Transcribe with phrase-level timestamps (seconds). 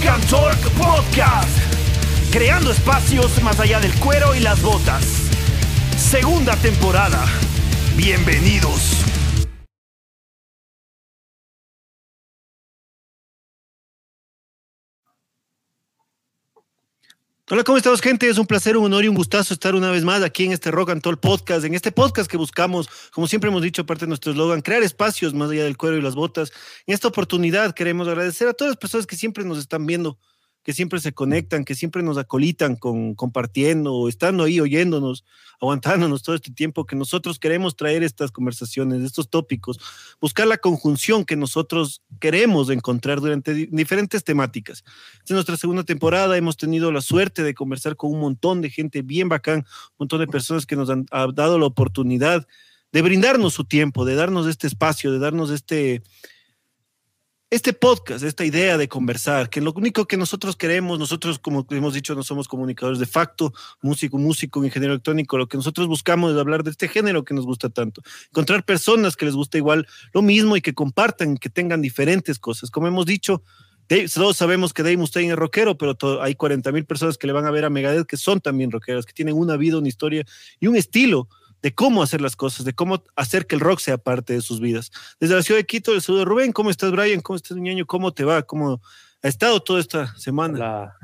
[0.00, 1.58] Rock and Talk Podcast.
[2.30, 5.04] Creando espacios más allá del cuero y las botas.
[5.96, 7.22] Segunda temporada.
[7.96, 9.04] Bienvenidos.
[17.52, 18.28] Hola, ¿cómo estamos, gente?
[18.28, 20.70] Es un placer, un honor y un gustazo estar una vez más aquí en este
[20.70, 24.08] Rock and Roll Podcast, en este podcast que buscamos, como siempre hemos dicho, aparte de
[24.10, 26.52] nuestro eslogan, crear espacios más allá del cuero y las botas.
[26.86, 30.16] En esta oportunidad queremos agradecer a todas las personas que siempre nos están viendo,
[30.70, 35.24] que siempre se conectan, que siempre nos acolitan con compartiendo, estando ahí oyéndonos,
[35.60, 39.80] aguantándonos todo este tiempo, que nosotros queremos traer estas conversaciones, estos tópicos,
[40.20, 44.84] buscar la conjunción que nosotros queremos encontrar durante diferentes temáticas.
[45.24, 49.02] Es nuestra segunda temporada, hemos tenido la suerte de conversar con un montón de gente
[49.02, 52.46] bien bacán, un montón de personas que nos han dado la oportunidad
[52.92, 56.04] de brindarnos su tiempo, de darnos este espacio, de darnos este
[57.50, 61.94] este podcast, esta idea de conversar, que lo único que nosotros queremos, nosotros como hemos
[61.94, 66.38] dicho, no somos comunicadores de facto, músico, músico, ingeniero electrónico, lo que nosotros buscamos es
[66.38, 70.22] hablar de este género que nos gusta tanto, encontrar personas que les gusta igual lo
[70.22, 72.70] mismo y que compartan, que tengan diferentes cosas.
[72.70, 73.42] Como hemos dicho,
[74.14, 77.46] todos sabemos que Dave Mustaine es rockero, pero hay 40 mil personas que le van
[77.46, 80.24] a ver a Megadeth que son también rockeras, que tienen una vida, una historia
[80.60, 81.28] y un estilo
[81.62, 84.60] de cómo hacer las cosas, de cómo hacer que el rock sea parte de sus
[84.60, 84.90] vidas.
[85.18, 87.20] Desde la ciudad de Quito, el saludo Rubén, ¿cómo estás Brian?
[87.20, 87.86] ¿Cómo estás niño?
[87.86, 88.42] ¿Cómo te va?
[88.42, 88.80] ¿Cómo
[89.22, 90.96] ha estado toda esta semana?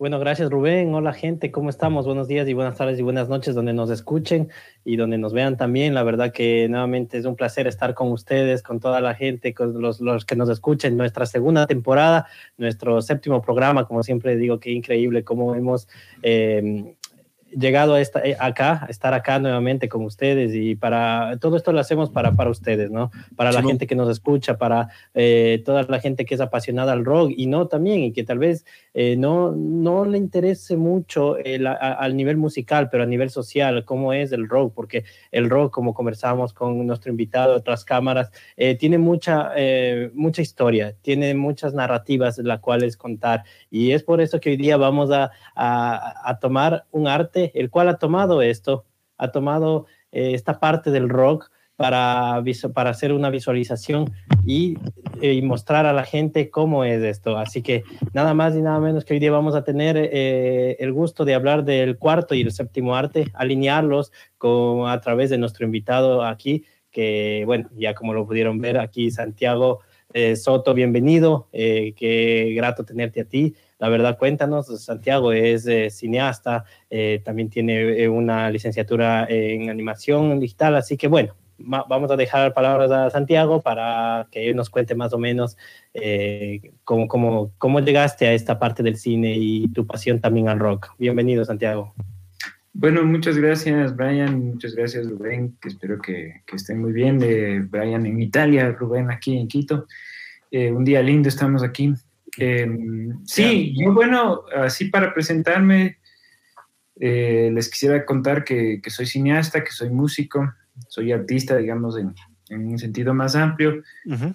[0.00, 0.94] Bueno, gracias Rubén.
[0.94, 2.06] Hola gente, ¿cómo estamos?
[2.06, 4.48] Buenos días y buenas tardes y buenas noches donde nos escuchen
[4.82, 5.92] y donde nos vean también.
[5.92, 9.78] La verdad que nuevamente es un placer estar con ustedes, con toda la gente, con
[9.82, 10.96] los, los que nos escuchen.
[10.96, 15.86] Nuestra segunda temporada, nuestro séptimo programa, como siempre digo, qué increíble cómo hemos...
[16.22, 16.94] Eh,
[17.50, 21.72] llegado a esta, eh, acá, a estar acá nuevamente con ustedes y para todo esto
[21.72, 23.10] lo hacemos para, para ustedes, ¿no?
[23.36, 27.04] Para la gente que nos escucha, para eh, toda la gente que es apasionada al
[27.04, 31.36] rock y no también, y que tal vez eh, no, no le interese mucho
[31.80, 35.94] al nivel musical, pero a nivel social, cómo es el rock, porque el rock, como
[35.94, 38.30] conversamos con nuestro invitado otras cámaras,
[38.78, 39.52] tiene mucha,
[40.14, 44.76] mucha historia, tiene muchas narrativas las cuales contar y es por eso que hoy día
[44.76, 48.84] vamos a, a, a tomar un arte el cual ha tomado esto,
[49.16, 52.42] ha tomado eh, esta parte del rock para,
[52.74, 54.12] para hacer una visualización
[54.44, 54.76] y,
[55.22, 57.38] eh, y, mostrar a la gente cómo es esto.
[57.38, 60.92] Así que nada más y nada menos que hoy día vamos a tener eh, el
[60.92, 65.64] gusto de hablar del cuarto y el séptimo arte, alinearlos con, a través de nuestro
[65.64, 69.80] invitado aquí, que bueno, ya como lo pudieron ver aquí, Santiago
[70.34, 73.54] Soto, bienvenido, qué grato tenerte a ti.
[73.80, 80.38] La verdad, cuéntanos, Santiago es eh, cineasta, eh, también tiene eh, una licenciatura en animación
[80.38, 84.94] digital, así que bueno, vamos a dejar palabras a Santiago para que él nos cuente
[84.94, 85.56] más o menos
[86.84, 90.88] cómo, cómo, cómo llegaste a esta parte del cine y tu pasión también al rock.
[90.98, 91.94] Bienvenido, Santiago.
[92.74, 94.52] Bueno, muchas gracias, Brian.
[94.52, 97.18] Muchas gracias, Rubén, espero que, que estén muy bien.
[97.70, 99.86] Brian en Italia, Rubén aquí en Quito.
[100.50, 101.94] un día lindo, estamos aquí
[102.38, 105.98] Em, sí, yo bueno, así para presentarme,
[106.98, 110.52] eh, les quisiera contar que, soy cineasta, que soy músico,
[110.88, 112.14] soy artista, digamos, en,
[112.50, 113.80] un sentido más amplio,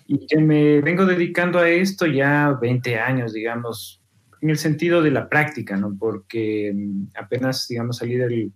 [0.07, 4.01] y que me vengo dedicando a esto ya 20 años, digamos,
[4.41, 5.97] en el sentido de la práctica, ¿no?
[5.97, 8.53] Porque em, apenas, digamos, salí del,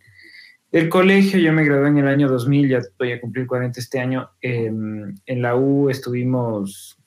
[0.72, 4.00] del colegio, yo me gradué en el año 2000, ya voy a cumplir 40 este
[4.00, 6.98] año, em, en la U estuvimos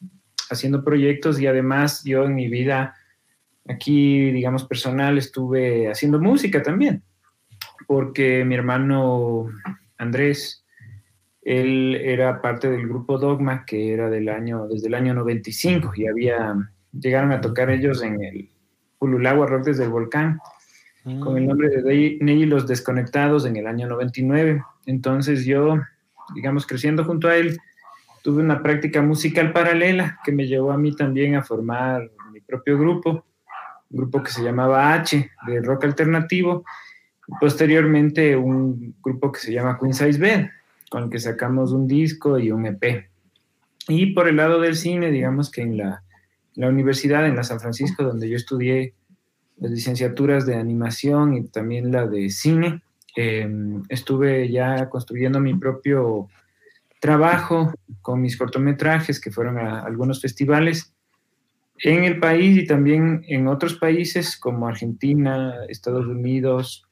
[0.53, 2.95] haciendo proyectos y además yo en mi vida
[3.69, 7.03] aquí, digamos, personal, estuve haciendo música también,
[7.87, 9.47] porque mi hermano
[9.99, 10.65] Andrés,
[11.43, 16.07] él era parte del grupo Dogma, que era del año, desde el año 95, y
[16.07, 16.55] había,
[16.93, 18.51] llegaron a tocar ellos en el
[18.99, 20.41] Pululagua Rock desde el Volcán,
[21.05, 24.63] con el nombre de Ney Los Desconectados en el año 99.
[24.87, 25.81] Entonces yo,
[26.33, 27.59] digamos, creciendo junto a él,
[28.23, 32.79] tuve una práctica musical paralela que me llevó a mí también a formar mi propio
[32.79, 33.27] grupo,
[33.91, 36.65] un grupo que se llamaba H, de rock alternativo,
[37.27, 40.47] y posteriormente un grupo que se llama Queen Size Bed,
[40.91, 43.11] con el que sacamos un disco y un EP.
[43.89, 46.05] Y por el lado del cine, digamos que en la,
[46.55, 48.95] la universidad, en la San Francisco, donde yo estudié
[49.59, 52.83] las licenciaturas de animación y también la de cine,
[53.17, 53.49] eh,
[53.89, 56.29] estuve ya construyendo mi propio
[57.03, 60.95] trabajo con mis cortometrajes que fueron a algunos festivales
[61.79, 66.87] en el país y también en otros países como Argentina, Estados Unidos.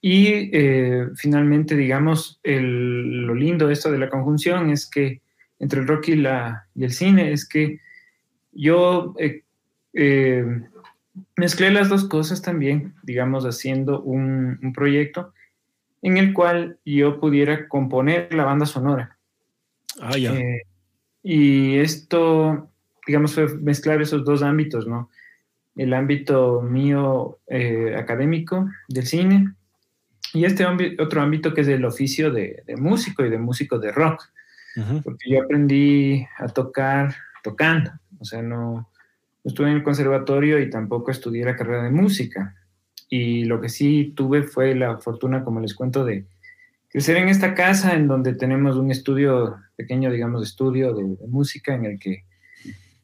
[0.00, 5.20] Y eh, finalmente, digamos, lo lindo de esto de la conjunción es que
[5.58, 7.80] entre el rock y, la, y el cine es que
[8.52, 9.42] yo eh,
[9.94, 10.44] eh,
[11.36, 15.34] mezclé las dos cosas también, digamos, haciendo un, proyecto
[16.02, 19.18] en el cual yo pudiera componer la banda sonora.
[20.00, 20.34] Ah, ya.
[20.34, 20.62] Eh,
[21.22, 22.70] y esto,
[23.06, 25.10] digamos, fue mezclar esos dos ámbitos, ¿no?
[25.76, 27.38] El ámbito mío
[27.96, 29.54] académico del cine
[30.32, 30.64] y este
[30.98, 34.22] otro ámbito que es el oficio de, músico y de músico de rock,
[35.02, 38.88] porque yo aprendí a tocar tocando, o sea, no,
[39.42, 42.54] estuve en el conservatorio y tampoco estudié la carrera de música.
[43.10, 46.26] Y lo que sí tuve fue la fortuna, como les cuento, de
[46.88, 51.84] crecer en esta casa en donde tenemos un estudio, pequeño, digamos, estudio de, música en
[51.84, 52.24] el que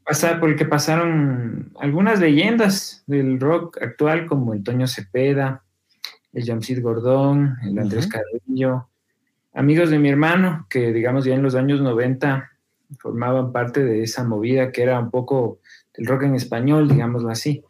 [0.04, 5.64] pasa, por el que pasaron algunas leyendas del rock actual como el Toño Cepeda,
[6.32, 8.88] el Jamsid Gordón, el Andrés Carrillo,
[9.54, 12.48] amigos de mi hermano, que digamos ya en los años 90
[12.98, 15.58] formaban parte de esa movida que era un poco
[15.94, 17.64] el rock en español, digámoslo así.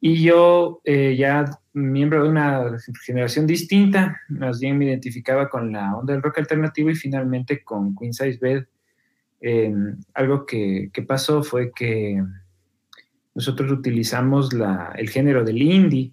[0.00, 5.96] Y yo, eh, ya miembro de una generación distinta, más bien me identificaba con la
[5.96, 8.64] onda del rock alternativo y finalmente con Queen Size Bed.
[9.42, 12.22] Em, algo que, que, pasó fue que
[13.34, 16.12] nosotros utilizamos la, el género del indie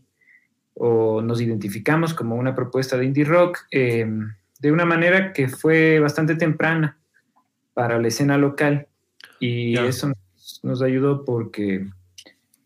[0.76, 6.00] o nos identificamos como una propuesta de indie rock em, de una manera que fue
[6.00, 6.98] bastante temprana
[7.74, 8.88] para la escena local
[9.40, 10.12] y eso
[10.64, 11.88] nos, ayudó porque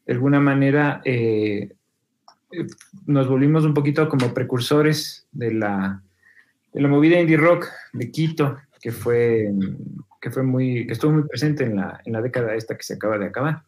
[0.05, 1.73] de alguna manera eh,
[3.05, 6.03] nos volvimos un poquito como precursores de la,
[6.73, 9.51] de la movida indie rock de Quito que fue
[10.19, 12.95] que fue muy que estuvo muy presente en la, en la década esta que se
[12.95, 13.63] acaba de acabar.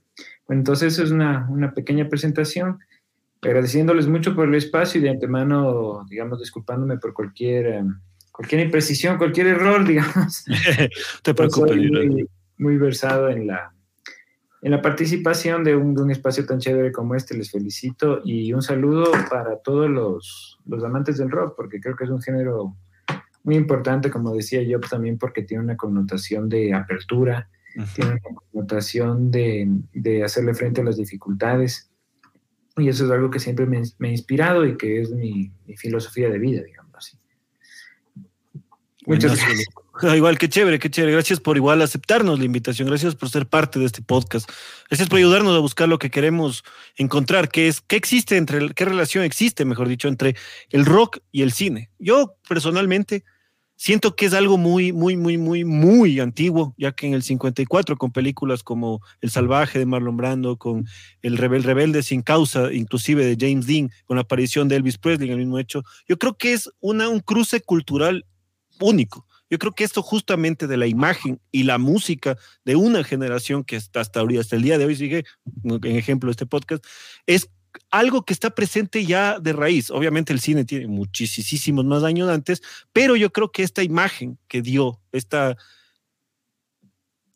[0.50, 2.80] entonces es una, una pequeña presentación
[3.44, 7.84] agradeciéndoles mucho por el espacio y de antemano, digamos, disculpándome por cualquier, eh,
[8.32, 10.46] cualquier imprecisión, cualquier error, digamos.
[11.24, 11.76] Te preocupes.
[11.76, 13.74] Muy, muy, versado en la,
[14.64, 17.36] en la participación de un, de un, espacio tan chévere como este.
[17.38, 22.06] Les felicito y un saludo para todos los, los amantes del rock, porque creo que
[22.06, 22.76] es un género
[23.44, 27.50] muy importante, como decía yo, también porque tiene una connotación de apertura,
[27.94, 31.92] tiene una connotación de, de hacerle frente a las dificultades
[32.78, 36.40] y eso es algo que siempre me, ha inspirado y que es mi, filosofía de
[36.40, 37.18] vida, digamos así.
[39.06, 39.66] Muchas gracias.
[40.02, 41.14] Igual, qué chévere, qué chévere.
[41.14, 42.88] Gracias por igual aceptarnos la invitación.
[42.88, 44.50] Gracias por ser parte de este podcast.
[44.90, 46.64] Gracias por ayudarnos a buscar lo que queremos
[46.96, 50.36] encontrar, qué es, qué existe entre, qué relación existe, mejor dicho, entre
[50.72, 51.92] el rock y el cine.
[52.00, 53.24] Yo personalmente
[53.76, 57.96] siento que es algo muy, muy, muy, muy, muy antiguo, ya que en el 54,
[57.98, 60.88] con películas como El Salvaje de Marlon Brando, con
[61.22, 65.28] El Rebel Rebelde sin causa, inclusive de James Dean, con la aparición de Elvis Presley
[65.28, 68.26] en el mismo hecho, yo creo que es una, un cruce cultural
[68.80, 69.28] único.
[69.50, 73.76] Yo creo que esto justamente de la imagen y la música de una generación que
[73.76, 75.26] hasta, hasta, hasta el día de hoy sigue,
[75.64, 76.84] en ejemplo este podcast,
[77.28, 77.50] es
[77.90, 79.90] algo que está presente ya de raíz.
[79.90, 82.62] Obviamente el cine tiene muchísimos más años antes,
[82.92, 85.58] pero yo creo que esta imagen que dio, esta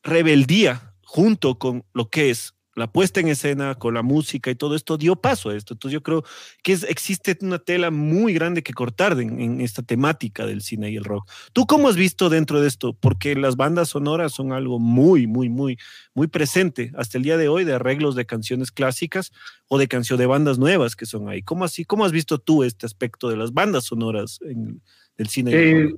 [0.03, 4.75] rebeldía junto con lo que es la puesta en escena, con la música y todo
[4.75, 5.73] esto dio paso a esto.
[5.73, 6.23] Entonces yo creo
[6.61, 11.03] que existe una tela muy grande que cortar en, esta temática del cine y el
[11.03, 11.27] rock.
[11.53, 12.93] ¿Tú cómo has visto dentro de esto?
[12.93, 15.79] Porque las bandas sonoras son algo muy, muy, muy,
[16.13, 19.31] muy presente hasta el día de hoy de arreglos de canciones clásicas
[19.67, 21.41] o de canciones de bandas nuevas que son ahí.
[21.41, 21.83] ¿Cómo así?
[21.83, 24.81] ¿Cómo has visto tú este aspecto de las bandas sonoras en,
[25.17, 25.51] del cine?
[25.53, 25.95] Eh,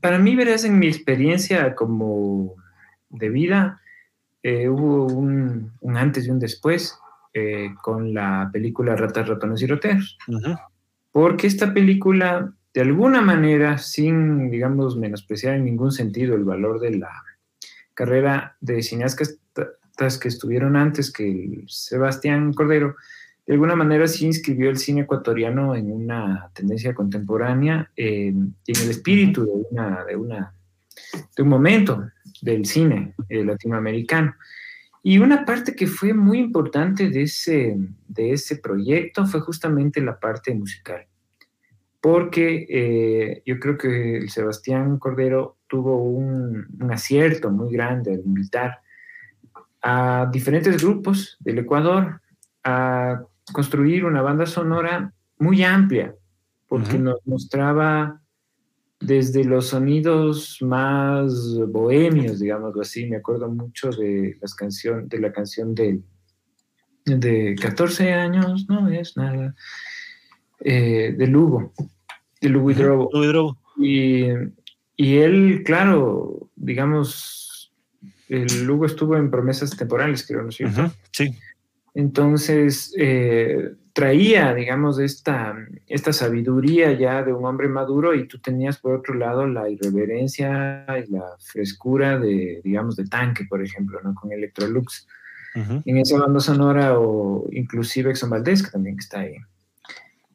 [0.00, 2.54] para mí, verás, en mi experiencia como
[3.10, 3.82] de vida,
[4.42, 6.98] eh, hubo un, antes y un después
[7.34, 10.18] eh, con la película Ratas, Ratones y Roteros.
[11.12, 16.96] Porque esta película, de alguna manera, sin, digamos, menospreciar en ningún sentido el valor de
[16.96, 17.10] la
[17.94, 19.38] carrera de cineastas
[20.18, 22.96] que estuvieron antes que Sebastián Cordero,
[23.46, 28.90] de alguna manera sí inscribió el cine ecuatoriano en una tendencia contemporánea y en el
[28.90, 30.54] espíritu de, una, de, una,
[31.36, 32.10] de un momento
[32.42, 34.34] del cine eh, latinoamericano.
[35.02, 37.76] Y una parte que fue muy importante de ese,
[38.06, 41.06] de ese proyecto fue justamente la parte musical,
[42.00, 48.80] porque eh, yo creo que Sebastián Cordero tuvo un, un, acierto muy grande al invitar
[49.82, 52.20] a diferentes grupos del Ecuador
[52.64, 56.14] a construir una banda sonora muy amplia,
[56.68, 58.20] porque nos mostraba
[59.00, 61.32] desde los sonidos más
[61.68, 66.00] bohemios, digámoslo así, me acuerdo mucho de, las canción, de la canción de,
[67.06, 69.54] de 14 años, no es nada,
[70.60, 71.72] eh, de Lugo,
[72.40, 72.74] de Lugo y
[73.78, 74.26] Y,
[74.96, 77.72] y él, claro, digamos,
[78.28, 80.92] el Lugo estuvo en Promesas Temporales, creo, ¿no es cierto?
[81.10, 81.34] sí.
[81.94, 85.54] Entonces, eh, traía, digamos, esta,
[85.86, 90.86] esta sabiduría ya de un hombre maduro y tú tenías por otro lado la irreverencia
[91.06, 94.14] y la frescura de, digamos, de tanque, por ejemplo, ¿no?
[94.14, 95.06] Con Electrolux.
[95.54, 99.34] En esa banda sonora o inclusive Exxon Valdez, que también está ahí.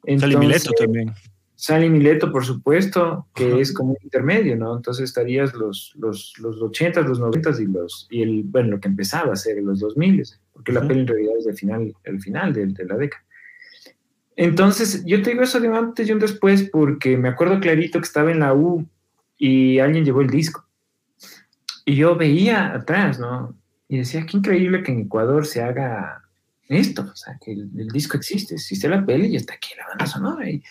[0.03, 1.13] Entonces, Mileto también.
[1.55, 4.75] Sally Mileto, por supuesto, que es como un intermedio, ¿no?
[4.75, 8.89] Entonces estarías los, los, los 80, los 90 y los, y el, bueno, lo que
[8.89, 12.53] empezaba a ser los 2000, porque la peli en realidad es del final, el final
[12.53, 13.24] de, de, la década.
[14.35, 17.99] Entonces, yo te digo eso de un antes y un después porque me acuerdo clarito
[17.99, 18.87] que estaba en la U
[19.37, 20.65] y alguien llevó el disco.
[21.85, 23.55] Y yo veía atrás, ¿no?
[23.87, 26.23] Y decía, qué increíble que en Ecuador se haga
[26.67, 29.87] esto, o sea, que el, el disco existe, existe la peli y está aquí la
[29.87, 30.49] banda sonora.
[30.49, 30.63] Y,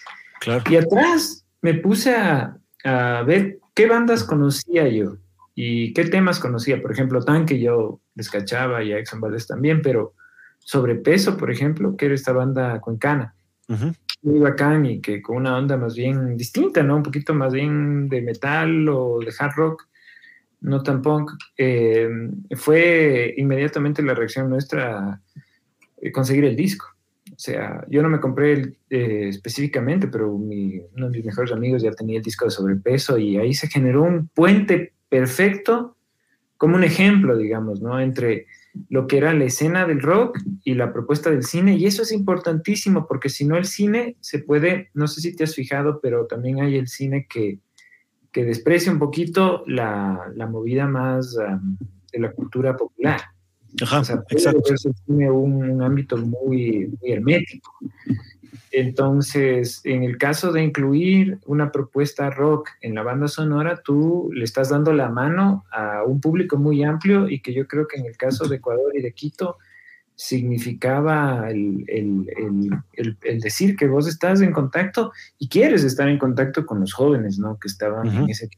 [0.69, 5.17] y atrás me puse a, a, ver qué bandas conocía yo
[5.55, 6.83] y qué temas conocía.
[6.83, 10.15] Por ejemplo, Tanque yo descachaba y a Exxon Valdez también, pero
[10.65, 13.35] Sobrepeso, por ejemplo, que era esta banda cuencana.
[13.69, 16.97] Muy bacán y que con una onda más bien distinta, ¿no?
[16.97, 19.89] Un poquito más bien de metal o de hard rock,
[20.61, 21.33] no tan punk.
[21.57, 22.09] Eh,
[22.57, 25.21] fue inmediatamente la reacción nuestra
[26.13, 26.87] conseguir el disco.
[27.31, 31.53] O sea, yo no me compré el, eh, específicamente, pero mi, uno de mis mejores
[31.53, 35.97] amigos ya tenía el disco de sobrepeso y ahí se generó un puente perfecto,
[36.57, 37.99] como un ejemplo, digamos, ¿no?
[37.99, 38.47] Entre
[38.89, 41.77] lo que era la escena del rock y la propuesta del cine.
[41.77, 45.45] Y eso es importantísimo porque si no el cine se puede, no sé si te
[45.45, 47.59] has fijado, pero también hay el cine que,
[48.33, 51.77] que desprecia un poquito la, la movida más um,
[52.13, 53.21] de la cultura popular.
[53.83, 54.75] Ajá, o sea, exacto.
[55.07, 57.73] Un, un, ámbito muy, muy hermético.
[58.77, 64.45] Entonces, en el caso de incluir una propuesta rock en la banda sonora, tú le
[64.45, 68.07] estás dando la mano a un público muy amplio y que yo creo que en
[68.07, 69.59] el caso de Ecuador y de Quito
[70.17, 72.31] significaba el, el,
[72.93, 76.93] el, el decir que vos estás en contacto y quieres estar en contacto con los
[76.93, 77.59] jóvenes, ¿no?
[77.59, 78.25] Que estaban uh -huh.
[78.25, 78.49] en ese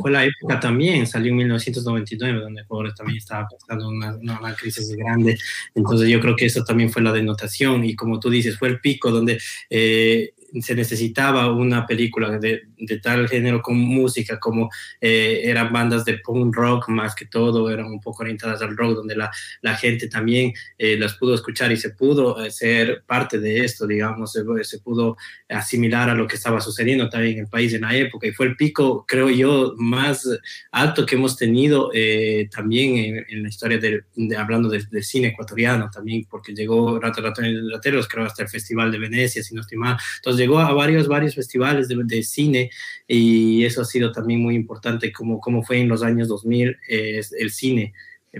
[0.00, 4.54] fue la época también, salió en 1999, donde Ecuador también estaba pasando una, una, una,
[4.54, 5.38] crisis grande.
[5.74, 8.80] Entonces yo creo que eso también fue la denotación y como tú dices, fue el
[8.80, 9.38] pico donde
[9.70, 16.04] eh, se necesitaba una película de, de, tal género con música, como eh, eran bandas
[16.04, 19.30] de punk rock más que todo, eran un poco orientadas al rock, donde la,
[19.60, 23.86] la gente también eh, las pudo escuchar y se pudo eh, ser parte de esto,
[23.86, 25.16] digamos, se, se, pudo
[25.48, 28.26] asimilar a lo que estaba sucediendo también en el país en la época.
[28.26, 30.28] Y fue el pico, creo yo, más
[30.70, 35.02] alto que hemos tenido eh, también en, en, la historia de, de hablando del de
[35.02, 39.62] cine ecuatoriano también, porque llegó Rato Rateros, creo, hasta el Festival de Venecia, si no.
[39.70, 42.65] Entonces llegó a varios, varios festivales de, de, cine
[43.06, 47.20] y eso ha sido también muy importante, como, como fue en los años 2000 eh,
[47.38, 47.92] el cine.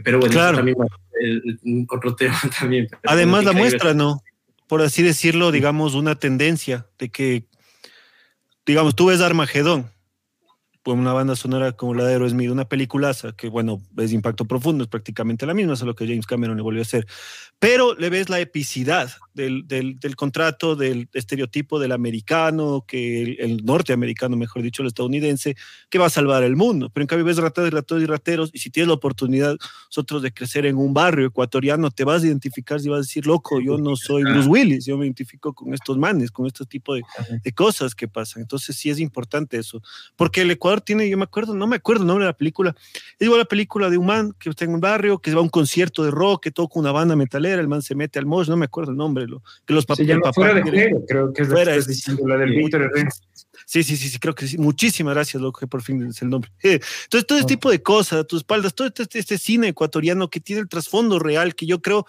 [0.04, 0.56] Pero bueno, claro.
[0.59, 0.76] también
[1.21, 2.88] el, el, otro tema también.
[3.04, 4.23] Además, la muestra, ¿no?
[4.66, 7.45] Por así decirlo, digamos, una tendencia de que,
[8.66, 9.90] digamos, tú ves Armagedón,
[10.95, 14.85] una banda sonora como la de Aerosmith, una peliculaza que, bueno, es de impacto profundo,
[14.85, 17.07] es prácticamente la misma, solo que James Cameron le volvió a hacer.
[17.59, 23.37] Pero le ves la epicidad del, del, del contrato, del estereotipo del americano, que el,
[23.40, 25.57] el, norteamericano, mejor dicho, el estadounidense,
[25.90, 26.90] que va a salvar el mundo.
[26.90, 29.57] Pero en cambio ves ratas, ratos y rateros, y si tienes la oportunidad
[29.90, 33.26] nosotros de crecer en un barrio ecuatoriano, te vas a identificar y vas a decir,
[33.26, 36.95] loco, yo no soy Bruce Willis, yo me identifico con estos manes, con este tipo
[36.95, 37.02] de,
[37.43, 38.43] de cosas que pasan.
[38.43, 39.83] Entonces sí es importante eso,
[40.16, 42.75] porque el Ecuador tiene, yo me acuerdo, no me acuerdo el nombre de la película,
[43.18, 45.42] es igual la película de un man que está en un barrio, que va a
[45.42, 48.49] un concierto de rock, que toca una banda metalera, el man se mete al mosh,
[48.49, 49.99] no me acuerdo el nombre, lo, que los papás...
[49.99, 52.90] Se llama Fuera de Juego, creo que es la que estás diciendo, la del Víctor.
[53.64, 54.59] Sí, sí, sí, sí, creo que sí.
[54.59, 56.50] Muchísimas gracias, loco, que por fin es el nombre.
[56.62, 57.56] Entonces, todo este oh.
[57.56, 61.18] tipo de cosas, a tus espaldas, todo este, este cine ecuatoriano que tiene el trasfondo
[61.18, 62.06] real, que yo creo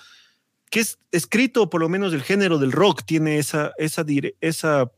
[0.69, 4.05] que es escrito, por lo menos el género del rock, tiene esa, esa,
[4.41, 4.91] esa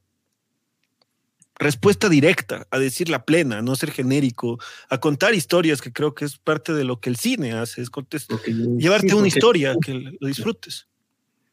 [1.60, 4.58] respuesta directa, a decir la plena, a no ser genérico,
[4.90, 7.90] a contar historias, que creo que es parte de lo que el cine hace, es
[7.90, 8.54] okay.
[8.78, 10.88] llevarte sí, una historia que lo disfrutes.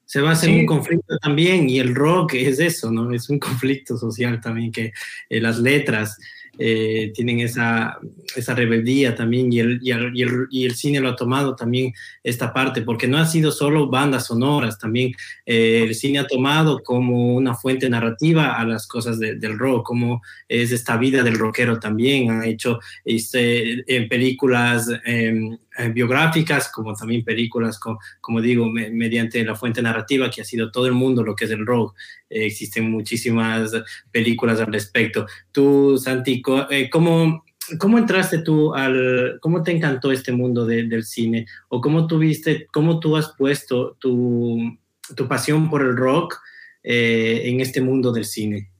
[0.04, 0.52] Se basa sí.
[0.52, 3.12] en un conflicto también, y el rock es eso, ¿no?
[3.12, 4.92] Es un conflicto social también, que
[5.28, 6.16] eh, las letras,
[6.58, 7.98] eh, tienen esa,
[8.34, 11.54] esa rebeldía también y el, y, el, y, el, y el, cine lo ha tomado
[11.54, 15.12] también esta parte, porque no ha sido solo bandas sonoras, también
[15.44, 19.86] eh, el cine ha tomado como una fuente narrativa a las cosas de, del rock,
[19.86, 25.58] como es esta vida del rockero también, ha hecho este, en películas eh,
[25.92, 30.70] biográficas, como también películas, como, como digo, me, mediante la fuente narrativa que ha sido
[30.70, 31.94] todo el mundo lo que es el rock.
[32.30, 33.72] Eh, existen muchísimas
[34.10, 35.26] películas al respecto.
[35.52, 37.44] Tú, Santi, eh, ¿cómo
[37.78, 41.46] ¿cómo entraste tú al, cómo te encantó este mundo del cine?
[41.68, 44.78] ¿O cómo tuviste, cómo tú has puesto tu,
[45.14, 46.38] tu pasión por el rock
[46.82, 48.70] eh, en este mundo del cine?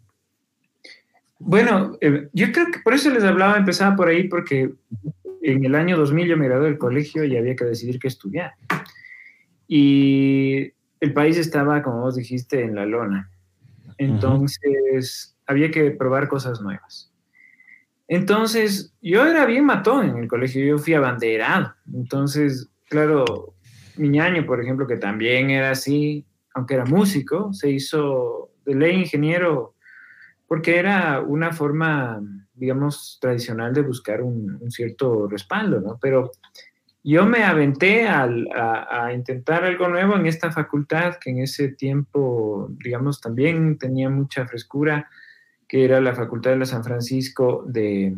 [1.38, 4.71] Bueno, eh, yo creo que por eso les hablaba, empezaba por ahí, porque
[5.53, 8.53] en el año 2000 yo me gradué del colegio y había que decidir qué estudiar.
[9.69, 13.31] Y el país estaba, como vos dijiste, en la lona.
[13.99, 17.12] Entonces, había que probar cosas nuevas.
[18.09, 21.75] Entonces, yo era bien matón en el colegio, yo fui abanderado.
[21.93, 23.55] Entonces, claro,
[23.97, 26.25] mi ñaño, por ejemplo, que también era así,
[26.55, 29.75] aunque era músico, se hizo de ley ingeniero
[30.47, 32.21] porque era una forma,
[32.57, 35.99] digamos, tradicional de buscar un, cierto respaldo, ¿no?
[36.01, 36.33] Pero
[37.05, 42.69] yo me aventé a, a, intentar algo nuevo en esta facultad que en ese tiempo,
[42.83, 45.09] digamos, también tenía mucha frescura,
[45.69, 48.17] que era la Facultad de la San Francisco de,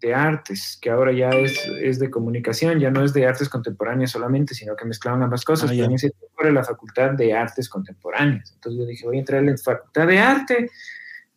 [0.00, 4.10] de Artes, que ahora ya es, es, de comunicación, ya no es de artes contemporáneas
[4.10, 5.70] solamente, sino que mezclaban ambas cosas.
[5.70, 8.52] Ah, pero en ese tiempo era la Facultad de Artes Contemporáneas.
[8.54, 10.70] Entonces yo dije, voy a entrar en la Facultad de Arte.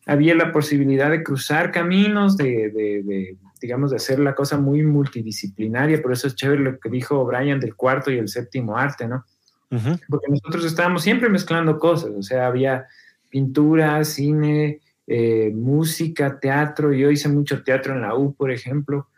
[0.06, 4.82] Había la posibilidad de cruzar caminos, de, de, de, digamos, de hacer la cosa muy
[4.82, 6.02] multidisciplinaria.
[6.02, 9.24] Por eso es chévere lo que dijo Brian del cuarto y el séptimo arte, ¿no?
[10.08, 12.86] Porque nosotros estábamos siempre mezclando cosas, o sea, había
[13.30, 16.92] pintura, cine, eh, música, teatro.
[16.92, 19.08] Yo hice mucho teatro en la U, por ejemplo.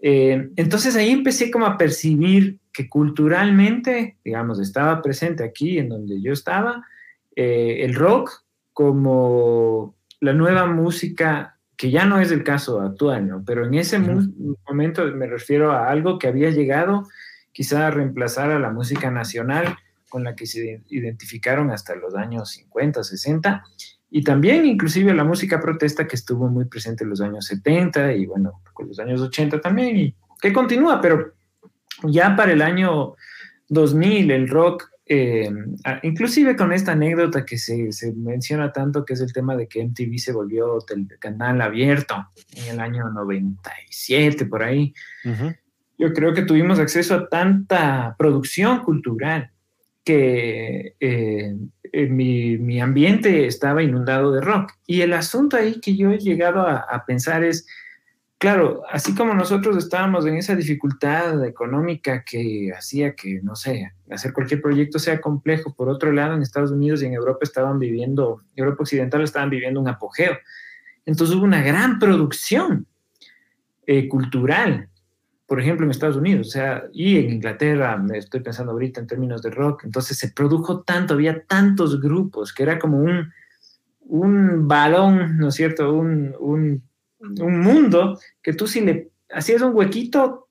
[0.00, 6.20] Eh, entonces ahí empecé como a percibir que culturalmente, digamos, estaba presente aquí en donde
[6.20, 6.82] yo estaba,
[7.36, 8.30] eh, el rock
[8.72, 9.94] como
[10.24, 13.44] la nueva música, que ya no es el caso actual, ¿no?
[13.44, 13.98] Pero en ese
[14.66, 17.06] momento me refiero a algo que había llegado
[17.52, 19.76] quizá a reemplazar a la música nacional
[20.08, 23.64] con la que se identificaron hasta los años 50, 60,
[24.10, 28.26] y también inclusive la música protesta que estuvo muy presente en los años 70 y
[28.26, 31.34] bueno, con los años 80 también, y que continúa, pero
[32.04, 33.14] ya para el año
[33.68, 35.50] 2000 el rock, eh,
[36.02, 39.84] inclusive con esta anécdota que se, se, menciona tanto, que es el tema de que
[39.84, 40.78] MTV se volvió
[41.18, 44.94] canal abierto en el año 97, por ahí.
[45.98, 49.50] Yo creo que tuvimos acceso a tanta producción cultural
[50.04, 51.56] que eh,
[51.92, 54.72] eh, mi, ambiente estaba inundado de rock.
[54.86, 57.66] Y el asunto ahí que yo he llegado a, pensar es,
[58.38, 64.32] claro, así como nosotros estábamos en esa dificultad económica que hacía que, no sé, hacer
[64.32, 68.42] cualquier proyecto sea complejo, por otro lado, en Estados Unidos y en Europa estaban viviendo,
[68.56, 70.36] Europa Occidental estaban viviendo un apogeo.
[71.06, 72.86] Entonces hubo una gran producción
[73.86, 74.88] eh, cultural
[75.46, 79.06] por ejemplo, en Estados Unidos, o sea, y en Inglaterra, me estoy pensando ahorita en
[79.06, 83.30] términos de rock, entonces se produjo tanto, había tantos grupos, que era como un,
[84.00, 85.92] un balón, ¿no es cierto?
[85.92, 86.82] Un, un,
[87.40, 90.48] un mundo que tú si le hacías un huequito,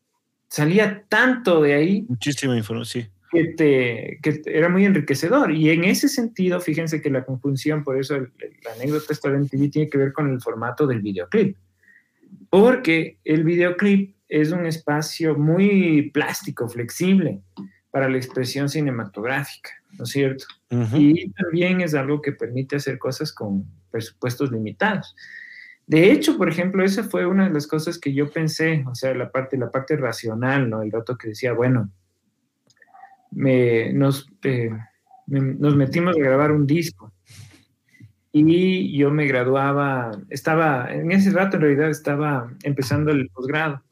[0.48, 2.06] salía tanto de ahí.
[2.08, 3.10] Muchísima información, sí.
[3.32, 5.52] Que, te, que era muy enriquecedor.
[5.52, 9.70] Y en ese sentido, fíjense que la conjunción, por eso la anécdota esta en TV
[9.70, 11.58] tiene que ver con el formato del videoclip.
[12.50, 17.42] Porque el videoclip es un espacio muy plástico, flexible
[17.90, 20.46] para la expresión cinematográfica, ¿no es cierto?
[20.70, 25.16] Y también es algo que permite hacer cosas con presupuestos limitados.
[25.86, 29.14] De hecho, por ejemplo, esa fue una de las cosas que yo pensé, o sea,
[29.14, 30.82] la parte, la parte racional, ¿no?
[30.82, 31.90] El rato que decía, bueno,
[33.32, 34.70] me, nos, eh,
[35.28, 37.12] nos metimos a grabar un disco
[38.36, 43.84] y yo me graduaba, estaba, en ese rato en realidad estaba empezando el posgrado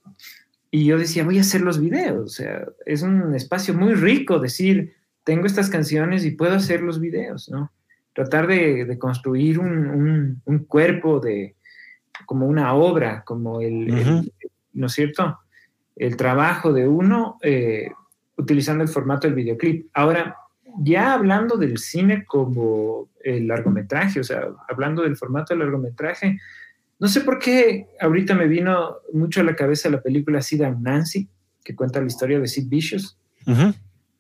[0.71, 4.39] y yo decía, voy a hacer los videos, o sea, es un espacio muy rico
[4.39, 7.71] decir, tengo estas canciones y puedo hacer los videos, ¿no?
[8.13, 11.55] Tratar de, construir un, cuerpo de,
[12.31, 14.31] como una obra, como el,
[14.71, 15.37] ¿no es cierto?
[15.97, 17.91] El trabajo de uno eh,
[18.37, 19.89] utilizando el formato del videoclip.
[19.93, 20.37] Ahora,
[20.79, 26.39] ya hablando del cine como el largometraje, o sea, hablando del formato del largometraje,
[26.99, 30.81] no sé por qué ahorita me vino mucho a la cabeza la película Sid and
[30.81, 31.27] Nancy,
[31.65, 33.17] que cuenta la historia de Sid Vicious.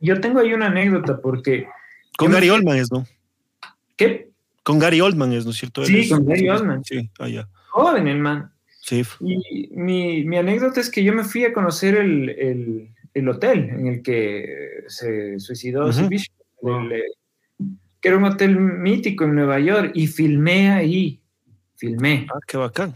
[0.01, 1.65] Yo tengo ahí una anécdota porque...
[2.17, 3.05] Con Gary Oldman es, ¿no?
[3.95, 4.31] ¿Qué?
[4.63, 5.85] Con Gary Oldman es, ¿no es cierto?
[5.85, 6.83] Sí, con Gary Oldman.
[6.83, 7.47] Sí, allá.
[7.47, 8.51] Ah, Joven el man.
[8.81, 9.03] Sí.
[9.19, 14.83] Y mi, anécdota es que yo me fui a conocer el, hotel en el que
[14.87, 17.03] se suicidó Sid Vicious, eh,
[17.99, 21.21] que era un hotel mítico en Nueva York, y filmé ahí
[21.81, 22.27] filmé.
[22.31, 22.95] Ah, qué bacán.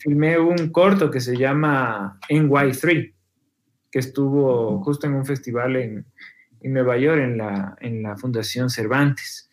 [0.00, 3.12] Filmé un corto que se llama NY3,
[3.90, 6.06] que estuvo justo en un festival en,
[6.62, 9.50] Nueva York, en la, en la Fundación Cervantes,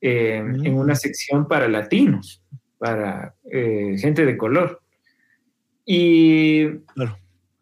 [0.00, 0.96] eh, en una mm.
[0.96, 2.43] sección para latinos,
[2.84, 4.82] para eh, gente de color.
[5.86, 6.66] Y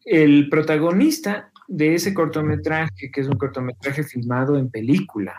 [0.05, 5.37] el protagonista de ese cortometraje, que es un cortometraje filmado en película,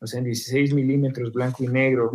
[0.00, 2.12] o sea, en 16 milímetros blanco y negro,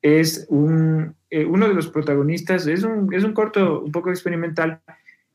[0.00, 4.80] es un, eh, uno de los protagonistas, es un, es un corto un poco experimental,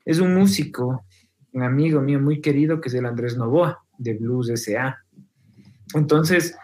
[0.04, 1.06] es un músico,
[1.54, 4.97] un amigo mío muy querido, que es el Andrés Novoa, de Blues S.A.
[5.93, 6.58] Entonces,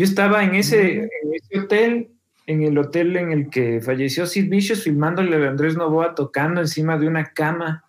[0.00, 2.08] yo estaba en ese, en ese hotel
[2.46, 6.96] en el hotel en el que falleció Sid Vicious, filmándole a Andrés Novoa tocando encima
[6.96, 7.84] de una cama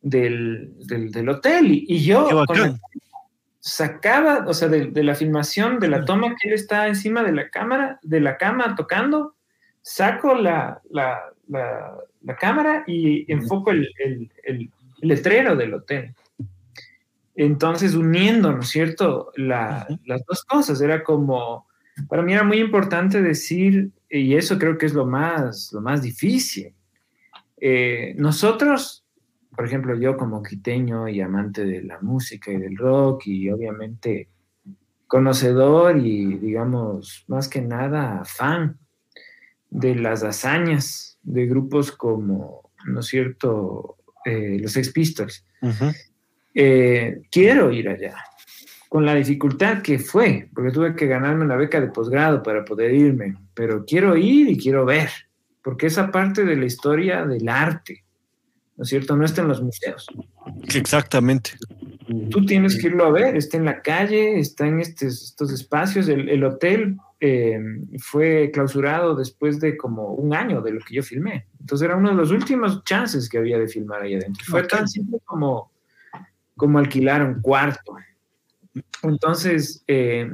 [0.00, 0.74] del,
[1.28, 1.66] hotel.
[1.70, 2.44] Y, yo
[3.60, 7.50] sacaba, o sea, de, la filmación, de la toma que él está encima de la
[7.50, 9.36] cámara, de la cama tocando,
[9.82, 10.80] saco la,
[12.40, 13.88] cámara y enfoco el,
[14.44, 16.14] el, letrero del hotel.
[17.34, 19.86] Entonces, uniendo, ¿no es cierto?, las
[20.28, 21.66] dos cosas, era como
[22.08, 26.02] para mí era muy importante decir, y eso creo que es lo más, lo más
[26.02, 26.74] difícil.
[27.56, 29.04] Eh, nosotros,
[29.54, 34.28] por ejemplo, yo como quiteño y amante de la música y del rock y obviamente
[35.06, 38.78] conocedor y digamos, más que nada fan
[39.70, 45.44] de las hazañas de grupos como, ¿no es cierto?, eh, los Ex Pistols.
[46.54, 48.14] Eh, quiero ir allá,
[48.88, 52.94] con la dificultad que fue, porque tuve que ganarme una beca de posgrado para poder
[52.94, 55.10] irme, pero quiero ir y quiero ver,
[55.62, 58.04] porque esa parte de la historia del arte,
[58.76, 59.16] ¿no es cierto?
[59.16, 60.06] No está en los museos.
[60.74, 61.52] Exactamente.
[62.30, 66.08] Tú tienes que irlo a ver, está en la calle, está en estos, estos espacios.
[66.08, 67.58] El, hotel eh,
[67.98, 71.46] fue clausurado después de como un año de lo que yo filmé.
[71.60, 74.44] Entonces era uno de los últimos chances que había de filmar ahí adentro.
[74.46, 75.70] Fue tan simple como,
[76.56, 77.96] como alquilar un cuarto.
[79.02, 80.30] Entonces, eh,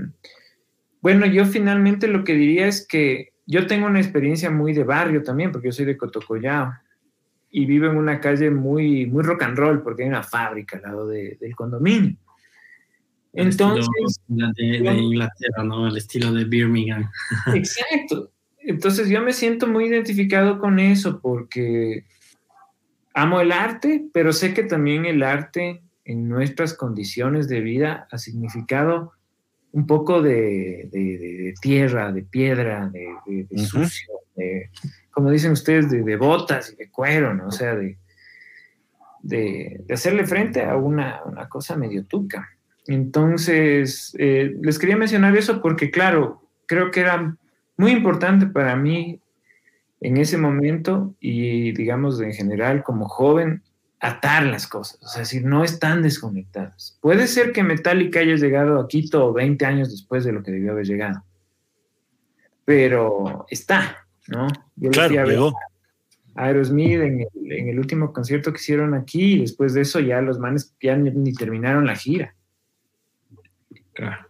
[1.00, 5.22] bueno, yo finalmente lo que diría es que yo tengo una experiencia muy de barrio
[5.22, 6.72] también, porque yo soy de Cotocollao
[7.50, 10.82] y vivo en una calle muy, muy rock and roll, porque hay una fábrica al
[10.82, 12.16] lado del condominio.
[13.32, 14.20] Entonces.
[14.28, 15.88] De, Inglaterra, ¿no?
[15.88, 17.10] El estilo de Birmingham.
[17.54, 18.30] Exacto.
[18.58, 22.04] Entonces yo me siento muy identificado con eso porque
[23.14, 28.18] amo el arte, pero sé que también el arte en nuestras condiciones de vida ha
[28.18, 29.12] significado
[29.70, 34.08] un poco de, tierra, de piedra, de, sucio,
[35.12, 37.46] como dicen ustedes, de, botas y de cuero, ¿no?
[37.46, 37.96] O sea, de,
[39.88, 42.48] hacerle frente a una, cosa medio tuca.
[42.88, 47.36] Entonces, eh, les quería mencionar eso porque, claro, creo que era
[47.76, 49.20] muy importante para mí
[50.00, 53.62] en ese momento y, digamos, en general como joven,
[54.00, 56.98] atar las cosas, o sea, decir, no están desconectadas.
[57.02, 60.72] Puede ser que Metallica haya llegado a Quito 20 años después de lo que debió
[60.72, 61.22] haber llegado,
[62.64, 64.48] pero está, ¿no?
[64.76, 65.54] Yo claro, llegó.
[66.34, 70.22] Aerosmith en el, en el, último concierto que hicieron aquí, y después de eso ya
[70.22, 72.34] los manes ya ni, terminaron la gira.
[73.92, 74.28] Claro.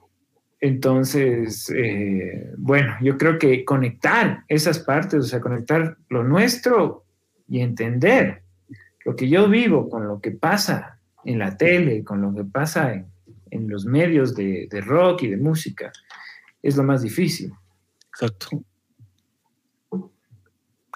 [0.60, 7.04] Entonces, eh, bueno, yo creo que conectar esas partes, o sea, conectar lo nuestro
[7.48, 8.42] y entender
[9.04, 12.92] lo que yo vivo con lo que pasa en la tele, con lo que pasa
[12.94, 15.92] en, los medios de, rock y de música,
[16.62, 17.52] es lo más difícil.
[18.10, 18.62] Exacto.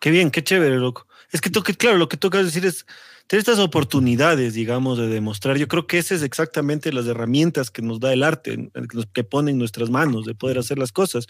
[0.00, 1.06] Qué bien, qué chévere, loco.
[1.32, 2.86] Es que, toque, claro, lo que toca decir es
[3.26, 5.56] tener estas oportunidades, digamos, de demostrar.
[5.56, 8.70] Yo creo que esas es exactamente las herramientas que nos da el arte,
[9.12, 11.26] que pone en nuestras manos, de poder hacer las cosas,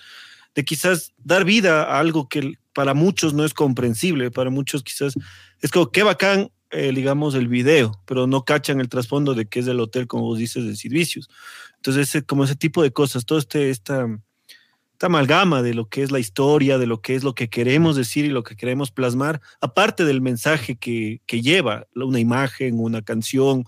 [0.54, 5.14] de quizás dar vida a algo que para muchos no es comprensible, para muchos quizás
[5.60, 9.60] es como, qué bacán eh, digamos, el video, pero no cachan el trasfondo de que
[9.60, 11.28] es del hotel, como vos dices, de servicios.
[11.76, 14.06] Entonces, como ese tipo de cosas, todo este, esta,
[14.92, 17.96] esta amalgama de lo que es la historia, de lo que es lo que queremos
[17.96, 23.02] decir y lo que queremos plasmar, aparte del mensaje que, que lleva una imagen, una
[23.02, 23.64] canción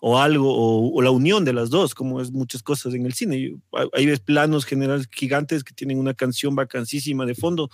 [0.00, 3.56] o algo, o, la unión de las dos, como es muchas cosas en el cine.
[3.92, 7.70] Hay planos generales gigantes que tienen una canción vacancísima de fondo,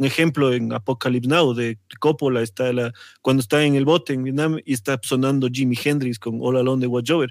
[0.00, 4.22] un ejemplo en Apocalypse Now de Coppola, está la, cuando está en el bote en
[4.22, 7.30] Vietnam y está sonando Jimi Hendrix con All Alone de Watch Over.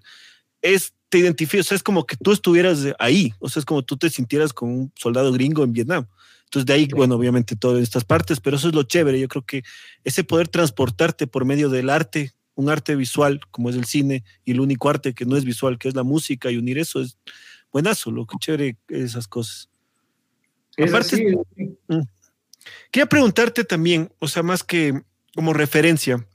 [0.61, 3.81] Es, te identificas, o sea, es como que tú estuvieras ahí, o sea, es como
[3.81, 6.05] tú te sintieras como un soldado gringo en Vietnam.
[6.43, 9.19] Entonces, de ahí, bueno, obviamente todas estas partes, pero eso es lo chévere.
[9.19, 9.63] Yo creo que
[10.03, 14.51] ese poder transportarte por medio del arte, un arte visual como es el cine, y
[14.51, 17.17] el único arte que no es visual, que es la música, y unir eso es
[17.71, 19.69] buenazo, lo que chévere esas cosas.
[20.77, 21.35] Aparte,
[21.87, 22.01] mm.
[22.91, 25.01] Quería preguntarte también, o sea, más que
[25.35, 26.25] como referencia,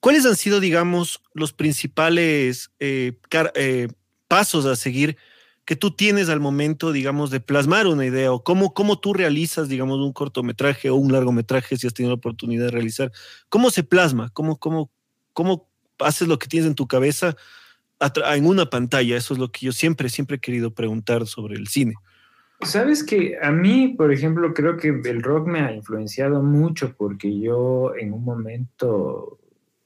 [0.00, 3.12] ¿cuáles han sido, digamos, los principales eh,
[3.54, 3.88] eh,
[4.28, 5.16] pasos a seguir
[5.64, 9.68] que tú tienes al momento, digamos, de plasmar una idea o cómo, cómo tú realizas,
[9.68, 13.12] digamos, un cortometraje o un largometraje si has tenido la oportunidad de realizar.
[13.48, 14.30] ¿Cómo se plasma?
[14.30, 14.90] ¿Cómo, cómo,
[15.32, 15.68] cómo
[16.00, 17.36] haces lo que tienes en tu cabeza
[18.00, 19.16] en una pantalla?
[19.16, 21.94] Eso es lo que yo siempre, siempre he querido preguntar sobre el cine.
[22.64, 27.38] Sabes que a mí, por ejemplo, creo que el rock me ha influenciado mucho porque
[27.40, 29.38] yo en un momento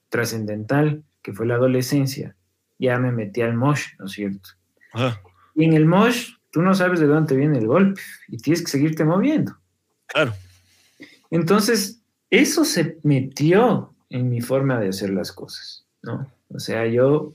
[0.09, 2.35] trascendental, que fue la adolescencia,
[2.79, 4.49] ya me metí al mosh, ¿no es cierto?
[5.55, 8.71] Y en el mosh, tú no sabes de dónde viene el golpe y tienes que
[8.71, 9.57] seguirte moviendo.
[10.05, 10.33] Claro.
[11.29, 16.31] Entonces, eso se metió en mi forma de hacer las cosas, ¿no?
[16.49, 17.33] O sea, yo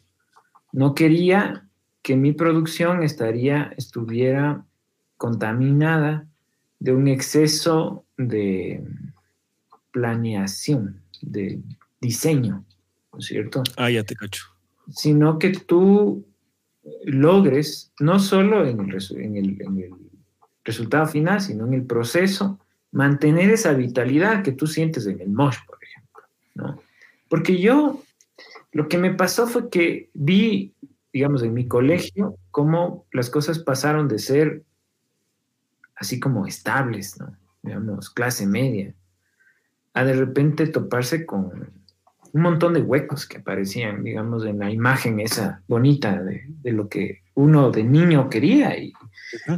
[0.72, 1.68] no quería
[2.02, 4.64] que mi producción estaría, estuviera
[5.22, 6.26] contaminada
[6.80, 8.82] de un exceso de
[9.92, 11.61] planeación, de
[12.00, 12.64] diseño,
[13.12, 13.62] ¿no es cierto?
[13.76, 14.46] Ah, ya te cacho.
[14.90, 16.26] Sino que tú
[17.04, 19.90] logres, no solo en el, en el,
[20.64, 22.58] resultado final, sino en el proceso,
[22.90, 26.22] mantener esa vitalidad que tú sientes en el mosh, por ejemplo,
[26.54, 26.82] ¿no?
[27.28, 28.02] Porque yo,
[28.72, 30.74] lo que me pasó fue que vi,
[31.12, 34.64] digamos, en mi colegio, cómo las cosas pasaron de ser
[36.02, 37.36] así como estables, ¿no?
[37.62, 38.92] Digamos, clase media,
[39.94, 41.70] a de repente toparse con
[42.32, 47.22] un montón de huecos que aparecían, digamos, en la imagen esa bonita de, lo que
[47.34, 48.76] uno de niño quería.
[48.76, 48.92] Y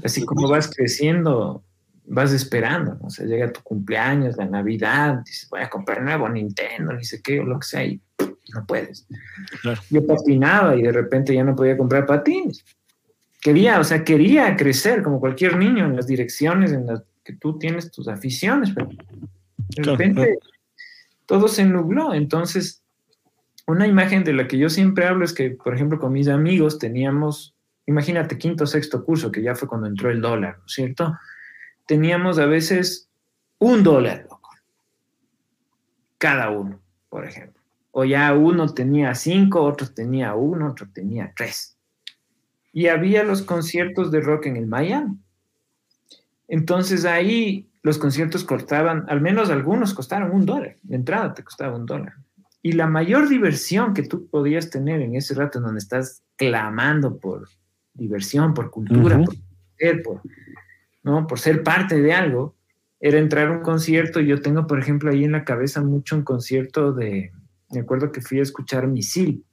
[0.02, 1.64] así como vas creciendo,
[2.04, 3.06] vas esperando, ¿no?
[3.06, 7.04] O sea, llega tu cumpleaños, la Navidad, dices, voy a comprar un nuevo Nintendo, ni
[7.04, 8.02] sé qué, o lo que sea, y
[8.52, 9.06] no puedes.
[9.88, 12.62] Yo patinaba y de repente ya no podía comprar patines.
[13.44, 17.58] Quería, o sea, quería crecer como cualquier niño en las direcciones en las que tú
[17.58, 20.38] tienes tus aficiones, pero de repente
[21.26, 22.14] todo se nubló.
[22.14, 22.82] Entonces,
[23.66, 26.78] una imagen de la que yo siempre hablo es que, por ejemplo, con mis amigos
[26.78, 27.54] teníamos,
[27.84, 31.14] imagínate, quinto, sexto curso, que ya fue cuando entró el dólar, ¿no es cierto?
[31.86, 33.10] Teníamos a veces
[33.58, 34.48] un dólar, loco.
[36.16, 36.80] Cada uno,
[37.10, 37.60] por ejemplo.
[37.90, 41.73] O ya uno tenía cinco, otro tenía uno, otro tenía tres.
[42.74, 45.16] Y había los conciertos de rock en el Miami.
[46.48, 51.76] Entonces ahí los conciertos costaban, al menos algunos costaron un dólar, de entrada te costaba
[51.76, 52.14] un dólar.
[52.62, 57.18] Y la mayor diversión que tú podías tener en ese rato en donde estás clamando
[57.18, 57.48] por
[57.92, 59.34] diversión, por cultura, por,
[59.78, 60.20] ser, por,
[61.02, 61.26] ¿no?
[61.26, 62.54] por ser parte de algo,
[63.00, 64.20] era entrar a un concierto.
[64.20, 67.32] Yo tengo, por ejemplo, ahí en la cabeza mucho un concierto de,
[67.70, 69.44] me acuerdo que fui a escuchar Misil.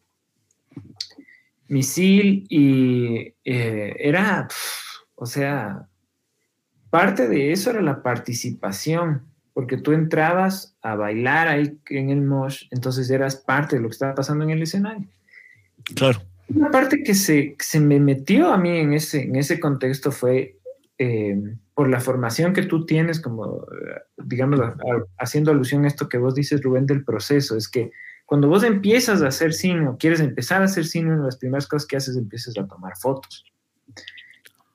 [1.71, 4.49] Misil y eh, era,
[5.15, 5.87] o sea,
[6.89, 12.65] parte de eso era la participación, porque tú entrabas a bailar ahí en el mosh,
[12.71, 15.07] entonces eras parte de lo que estaba pasando en el escenario.
[15.95, 16.21] Claro.
[16.49, 20.57] Una parte que se, se me metió a mí en ese, en ese contexto fue
[20.97, 21.41] eh,
[21.73, 23.65] por la formación que tú tienes, como,
[24.17, 24.59] digamos,
[25.17, 27.91] haciendo alusión a esto que vos dices, Rubén, del proceso, es que
[28.31, 31.35] cuando vos empiezas a hacer cine o quieres empezar a hacer cine, una de las
[31.35, 33.43] primeras cosas que haces es empiezas a tomar fotos.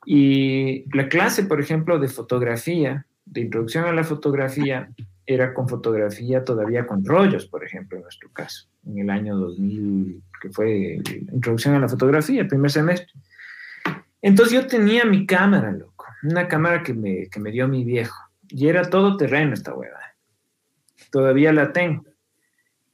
[0.04, 4.90] Y la clase, por ejemplo, de fotografía, de introducción a la fotografía,
[5.24, 10.22] era con fotografía todavía con rollos, por ejemplo, en nuestro caso, en el año 2000,
[10.42, 11.00] que fue
[11.32, 13.14] introducción a la fotografía, primer semestre.
[14.20, 18.22] Entonces yo tenía mi cámara, loco, una cámara que me, que me dio mi viejo,
[18.50, 19.98] y era todo terreno esta hueva.
[21.10, 22.04] Todavía la tengo.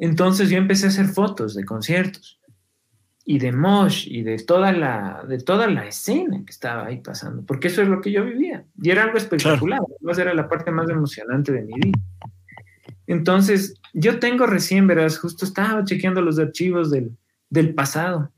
[0.02, 2.40] Entonces yo empecé a hacer fotos de conciertos
[3.24, 7.44] y de Mosh y de toda la de toda la escena que estaba ahí pasando,
[7.46, 8.64] porque eso es lo que yo vivía.
[8.82, 11.98] Y era algo espectacular, además era la parte más emocionante de mi vida.
[13.06, 17.16] Entonces, yo tengo recién, verás, justo estaba chequeando los archivos del,
[17.48, 18.32] del pasado,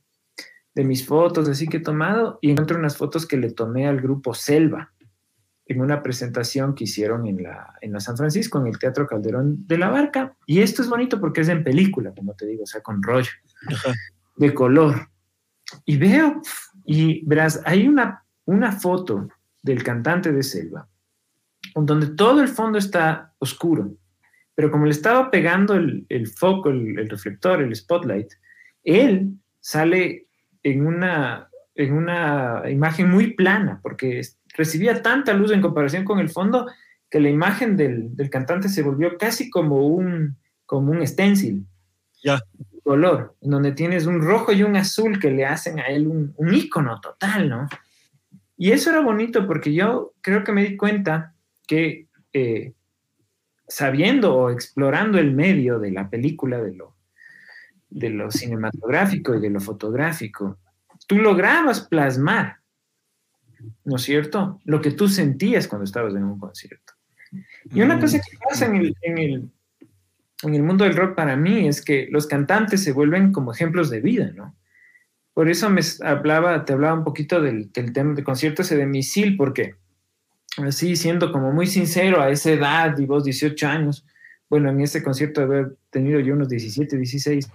[0.75, 4.03] de mis fotos, así que he tomado, y encuentro unas fotos que le tomé al
[4.03, 4.93] grupo Selva
[5.67, 9.67] en una presentación que hicieron en la, en la San Francisco, en el Teatro Calderón
[9.67, 10.37] de la Barca.
[10.47, 13.31] Y esto es bonito porque es en película, como te digo, o sea, con rollo.
[13.69, 13.93] Ajá
[14.37, 15.09] de color.
[15.85, 16.43] Y veo,
[16.85, 19.29] y verás, hay una, una foto
[19.63, 20.89] del cantante de Selva,
[21.75, 23.97] donde todo el fondo está oscuro,
[24.55, 28.33] pero como le estaba pegando el, foco, el, reflector, el spotlight,
[28.85, 30.29] él sale
[30.63, 34.23] en una, en una imagen muy plana, porque
[34.55, 36.67] recibía tanta luz en comparación con el fondo
[37.11, 41.67] que la imagen del, del cantante se volvió casi como un, como un stencil.
[42.23, 42.41] Ya
[42.85, 46.35] color, en donde tienes un rojo y un azul que le hacen a él un,
[46.37, 47.69] un ícono total, ¿no?
[48.57, 51.35] Y eso era bonito porque yo creo que me di cuenta
[51.67, 52.75] que eh,
[53.67, 56.95] sabiendo o explorando el medio de la película, de lo,
[57.89, 60.59] de lo cinematográfico y de lo fotográfico,
[61.09, 62.59] tú lograbas plasmar
[63.85, 64.61] ¿no es cierto?
[64.65, 66.95] Lo que tú sentías cuando estabas en un concierto.
[67.73, 69.51] Y una cosa que pasa en el, en el,
[70.43, 73.91] en el mundo del rock para mí es que los cantantes se vuelven como ejemplos
[73.91, 74.55] de vida, ¿no?
[75.33, 78.87] Por eso me hablaba, te hablaba un poquito del, del tema de concierto ese de
[78.87, 79.75] Misil, porque
[80.59, 84.07] así siendo como muy sincero a esa edad y vos 18 años,
[84.49, 87.49] bueno, en ese concierto de haber tenido yo unos 17, 16,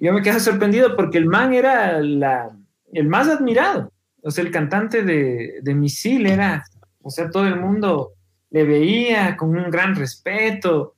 [0.00, 2.50] yo me quedé sorprendido porque el man era la,
[2.92, 6.64] el más admirado, o sea, el cantante de, de Misil era,
[7.02, 8.14] o sea, todo el mundo
[8.50, 10.96] le veía con un gran respeto,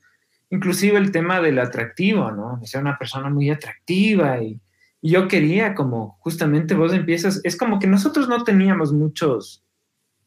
[0.50, 2.58] inclusive el tema del atractivo, ¿no?
[2.62, 4.60] O sea, una persona muy atractiva y,
[5.04, 9.64] yo quería como, justamente vos empiezas, es como que nosotros no teníamos muchos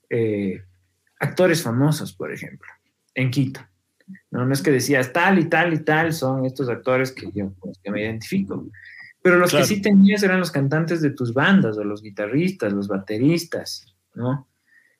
[0.10, 0.62] eh,
[1.18, 2.68] actores famosos, por ejemplo,
[3.14, 3.62] en Quito.
[4.30, 7.90] No, es que decías tal y tal y tal son estos actores que yo que
[7.90, 8.68] me identifico.
[9.26, 12.88] Pero los que sí tenías eran los cantantes de tus bandas, o los guitarristas, los
[12.88, 14.48] bateristas, ¿no?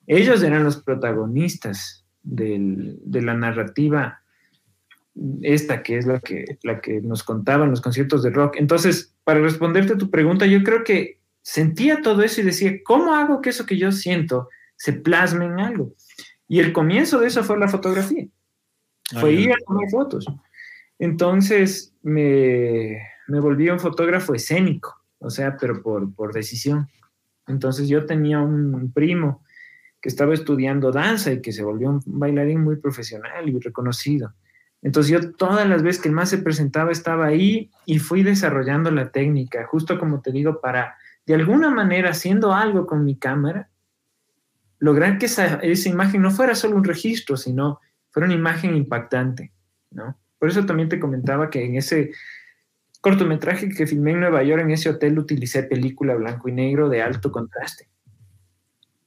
[0.04, 4.24] Ellos eran los protagonistas del, de la narrativa
[5.42, 8.56] esta que es la que, la que nos contaban los conciertos de rock.
[8.56, 13.14] Entonces, para responderte a tu pregunta, yo creo que sentía todo eso y decía, ¿cómo
[13.14, 15.94] hago que eso que yo siento se plasme en algo?
[16.48, 18.26] Y el comienzo de eso fue la fotografía.
[19.14, 20.26] Ah, fue ir a tomar fotos.
[20.98, 26.88] Entonces me, me, volví un fotógrafo escénico, o sea, pero por, por decisión.
[27.46, 29.42] Entonces yo tenía un primo
[30.00, 34.34] que estaba estudiando danza y que se volvió un bailarín muy profesional y reconocido.
[34.82, 38.90] Entonces yo todas las veces que el más se presentaba estaba ahí y fui desarrollando
[38.90, 43.68] la técnica, justo como te digo, para de alguna manera haciendo algo con mi cámara,
[44.78, 49.52] lograr que esa, esa imagen no fuera solo un registro, sino fuera una imagen impactante,
[49.90, 50.16] ¿no?
[50.38, 52.12] Por eso también te comentaba que en ese
[53.06, 57.02] cortometraje que filmé en Nueva York, en ese hotel, utilicé película blanco y negro de
[57.02, 57.88] alto contraste,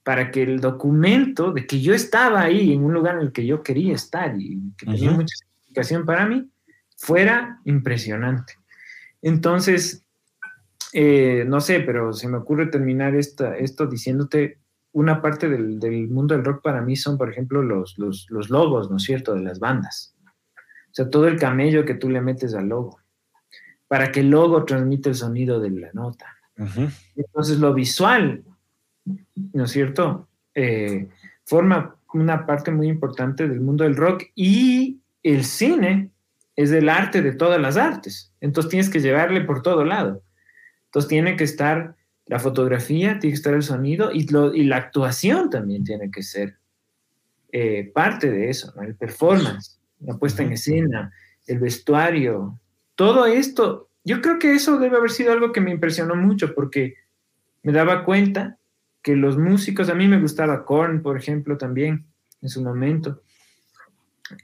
[0.04, 3.46] para que el documento de que yo estaba ahí, en un lugar en el que
[3.46, 6.50] yo quería estar y que tenía mucha significación para mí,
[6.96, 8.54] fuera impresionante.
[9.22, 10.06] Entonces,
[10.94, 14.60] eh, no sé, pero se me ocurre terminar esta, esto diciéndote
[14.94, 18.50] una parte del, del, mundo del rock para mí son, por ejemplo, los, los, los,
[18.50, 20.16] logos, ¿no es cierto?, de las bandas.
[20.56, 22.98] O sea, todo el camello que tú le metes al logo,
[23.90, 26.38] para que el logo transmita el sonido de la nota.
[27.16, 28.44] Entonces, lo visual,
[29.54, 31.10] ¿no es cierto?, eh,
[31.44, 36.12] forma una parte muy importante del mundo del rock y el cine
[36.56, 38.32] es el arte de todas las artes.
[38.42, 40.22] Entonces, tienes que llevarle por todo lado.
[40.86, 41.96] Entonces, tiene que estar
[42.28, 46.58] la fotografía, tiene que estar el sonido y, y la actuación también tiene que ser
[47.52, 51.12] eh, parte de eso, el performance, la puesta en escena,
[51.48, 52.60] el vestuario,
[53.00, 53.90] todo esto.
[54.04, 56.96] Yo creo que eso debe haber sido algo que me impresionó mucho porque
[57.64, 58.58] me daba cuenta
[59.02, 62.08] que los músicos, a mí me gustaba Korn, por ejemplo, también
[62.42, 63.22] en su momento,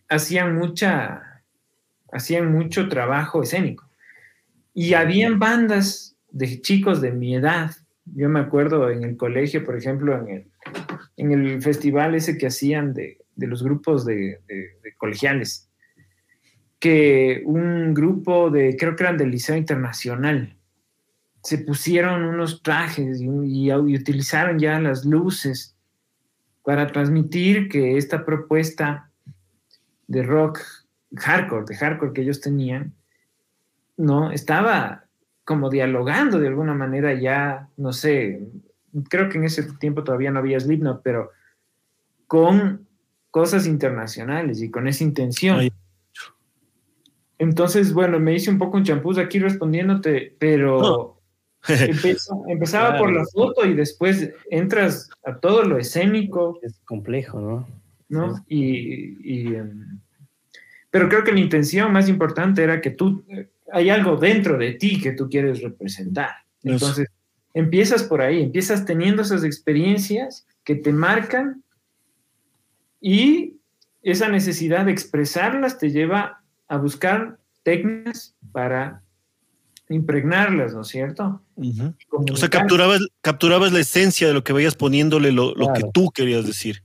[0.08, 1.44] hacían mucha,
[2.14, 3.90] hacían mucho trabajo escénico.
[4.74, 7.72] Y habían bandas de chicos de mi edad.
[8.06, 10.52] Yo me acuerdo en el colegio, por ejemplo, en el,
[11.18, 15.65] en el festival ese que hacían de, de los grupos de, de, colegiales,
[16.86, 20.56] que un grupo de, creo que eran del Liceo Internacional,
[21.42, 25.76] se pusieron unos trajes y, y, y utilizaron ya las luces
[26.64, 29.10] para transmitir que esta propuesta
[30.06, 30.60] de rock
[31.16, 32.94] hardcore, de hardcore que ellos tenían,
[33.98, 35.06] no estaba
[35.44, 38.48] como dialogando de alguna manera ya, no sé,
[39.10, 41.32] creo que en ese tiempo todavía no había Slipknot, pero
[42.28, 42.86] con
[43.32, 45.68] cosas internacionales y con esa intención.
[47.38, 51.22] Entonces, bueno, me hice un poco un champús aquí respondiéndote, pero
[52.48, 56.60] empezaba por la foto y después entras a todo lo escénico.
[56.62, 57.68] Es complejo, ¿no?
[58.08, 58.46] ¿No?
[58.48, 60.00] Y, y em,
[60.96, 63.26] pero creo que la intención más importante era que tú
[63.72, 66.30] hay algo dentro de ti que tú quieres representar.
[66.64, 67.10] Entonces,
[67.54, 71.64] empiezas por ahí, empiezas teniendo esas experiencias que te marcan
[73.02, 73.58] y
[74.02, 79.04] esa necesidad de expresarlas te lleva a buscar técnicas para
[79.90, 81.42] impregnarlas, ¿no es cierto?
[82.10, 86.12] O sea, capturabas, capturabas la esencia de lo que vayas poniéndole lo, lo que tú
[86.12, 86.85] querías decir.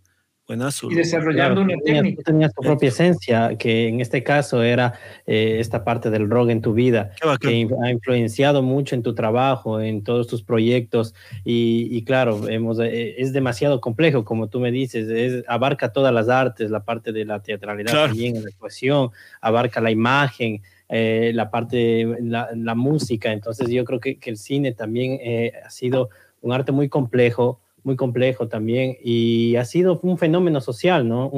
[0.90, 2.16] Y desarrollando una técnica.
[2.16, 4.94] Tú tenías tu propia esencia, que en este caso era
[5.26, 9.80] eh, esta parte del rock en tu vida, que ha influenciado mucho en tu trabajo,
[9.80, 11.14] en todos tus proyectos.
[11.44, 16.28] Y, claro, hemos, eh, es demasiado complejo, como tú me dices, es, abarca todas las
[16.28, 20.62] artes, la parte de la teatralidad también, la actuación, abarca la imagen.
[20.92, 25.20] Eh, la parte, la, la, música, entonces yo creo que, que el cine también
[25.64, 31.08] ha sido un arte muy complejo, muy complejo también y ha sido un fenómeno social,
[31.08, 31.30] ¿no?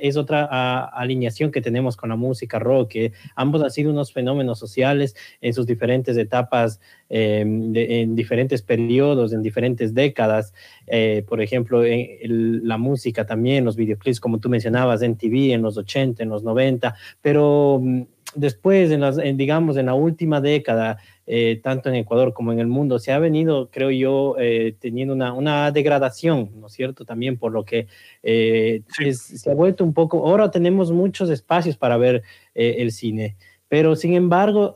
[0.00, 4.58] es otra alineación que tenemos con la música rock, que ambos han sido unos fenómenos
[4.58, 10.54] sociales en sus diferentes etapas, em, en diferentes periodos, en diferentes décadas.
[10.86, 15.62] Eh, por ejemplo, en la música también, los videoclips, como tú mencionabas, en TV en
[15.62, 18.02] los 80, en los 90, pero mm,
[18.34, 20.98] después, en las, digamos, en la última década,
[21.34, 25.14] eh, tanto en Ecuador como en el mundo, se ha venido, creo yo, eh, teniendo
[25.14, 27.06] una, una, degradación, ¿no es cierto?
[27.06, 27.86] También por lo que
[28.22, 28.82] eh,
[29.14, 32.22] se ha vuelto un poco, ahora tenemos muchos espacios para ver
[32.52, 34.74] el cine, pero sin embargo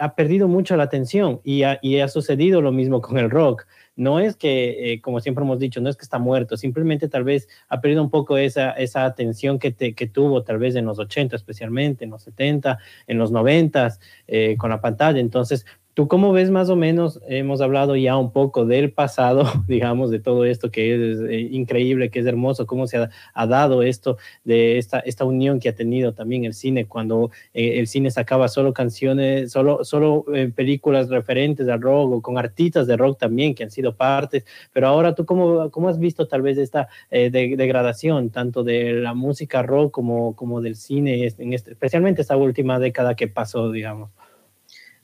[0.00, 4.20] ha perdido mucho la atención y y ha sucedido lo mismo con el rock no
[4.20, 7.80] es que, como siempre hemos dicho, no es que está muerto, simplemente tal vez ha
[7.80, 12.04] perdido un poco esa, esa atención que, que tuvo tal vez en los 80 especialmente,
[12.04, 15.20] en los 70, en los 90 eh, con la pantalla.
[15.20, 17.20] Entonces, ¿Tú cómo ves más o menos?
[17.28, 22.10] Hemos hablado ya un poco del pasado, digamos, de todo esto que es eh, increíble,
[22.10, 26.14] que es hermoso, cómo se ha, dado esto, de esta, esta unión que ha tenido
[26.14, 31.68] también el cine, cuando eh, el cine sacaba solo canciones, solo, solo eh, películas referentes
[31.68, 35.26] al rock o con artistas de rock también que han sido partes, pero ahora tú
[35.26, 40.62] cómo, cómo has visto tal vez esta degradación tanto de la música rock como, como
[40.62, 44.10] del cine, este, especialmente esta última década que pasó, digamos?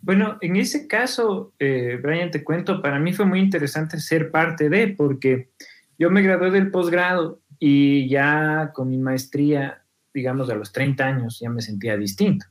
[0.01, 4.69] Bueno, en ese caso, eh, Brian, te cuento, para mí fue muy interesante ser parte
[4.69, 5.51] de, porque
[5.99, 9.83] yo me gradué del posgrado y ya con mi maestría,
[10.15, 12.47] digamos, a los 30 años, ya me sentía distinto.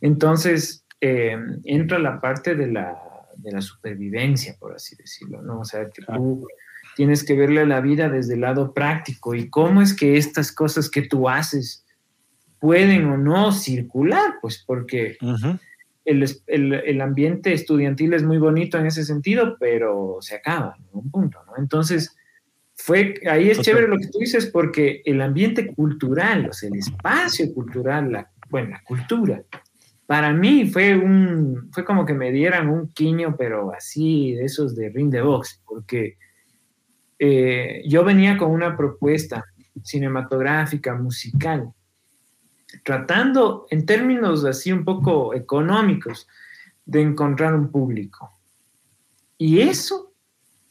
[0.00, 2.96] Entonces, eh, entra la parte de la,
[3.36, 5.60] de la, supervivencia, por así decirlo, ¿no?
[5.60, 6.46] O sea, que tú
[6.96, 10.90] tienes que verle la vida desde el lado práctico y cómo es que estas cosas
[10.90, 11.84] que tú haces
[12.60, 15.16] pueden o no circular, pues porque
[16.04, 21.38] el, ambiente estudiantil es muy bonito en ese sentido, pero se acaba en un punto,
[21.46, 21.52] ¿no?
[21.58, 22.16] Entonces,
[22.74, 26.76] fue, ahí es chévere lo que tú dices, porque el ambiente cultural, o sea, el
[26.76, 29.42] espacio cultural, la, bueno, la cultura,
[30.06, 34.74] para mí fue un, fue como que me dieran un quiño, pero así, de esos
[34.74, 36.16] de ring de box, porque
[37.18, 39.44] eh, yo venía con una propuesta
[39.82, 41.72] cinematográfica, musical,
[42.84, 46.28] tratando en términos así un poco económicos
[46.84, 48.32] de encontrar un público.
[49.38, 50.12] Y eso,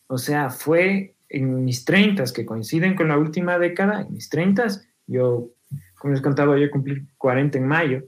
[0.07, 4.67] o sea, fue en mis 30, que coinciden con la última década, en mis 30,
[5.07, 5.49] yo,
[5.97, 8.03] como les contaba, yo cumplí 40 en mayo,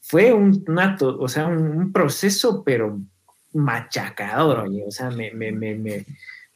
[0.00, 3.00] fue un nato, o sea, un, proceso, pero
[3.52, 6.06] machacador, oye, o sea, me, me, me,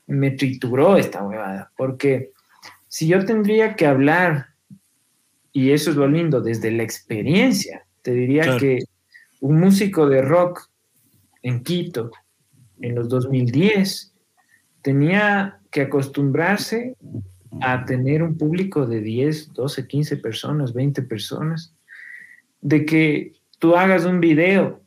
[0.06, 2.32] me trituró esta huevada, porque
[2.88, 4.49] si yo tendría que hablar
[5.52, 7.84] y eso es lo lindo, desde la experiencia.
[8.02, 8.84] Te diría que
[9.40, 10.68] un músico de rock
[11.42, 12.10] en Quito,
[12.80, 14.14] en los 2010,
[14.82, 16.96] tenía que acostumbrarse
[17.60, 21.74] a tener un público de 10, 12, 15 personas, 20 personas,
[22.60, 24.80] de que tú hagas un video,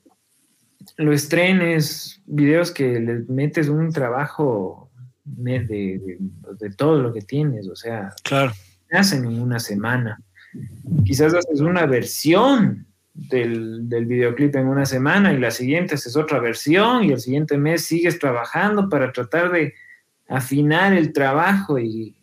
[0.98, 4.90] lo estrenes, videos que le metes un trabajo
[5.26, 6.18] de,
[6.78, 8.54] todo lo que tienes, o sea, claro.
[8.92, 10.20] hacen en una semana
[11.06, 17.04] Quizás haces una versión del, videoclip en una semana y la siguiente haces otra versión
[17.04, 19.74] y el siguiente mes sigues trabajando para tratar de
[20.28, 22.16] afinar el trabajo y,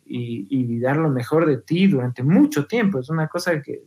[0.79, 2.99] dar lo mejor de ti durante mucho tiempo.
[2.99, 3.83] Es una cosa que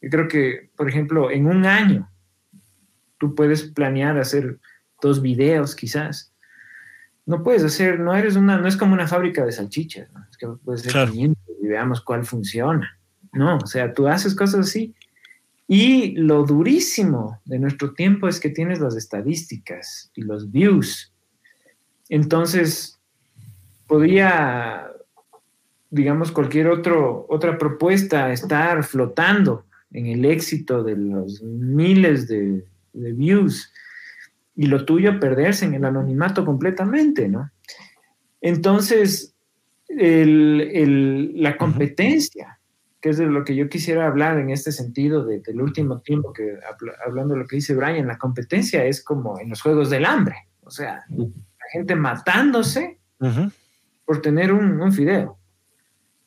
[0.00, 2.10] yo creo que, por ejemplo, en un año
[3.18, 4.58] tú puedes planear hacer
[5.00, 6.34] dos videos quizás.
[7.26, 10.46] No puedes hacer, no eres una, no es como una fábrica de salchichas, es que
[10.62, 12.98] puedes hacer y veamos cuál funciona.
[13.34, 14.94] No, o sea, tú haces cosas así.
[15.66, 21.12] Y lo durísimo de nuestro tiempo es que tienes las estadísticas y los views.
[22.08, 23.00] Entonces,
[23.86, 24.90] podría,
[25.90, 33.72] digamos, cualquier otro, otra propuesta estar flotando en el éxito de los miles de, views
[34.54, 37.50] y lo tuyo perderse en el anonimato completamente, ¿no?
[38.40, 39.34] Entonces,
[39.88, 42.60] la competencia
[43.04, 46.58] que es de lo que yo quisiera hablar en este sentido del último tiempo, que
[47.06, 50.36] hablando de lo que dice Brian, la competencia es como en los Juegos del Hambre,
[50.62, 52.98] o sea, la gente matándose
[54.06, 55.38] por tener un, un fideo,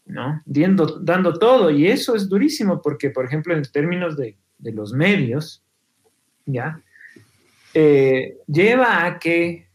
[0.05, 0.43] ¿no?
[0.45, 5.63] dando todo, y eso es durísimo porque, por ejemplo, en términos de, de los medios,
[6.45, 6.79] ¿ya?
[7.73, 9.67] Eh, lleva a que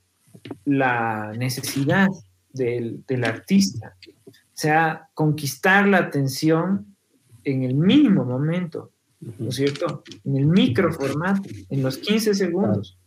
[0.65, 2.07] la necesidad
[2.53, 3.97] del, del artista
[4.53, 6.92] sea conquistar la atención
[7.45, 10.03] en el mínimo momento, ¿no es cierto?
[10.25, 12.99] En el micro formato, en los 15 segundos.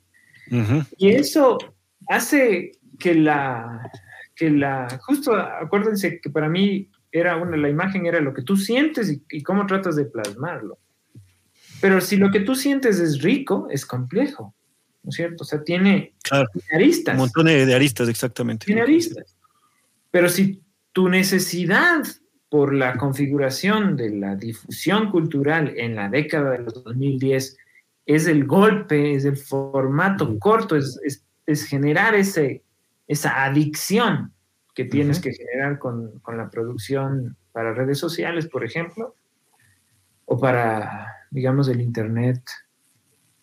[0.98, 1.58] Y eso
[2.08, 3.92] hace que la,
[4.36, 8.58] que la, justo acuérdense que para mí era una, la imagen era lo que tú
[8.58, 10.78] sientes y, cómo tratas de plasmarlo.
[11.82, 14.54] Pero si lo que tú sientes es rico, es complejo,
[15.04, 15.44] ¿no es cierto?
[15.44, 16.14] O sea, tiene,
[16.74, 17.16] aristas.
[17.16, 18.66] Un montón de aristas, exactamente.
[18.66, 19.36] Tiene aristas.
[20.12, 20.62] Pero si
[20.92, 22.04] tu necesidad
[22.56, 27.58] por la configuración de la difusión cultural en la década de los 2010
[28.06, 32.64] es el golpe, es el formato corto, es, es, generar ese,
[33.10, 34.32] esa adicción
[34.74, 39.16] que tienes que generar con, con, la producción para redes sociales, por ejemplo,
[40.24, 42.40] o para, digamos, el Internet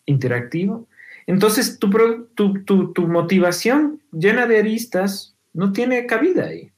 [0.06, 0.88] interactivo.
[1.26, 1.90] Entonces, tu,
[2.34, 6.71] tu, tu, tu motivación llena de aristas no tiene cabida ahí.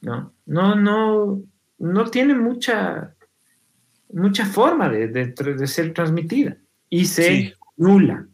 [0.00, 0.32] ¿No?
[0.46, 1.42] No, no,
[1.78, 3.14] no tiene mucha,
[4.12, 6.56] mucha forma de, de, ser transmitida
[6.88, 8.26] y se nula.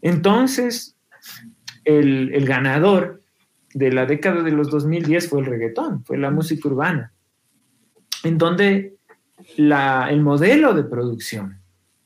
[0.00, 0.96] Entonces,
[1.84, 3.22] el, el, ganador
[3.74, 7.12] de la década de los 2010 fue el reggaetón, fue la música urbana,
[8.22, 8.96] en donde
[9.56, 11.58] la, el modelo de producción,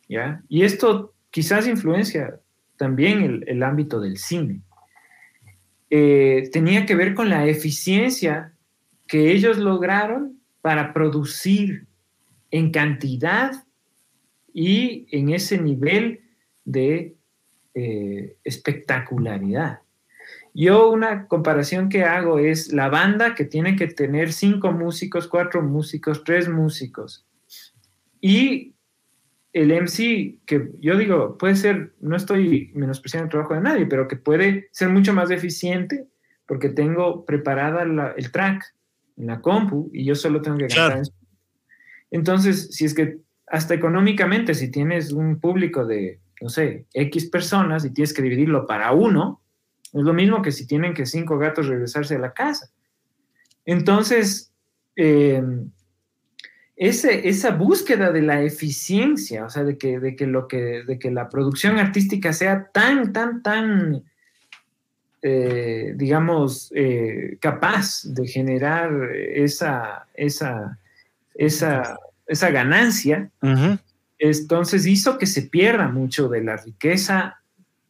[0.08, 0.42] ¿ya?
[0.48, 2.40] Y esto quizás influencia
[2.76, 4.62] también el, el ámbito del cine.
[5.90, 8.55] Eh, tenía que ver con la eficiencia
[9.06, 11.86] que ellos lograron para producir
[12.50, 13.52] en cantidad
[14.52, 16.20] y en ese nivel
[16.64, 17.16] de
[17.74, 19.80] eh, espectacularidad.
[20.54, 25.60] Yo una comparación que hago es la banda que tiene que tener cinco músicos, cuatro
[25.60, 27.26] músicos, tres músicos.
[28.20, 28.74] Y
[29.52, 34.08] el MC, que yo digo, puede ser, no estoy menospreciando el trabajo de nadie, pero
[34.08, 36.08] que puede ser mucho más eficiente
[36.46, 37.82] porque tengo preparada
[38.16, 38.64] el track
[39.16, 41.02] en la compu y yo solo tengo que cantar.
[42.10, 47.84] Entonces, si es que hasta económicamente, si tienes un público de, no sé, X personas
[47.84, 49.40] y tienes que dividirlo para uno,
[49.92, 52.70] es lo mismo que si tienen que cinco gatos regresarse a la casa.
[53.64, 54.52] Entonces,
[54.96, 55.42] eh,
[56.76, 60.98] ese, esa búsqueda de la eficiencia, o sea, de que, de que, lo que, de
[60.98, 64.04] que la producción artística sea tan, tan, tan
[65.28, 70.78] eh, digamos, eh, capaz de generar esa, esa,
[71.34, 71.98] esa,
[72.28, 73.28] esa ganancia,
[74.20, 77.40] entonces hizo que se pierda mucho de la riqueza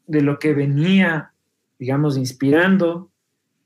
[0.07, 1.33] de lo que venía,
[1.79, 3.11] digamos, inspirando,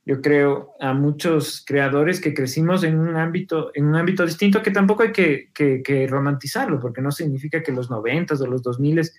[0.04, 4.72] yo creo, a muchos creadores que crecimos en un ámbito, en un ámbito distinto que
[4.72, 9.14] tampoco hay que, romantizarlo, porque no significa que los noventas o los dos miles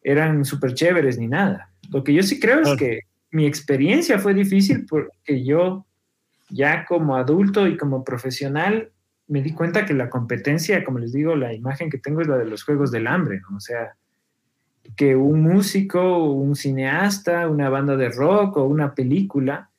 [0.00, 1.72] eran súper chéveres ni nada.
[1.90, 5.86] Lo que yo sí creo es que mi experiencia fue difícil porque yo
[6.50, 8.92] ya como adulto y como profesional
[9.26, 12.36] me di cuenta que la competencia, como les digo, la imagen que tengo es la
[12.36, 13.56] de los Juegos del Hambre, ¿no?
[13.56, 13.96] O sea,
[14.96, 19.70] que un músico, un cineasta, una banda de rock o una película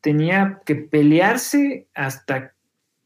[0.00, 2.54] tenía que pelearse hasta,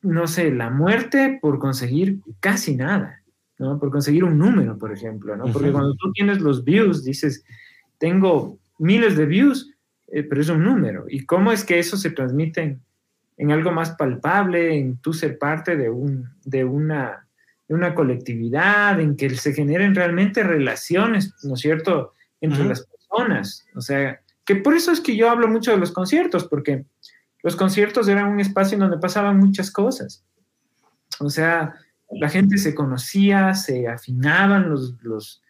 [0.02, 3.22] no sé, la muerte por conseguir casi nada,
[3.58, 3.80] ¿no?
[3.80, 5.46] Por conseguir un número, por ejemplo, ¿no?
[5.46, 7.44] Porque cuando tú tienes los views, dices,
[7.98, 9.72] tengo miles de views,
[10.08, 11.06] eh, pero es un número.
[11.08, 12.78] ¿Y cómo es que eso se transmite
[13.36, 17.26] en, algo más palpable, en tú ser parte de, un, de, una,
[17.68, 23.66] de una colectividad, en que se generen realmente relaciones, ¿no es cierto?, entre las personas.
[23.74, 26.84] O sea, que por eso es que yo hablo mucho de los conciertos, porque
[27.42, 30.24] los conciertos eran un espacio en donde pasaban muchas cosas.
[31.20, 31.74] O sea,
[32.10, 35.42] la gente se conocía, se afinaban los, los,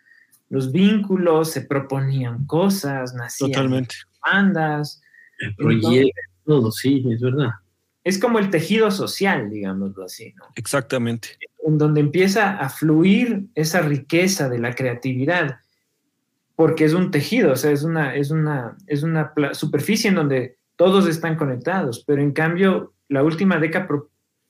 [0.49, 3.97] los vínculos, se proponían cosas, nacían Totalmente.
[4.25, 5.03] bandas.
[5.39, 7.51] El proyecto, todo, sí, es verdad.
[8.05, 10.45] Es como el tejido social, digámoslo así, ¿no?
[10.57, 11.39] Exactamente.
[11.67, 15.57] En donde empieza a fluir esa riqueza de la creatividad,
[16.55, 20.59] porque es un tejido, o sea, es una, es una, es una superficie en donde
[20.77, 23.89] todos están conectados, pero en cambio la última década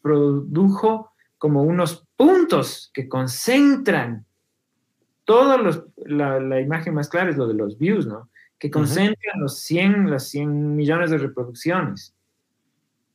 [0.03, 4.26] produjo como unos puntos que concentran
[5.25, 8.31] todos los, la, imagen más clara es lo de los views, ¿no?
[8.59, 12.14] Que concentran los 100, las 100 millones de reproducciones.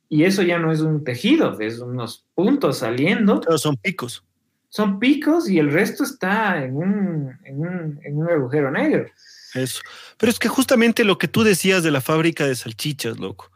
[0.09, 3.41] Y eso ya no es un tejido, es unos puntos saliendo.
[3.57, 4.23] Son picos.
[4.69, 9.07] Son picos y el resto está en un, en un, en un agujero negro.
[9.53, 9.81] Eso.
[10.17, 13.51] Pero es que justamente lo que tú decías de la fábrica de salchichas, loco.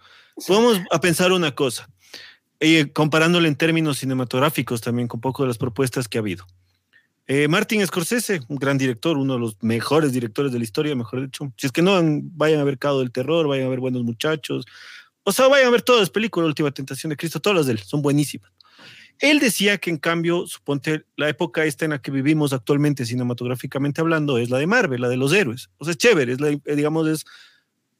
[0.47, 1.89] Vamos a pensar una cosa,
[2.59, 6.45] eh, comparándolo en términos cinematográficos también con poco de las propuestas que ha habido.
[7.25, 11.21] Eh, Martin Scorsese, un gran director, uno de los mejores directores de la historia, mejor
[11.21, 11.53] dicho.
[11.57, 11.99] Si es que no
[12.35, 14.65] vayan a ver Cado del Terror, vayan a ver Buenos Muchachos,
[15.23, 17.73] o sea, vayan a ver todas las películas, Última Tentación de Cristo, todas las de
[17.73, 18.51] él, son buenísimas.
[19.19, 24.01] Él decía que en cambio, suponte, la época esta en la que vivimos actualmente cinematográficamente
[24.01, 25.69] hablando es la de Marvel, la de los héroes.
[25.77, 27.25] O sea, es chévere, es la, digamos, es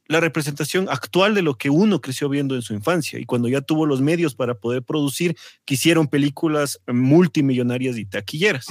[0.08, 3.62] la representación actual de lo que uno creció viendo en su infancia y cuando ya
[3.62, 8.68] tuvo los medios para poder producir, quisieron películas multimillonarias y taquilleras.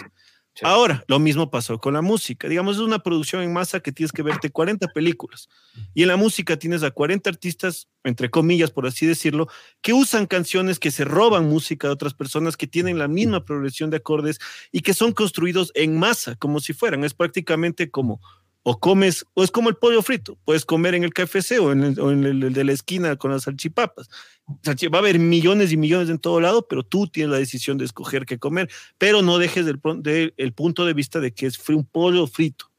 [0.61, 2.47] Ahora, lo mismo pasó con la música.
[2.47, 5.49] Digamos, es una producción en masa que tienes que verte 40 películas.
[5.95, 9.49] Y en la música tienes a 40 artistas, entre comillas, por así decirlo,
[9.81, 13.89] que usan canciones que se roban música de otras personas que tienen la misma progresión
[13.89, 14.39] de acordes
[14.71, 17.05] y que son construidos en masa, como si fueran.
[17.05, 18.21] Es prácticamente como
[18.65, 21.83] o comes, o es como el pollo frito, puedes comer en el KFC o en
[21.83, 24.09] el, de la esquina con las salchipapas.
[24.49, 27.85] Va a haber millones y millones en todo lado, pero tú tienes la decisión de
[27.85, 31.85] escoger qué comer, pero no dejes del, el punto de vista de que es un
[31.85, 32.71] pollo frito,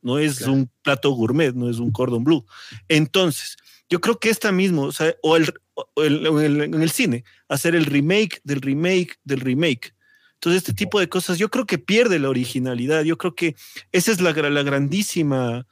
[0.00, 2.44] no es un plato gourmet, no es un cordon bleu.
[2.88, 3.56] Entonces,
[3.88, 5.52] yo creo que esta mismo, o, sea, o, el,
[5.96, 9.95] en el cine, hacer el remake del remake del remake,
[10.36, 13.02] entonces, este tipo de cosas yo creo que pierde la originalidad.
[13.02, 13.56] Yo creo que
[13.92, 15.66] esa es la, la grandísima,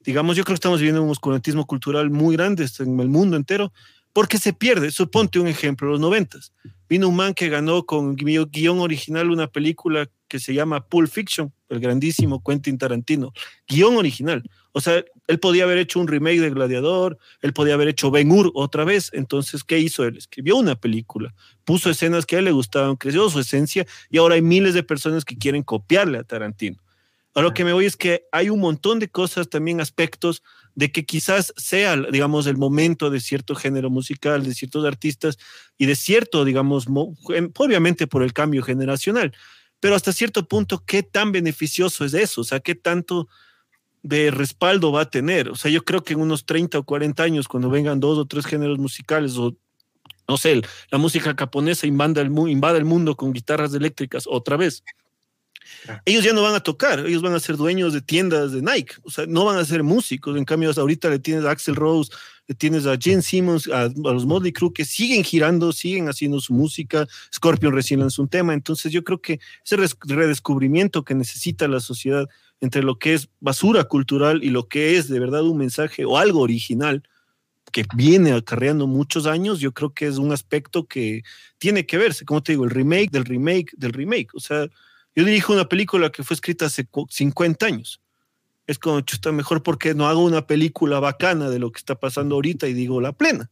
[0.00, 3.72] digamos, yo creo que estamos viviendo un oscurantismo cultural muy grande en el mundo entero,
[4.12, 4.90] porque se pierde.
[4.90, 6.52] Suponte un ejemplo, los noventas.
[6.88, 11.52] Vino un man que ganó con guion original una película que se llama Pulp Fiction,
[11.68, 13.32] el grandísimo Quentin Tarantino.
[13.66, 14.42] Guión original.
[14.72, 18.32] O sea, él podía haber hecho un remake de Gladiador, él podía haber hecho Ben
[18.32, 19.10] Hur otra vez.
[19.12, 20.16] Entonces, ¿qué hizo él?
[20.16, 21.32] Escribió una película,
[21.64, 24.82] puso escenas que a él le gustaban, creció su esencia y ahora hay miles de
[24.82, 26.82] personas que quieren copiarle a Tarantino.
[27.34, 30.42] A lo que me voy es que hay un montón de cosas, también aspectos
[30.74, 35.38] de que quizás sea, digamos, el momento de cierto género musical, de ciertos artistas
[35.78, 39.32] y de cierto, digamos, obviamente por el cambio generacional,
[39.78, 42.40] pero hasta cierto punto, ¿qué tan beneficioso es eso?
[42.40, 43.28] O sea, ¿qué tanto
[44.02, 45.48] de respaldo va a tener?
[45.48, 48.26] O sea, yo creo que en unos 30 o 40 años, cuando vengan dos o
[48.26, 49.54] tres géneros musicales o
[50.28, 54.84] no sé, la música japonesa invada el, invada el mundo con guitarras eléctricas otra vez
[56.04, 58.94] ellos ya no van a tocar, ellos van a ser dueños de tiendas de Nike,
[59.02, 60.36] o sea, no van a ser músicos.
[60.36, 62.12] En cambio, ahorita le tienes a Axel Rose,
[62.46, 66.52] le tienes a Gene Simmons, a, los Motley Crue que siguen girando, siguen haciendo su
[66.52, 67.06] música.
[67.34, 68.54] Scorpion recién lanzó un tema.
[68.54, 72.28] Entonces, yo creo que ese redescubrimiento que necesita la sociedad
[72.60, 76.18] entre lo que es basura cultural y lo que es de verdad un mensaje o
[76.18, 77.02] algo original
[77.72, 81.22] que viene acarreando muchos años, yo creo que es un aspecto que
[81.58, 84.34] tiene que verse, como te digo, el remake del remake del remake.
[84.34, 84.66] O sea,
[85.14, 88.00] yo dirijo una película que fue escrita hace 50 años.
[88.66, 92.36] Es como, está mejor porque no hago una película bacana de lo que está pasando
[92.36, 93.50] ahorita y digo la plena.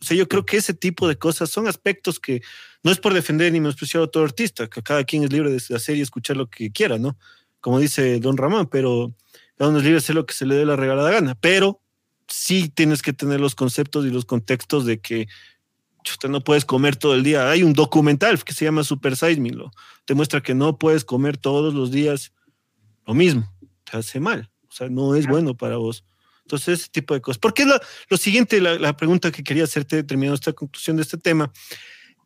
[0.00, 2.42] O sea, yo creo que ese tipo de cosas son aspectos que
[2.82, 5.74] no es por defender ni menospreciar a todo artista, que cada quien es libre de
[5.74, 7.16] hacer y escuchar lo que quiera, ¿no?
[7.62, 9.14] Como dice Don Ramón, pero
[9.56, 11.80] cada uno es libre de hacer lo que se le dé la regalada gana, pero
[12.28, 15.28] sí tienes que tener los conceptos y los contextos de que
[16.04, 17.48] usted no puedes comer todo el día.
[17.48, 19.70] Hay un documental que se llama Super Size Me, lo,
[20.04, 22.32] te muestra que no puedes comer todos los días
[23.06, 23.50] lo mismo.
[23.88, 24.50] Te hace mal.
[24.68, 26.04] O sea, no es bueno para vos.
[26.44, 27.38] Entonces, ese tipo de cosas.
[27.38, 31.18] Porque lo, lo siguiente, la, la, pregunta que quería hacerte terminando esta conclusión de este
[31.18, 31.52] tema,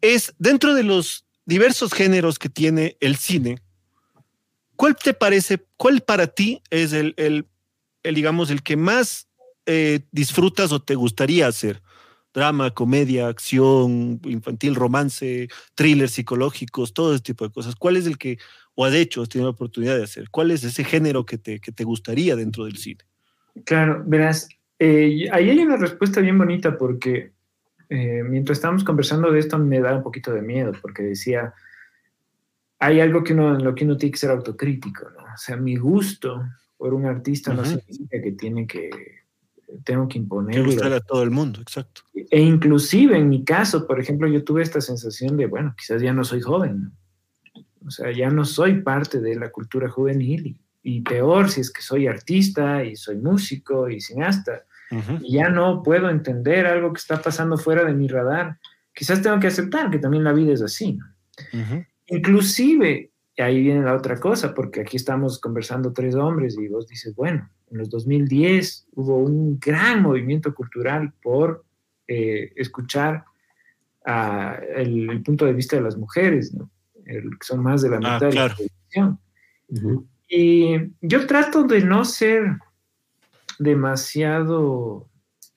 [0.01, 3.61] es dentro de los diversos géneros que tiene el cine,
[4.77, 7.47] ¿cuál te parece, cuál para ti es el, el,
[8.15, 9.29] digamos, el que más
[9.67, 11.83] eh, disfrutas o te gustaría hacer?
[12.37, 17.75] drama, comedia, acción, infantil, romance, thrillers psicológicos, todo ese tipo de cosas.
[17.77, 18.37] ¿Cuál es el que,
[18.75, 20.29] o has hecho, has tenido la oportunidad de hacer?
[20.31, 23.01] ¿Cuál es ese género que te, que te gustaría dentro del cine?
[23.65, 27.33] Claro, verás, eh, ahí hay una respuesta bien bonita porque
[27.89, 31.55] eh, mientras estábamos conversando de esto me da un poquito de miedo porque decía,
[32.79, 35.25] hay algo que uno, en lo que uno tiene que ser autocrítico, ¿no?
[35.25, 36.43] O sea, mi gusto
[36.77, 38.91] por un artista no significa que tiene que
[39.85, 40.77] tengo que imponerle.
[40.95, 42.03] a todo el mundo, exacto.
[42.15, 46.13] E inclusive en mi caso, por ejemplo, yo tuve esta sensación de, bueno, quizás ya
[46.13, 46.93] no soy joven,
[47.85, 51.83] o sea, ya no soy parte de la cultura juvenil y, peor si es que
[51.83, 54.65] soy artista y soy músico y cineasta
[55.21, 58.59] y ya no puedo entender algo que está pasando fuera de mi radar.
[58.95, 60.99] Quizás tengo que aceptar que también la vida es así.
[62.09, 67.15] Inclusive, ahí viene la otra cosa, porque aquí estamos conversando tres hombres y vos dices,
[67.15, 71.65] bueno, en los 2010 hubo un gran movimiento cultural por
[72.07, 73.25] eh, escuchar
[74.77, 76.71] el, punto de vista de las mujeres, ¿no?
[77.05, 79.19] que son más de la ah, mitad de la televisión.
[80.29, 82.59] Y yo trato de no ser
[83.59, 85.09] demasiado,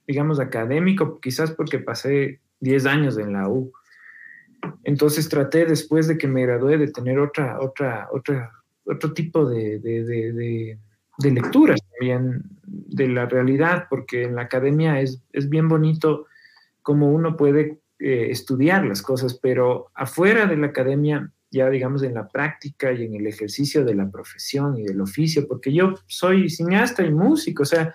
[0.07, 3.71] digamos, académico, quizás porque pasé 10 años en la U.
[4.83, 8.51] Entonces traté después de que me gradué de tener otra, otra, otra,
[8.85, 10.77] otro tipo de, de,
[11.31, 16.25] lecturas también de la realidad, porque en la academia es, es bien bonito
[16.81, 22.13] cómo uno puede eh, estudiar las cosas, pero afuera de la academia, ya digamos en
[22.13, 26.49] la práctica y en el ejercicio de la profesión y del oficio, porque yo soy
[26.49, 27.93] cineasta y músico, o sea,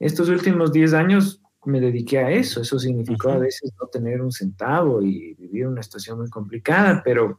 [0.00, 2.60] Estos últimos 10 años me dediqué a eso.
[2.60, 7.38] Eso significó a veces no tener un centavo y vivir una situación muy complicada, pero,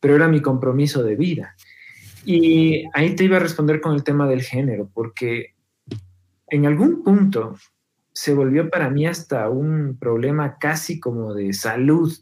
[0.00, 1.54] pero era mi compromiso de vida.
[2.24, 5.54] Y ahí te iba a responder con el tema del género, porque
[6.48, 7.56] en algún punto
[8.12, 12.12] se volvió para mí hasta un problema casi como de salud,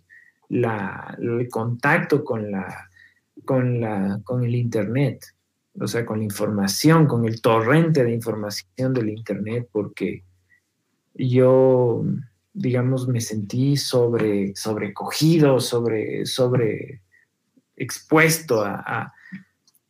[0.49, 2.89] la, el contacto con, la,
[3.45, 5.25] con, la, con el Internet,
[5.79, 10.25] o sea, con la información, con el torrente de información del Internet, porque
[11.15, 12.05] yo,
[12.53, 17.03] digamos, me sentí sobre, sobrecogido, sobre, sobre
[17.77, 19.13] expuesto a,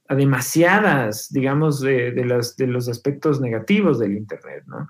[0.08, 4.88] demasiadas, digamos, de, de, los aspectos negativos del Internet, ¿no?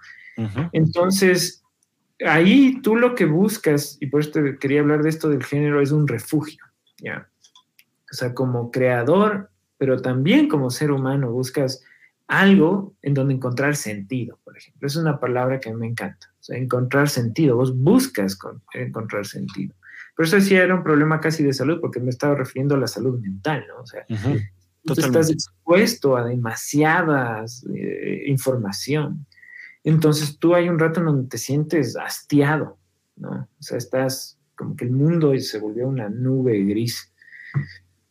[0.72, 1.62] Entonces,
[2.26, 5.90] ahí tú lo que buscas, y por esto quería hablar de esto del género, es
[5.90, 6.64] un refugio,
[6.98, 7.28] ¿ya?
[8.10, 11.82] O sea, como creador, pero también como ser humano, buscas
[12.30, 14.86] algo en donde encontrar sentido, por ejemplo.
[14.86, 16.28] Es una palabra que me encanta.
[16.38, 17.56] O sea, encontrar sentido.
[17.56, 18.38] Vos buscas
[18.72, 19.74] encontrar sentido.
[20.16, 22.86] Pero eso sí era un problema casi de salud, porque me estaba refiriendo a la
[22.86, 23.82] salud mental, ¿no?
[23.82, 24.06] O sea,
[24.84, 29.26] tú estás expuesto a demasiadas eh, información.
[29.82, 32.78] Entonces tú hay un rato en donde te sientes hastiado,
[33.16, 33.48] ¿no?
[33.58, 37.12] O sea, estás como que el mundo se volvió una nube gris.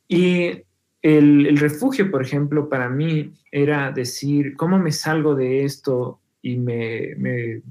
[0.10, 0.64] Y
[1.02, 6.20] el, refugio, por ejemplo, para mí era decir, ¿cómo me salgo de esto?
[6.42, 7.62] Y me,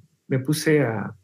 [0.44, 1.14] puse a,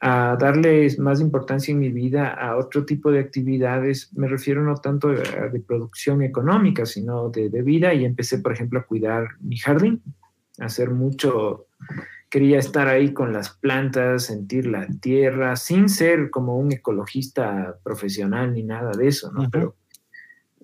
[0.00, 4.12] a darle más importancia en mi vida a otro tipo de actividades.
[4.14, 7.94] Me refiero no tanto a, de producción económica, sino de, de, vida.
[7.94, 10.02] Y empecé, por ejemplo, a cuidar mi jardín,
[10.58, 11.66] a hacer mucho.
[12.28, 18.52] Quería estar ahí con las plantas, sentir la tierra, sin ser como un ecologista profesional
[18.52, 19.50] ni nada de eso, ¿no?
[19.50, 19.74] Pero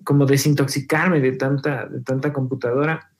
[0.03, 3.11] como desintoxicarme de tanta, de tanta computadora.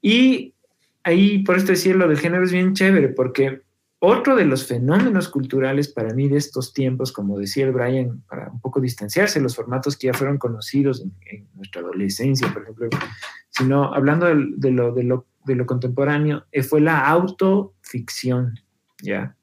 [0.00, 0.54] Y
[1.02, 3.62] ahí, por esto decirlo del género es bien chévere, porque
[4.06, 8.50] otro de los fenómenos culturales para mí de estos tiempos, como decía el Brian, para
[8.50, 12.88] un poco distanciarse los formatos que ya fueron conocidos en, nuestra adolescencia, por ejemplo,
[13.48, 18.60] sino hablando de, lo, de, lo, de lo contemporáneo, eh, fue la autoficción,
[19.02, 19.36] ¿ya?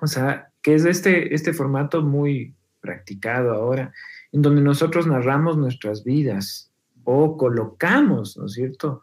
[0.00, 3.92] O sea, que es este, este formato muy practicado ahora,
[4.32, 6.70] en donde nosotros narramos nuestras vidas
[7.04, 9.02] o colocamos, ¿no es cierto?,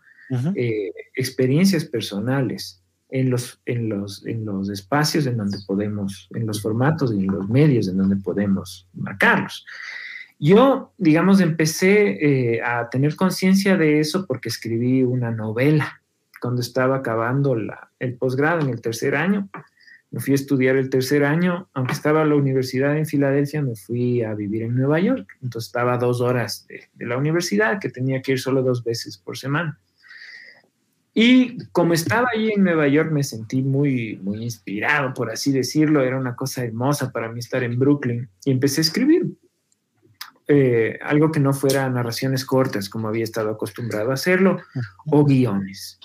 [0.56, 6.62] eh, experiencias personales en los, en, los, en los espacios en donde podemos, en los
[6.62, 9.66] formatos y en los medios en donde podemos marcarlos.
[10.38, 16.02] Yo, digamos, empecé eh, a tener conciencia de eso porque escribí una novela
[16.40, 19.50] cuando estaba acabando la, el posgrado en el tercer año
[20.12, 23.76] me fui a estudiar el tercer año, aunque estaba en la universidad en Filadelfia, me
[23.76, 25.38] fui a vivir en Nueva York.
[25.42, 29.38] Entonces estaba dos horas de, la universidad, que tenía que ir solo dos veces por
[29.38, 29.80] semana.
[31.14, 36.02] Y como estaba ahí en Nueva York, me sentí muy, muy inspirado, por así decirlo.
[36.02, 38.30] Era una cosa hermosa para mí estar en Brooklyn.
[38.46, 39.28] Y empecé a escribir.
[40.48, 44.60] Eh, algo que no fuera narraciones cortas, como había estado acostumbrado a hacerlo,
[45.06, 46.00] o guiones,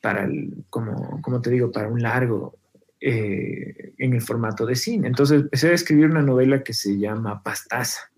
[0.00, 0.28] para
[0.68, 2.58] como, como te digo, para un largo,
[3.04, 5.08] eh, en el formato de cine.
[5.08, 8.12] Entonces empecé a escribir una novela que se llama Pastaza.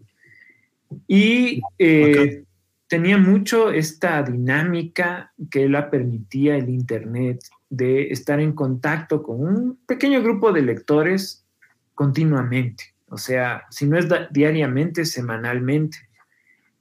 [1.06, 2.44] Y eh,
[2.86, 9.78] tenía mucho esta dinámica que la permitía el Internet de estar en contacto con un
[9.86, 11.46] pequeño grupo de lectores
[11.94, 12.94] continuamente.
[13.08, 15.96] O sea, si no es diariamente, semanalmente.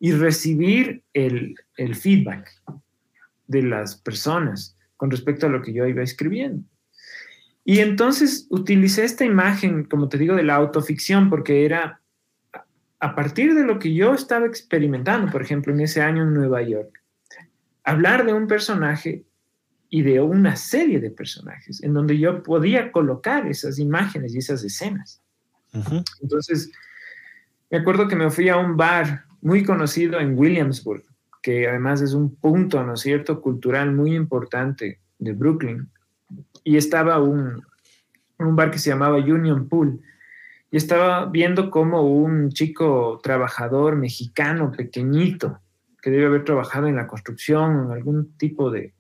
[0.02, 2.50] Y recibir el, el feedback
[3.48, 6.66] de las personas con respecto a lo que yo iba escribiendo.
[7.66, 12.02] Y entonces utilicé esta imagen, como te digo, de la autoficción, porque era
[13.00, 16.62] a partir de lo que yo estaba experimentando, por ejemplo, en ese año en Nueva
[16.62, 17.02] York,
[17.84, 19.26] hablar de un personaje
[19.90, 24.64] y de una serie de personajes en donde yo podía colocar esas imágenes y esas
[24.64, 25.22] escenas.
[26.22, 26.72] Entonces,
[27.70, 31.04] me acuerdo que me fui a un bar muy conocido en Williamsburg,
[31.42, 35.90] que además es un punto, ¿no es cierto?, cultural muy importante de Brooklyn,
[36.64, 37.64] y estaba un,
[38.40, 40.02] un bar que se llamaba Union Pool
[40.74, 45.60] y estaba viendo como un chico trabajador mexicano pequeñito
[46.02, 48.94] que debe haber trabajado en la construcción, en algún tipo de,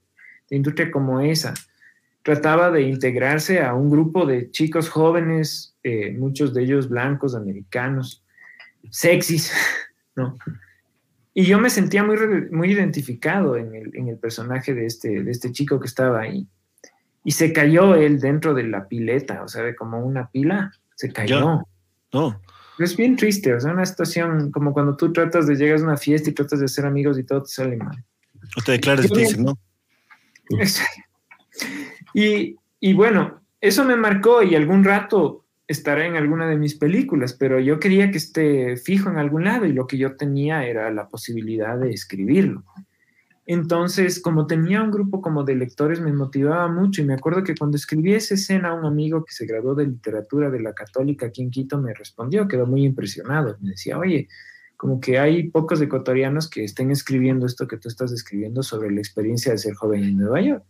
[0.49, 1.55] industria como esa,
[2.21, 8.23] trataba de integrarse a un grupo de chicos jóvenes, eh, muchos de ellos blancos, americanos,
[8.91, 9.51] sexys,
[10.15, 10.37] ¿no?
[11.33, 12.17] Y yo me sentía muy,
[12.51, 16.47] muy identificado en el, en el personaje de este, de este chico que estaba ahí
[17.23, 21.11] y se cayó él dentro de la pileta, o sea, de como una pila, se
[21.11, 21.63] cayó.
[22.11, 22.41] No.
[22.79, 25.97] Es bien triste, o sea, una situación como cuando tú tratas de llegar a una
[25.97, 28.03] fiesta y tratas de ser amigos y todo te sale mal.
[28.57, 29.57] O te declares, dicen, ¿no?
[32.13, 37.33] Y, y bueno, eso me marcó y algún rato estará en alguna de mis películas,
[37.33, 40.91] pero yo quería que esté fijo en algún lado y lo que yo tenía era
[40.91, 42.63] la posibilidad de escribirlo.
[43.45, 47.55] Entonces, como tenía un grupo como de lectores, me motivaba mucho y me acuerdo que
[47.55, 51.41] cuando escribí esa escena, un amigo que se graduó de literatura de la católica aquí
[51.41, 54.29] en Quito me respondió, quedó muy impresionado, me decía, oye,
[54.77, 58.99] como que hay pocos ecuatorianos que estén escribiendo esto que tú estás escribiendo sobre la
[58.99, 60.63] experiencia de ser joven en Nueva York.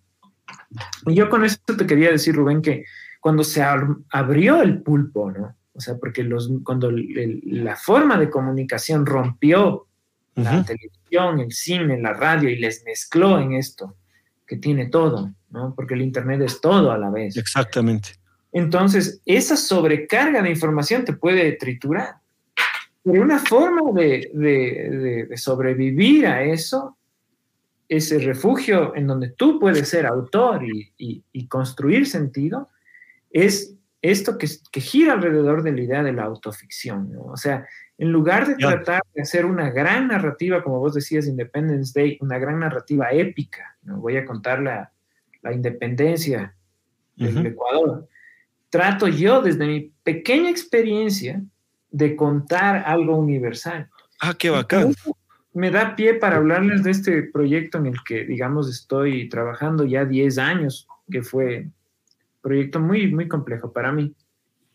[1.06, 2.86] Y yo con esto te quería decir, Rubén, que
[3.20, 5.56] cuando se abrió el pulpo, ¿no?
[5.74, 9.88] O sea, porque los, cuando la forma de comunicación rompió
[10.36, 13.96] la televisión, el cine, la radio y les mezcló en esto,
[14.48, 15.74] que tiene todo, ¿no?
[15.76, 17.38] Porque el Internet es todo a la vez.
[17.38, 18.10] Exactamente.
[18.52, 22.16] Entonces, esa sobrecarga de información te puede triturar.
[23.04, 26.98] Pero una forma de, de, de sobrevivir a eso,
[27.90, 32.70] ese refugio en donde tú puedes ser autor y, y, y construir sentido,
[33.30, 37.12] es esto que, que, gira alrededor de la idea de la autoficción.
[37.12, 37.24] ¿no?
[37.24, 37.68] O sea,
[37.98, 42.40] en lugar de tratar de hacer una gran narrativa, como vos decías, Independence Day, una
[42.40, 43.98] gran narrativa épica, ¿no?
[43.98, 44.92] voy a contar la,
[45.42, 46.56] la independencia
[47.16, 47.48] del uh -huh.
[47.48, 48.08] Ecuador,
[48.70, 51.44] trato yo desde mi pequeña experiencia
[51.92, 53.88] de contar algo universal.
[54.20, 54.96] Ah, qué bacán.
[55.54, 60.04] Me da pie para hablarles de este proyecto en el que, digamos, estoy trabajando ya
[60.04, 61.74] 10 años, que fue un
[62.42, 64.16] proyecto muy, muy complejo para mí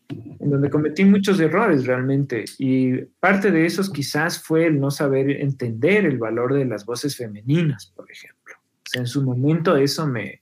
[0.09, 5.29] en donde cometí muchos errores realmente y parte de esos quizás fue el no saber
[5.29, 8.55] entender el valor de las voces femeninas, por ejemplo.
[8.57, 10.41] O sea, en su momento eso me,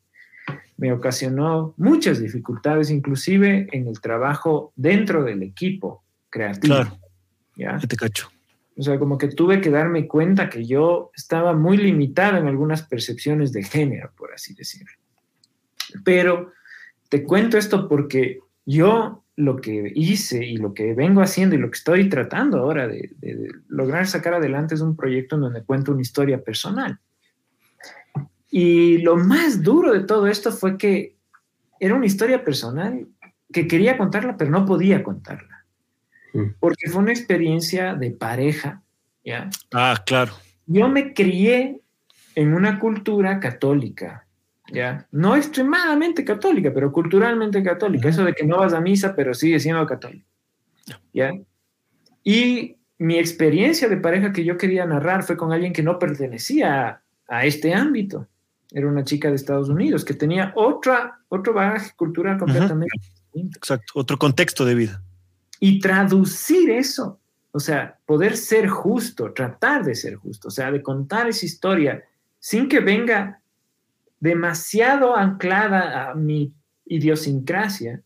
[0.78, 6.76] me ocasionó muchas dificultades, inclusive en el trabajo dentro del equipo creativo.
[6.76, 6.98] Claro.
[7.56, 7.78] ¿ya?
[7.78, 8.30] Te cacho.
[8.78, 12.84] O sea, como que tuve que darme cuenta que yo estaba muy limitado en algunas
[12.84, 14.94] percepciones de género, por así decirlo.
[16.06, 16.54] Pero
[17.10, 21.70] te cuento esto porque yo lo que hice y lo que vengo haciendo y lo
[21.70, 25.64] que estoy tratando ahora de, de, de, lograr sacar adelante es un proyecto en donde
[25.64, 27.00] cuento una historia personal.
[28.50, 31.16] Y lo más duro de todo esto fue que
[31.80, 33.08] era una historia personal
[33.52, 35.66] que quería contarla, pero no podía contarla.
[36.60, 38.84] Porque fue una experiencia de pareja,
[39.26, 39.50] ¿ya?
[39.74, 40.34] Ah, claro.
[40.68, 41.82] Yo me crié
[42.36, 44.27] en una cultura católica,
[44.72, 45.08] ¿ya?
[45.12, 48.10] No extremadamente católica, pero culturalmente católica.
[48.10, 50.28] Eso de que no vas a misa, pero sigue siendo católico.
[51.14, 51.34] ¿Ya?
[52.24, 56.88] Y mi experiencia de pareja que yo quería narrar fue con alguien que no pertenecía
[56.88, 58.28] a, a este ámbito.
[58.72, 63.58] Era una chica de Estados Unidos que tenía otra, otro bagaje cultural completamente distinto.
[63.58, 65.02] Exacto, otro contexto de vida.
[65.60, 67.20] Y traducir eso,
[67.52, 72.04] o sea, poder ser justo, tratar de ser justo, o sea, de contar esa historia
[72.40, 73.42] sin que venga
[74.20, 76.54] demasiado anclada a mi
[76.86, 78.02] idiosincrasia,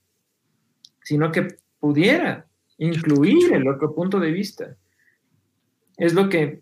[1.03, 2.47] sino que pudiera
[2.77, 4.75] incluir el otro punto de vista.
[5.97, 6.61] Es lo que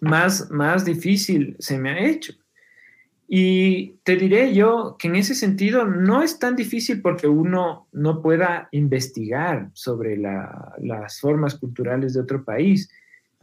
[0.00, 2.32] más, más difícil se me ha hecho.
[3.28, 8.22] Y te diré yo que en ese sentido no es tan difícil porque uno no
[8.22, 12.88] pueda investigar sobre la, las formas culturales de otro país,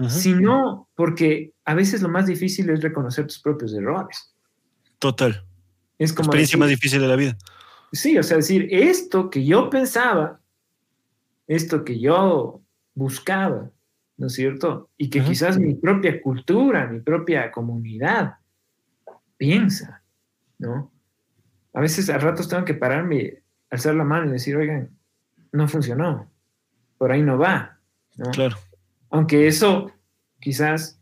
[0.08, 4.33] sino porque a veces lo más difícil es reconocer tus propios errores.
[5.04, 5.44] Total.
[6.00, 7.38] Es como la experiencia decir, más difícil de la vida.
[7.92, 10.40] Sí, o sea, decir, esto que yo pensaba,
[11.46, 12.62] esto que yo
[12.96, 13.70] buscaba,
[14.16, 14.90] ¿no es cierto?
[14.96, 18.36] Y que quizás mi propia cultura, mi propia comunidad
[19.36, 20.02] piensa,
[20.58, 20.90] ¿no?
[21.74, 24.90] A veces a ratos tengo que pararme, alzar la mano y decir, oigan,
[25.52, 26.32] no funcionó,
[26.98, 27.78] por ahí no va,
[28.16, 28.32] ¿no?
[28.32, 28.56] Claro.
[29.10, 29.92] Aunque eso
[30.40, 30.98] quizás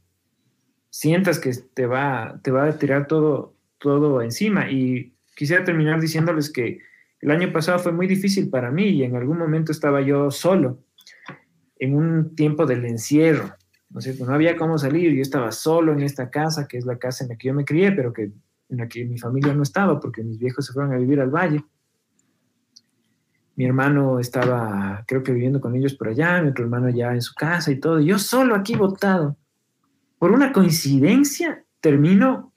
[0.90, 3.51] sientas que te va, te va a tirar todo,
[3.82, 4.72] todo encima.
[4.72, 6.80] Y quisiera terminar diciéndoles que
[7.20, 10.84] el año pasado fue muy difícil para mí y en algún momento estaba yo solo,
[11.78, 13.56] en un tiempo del encierro,
[13.90, 14.26] ¿no es cierto?
[14.26, 17.32] No había cómo salir, yo estaba solo en esta casa, que es la casa en
[17.32, 18.32] la que yo me crié, pero que,
[18.70, 21.32] en la que mi familia no estaba, porque mis viejos se fueron a vivir al
[21.32, 21.64] valle.
[23.56, 27.22] Mi hermano estaba, creo que viviendo con ellos por allá, mi otro hermano ya en
[27.22, 29.38] su casa y todo, y yo solo aquí botado.
[30.20, 32.51] Por una coincidencia, termino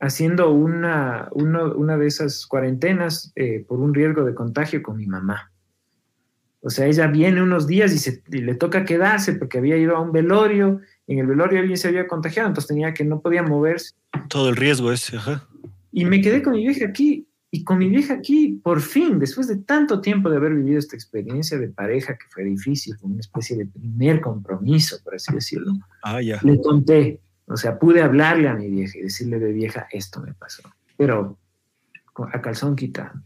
[0.00, 5.06] haciendo una, una, una de esas cuarentenas eh, por un riesgo de contagio con mi
[5.06, 5.52] mamá.
[6.62, 9.96] O sea, ella viene unos días y, se, y, le toca quedarse porque había ido
[9.96, 13.20] a un velorio, y en el velorio alguien se había contagiado, entonces tenía que no
[13.20, 13.94] podía moverse.
[14.28, 15.46] Todo el riesgo ese, ajá.
[15.92, 19.48] Y me quedé con mi vieja aquí, y con mi vieja aquí, por fin, después
[19.48, 23.20] de tanto tiempo de haber vivido esta experiencia de pareja que fue difícil, fue una
[23.20, 25.72] especie de primer compromiso, por así decirlo.
[26.02, 26.38] Ah, ya.
[26.42, 27.20] Le conté,
[27.50, 30.62] o sea, pude hablarle a mi vieja y decirle de vieja, esto me pasó.
[30.96, 31.36] Pero
[32.32, 33.20] a calzón quitado.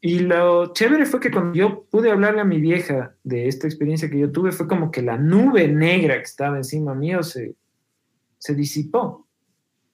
[0.00, 4.08] Y lo chévere fue que cuando yo pude hablarle a mi vieja de esta experiencia
[4.08, 7.54] que yo tuve, fue como que la nube negra que estaba encima mío se,
[8.38, 9.28] se disipó.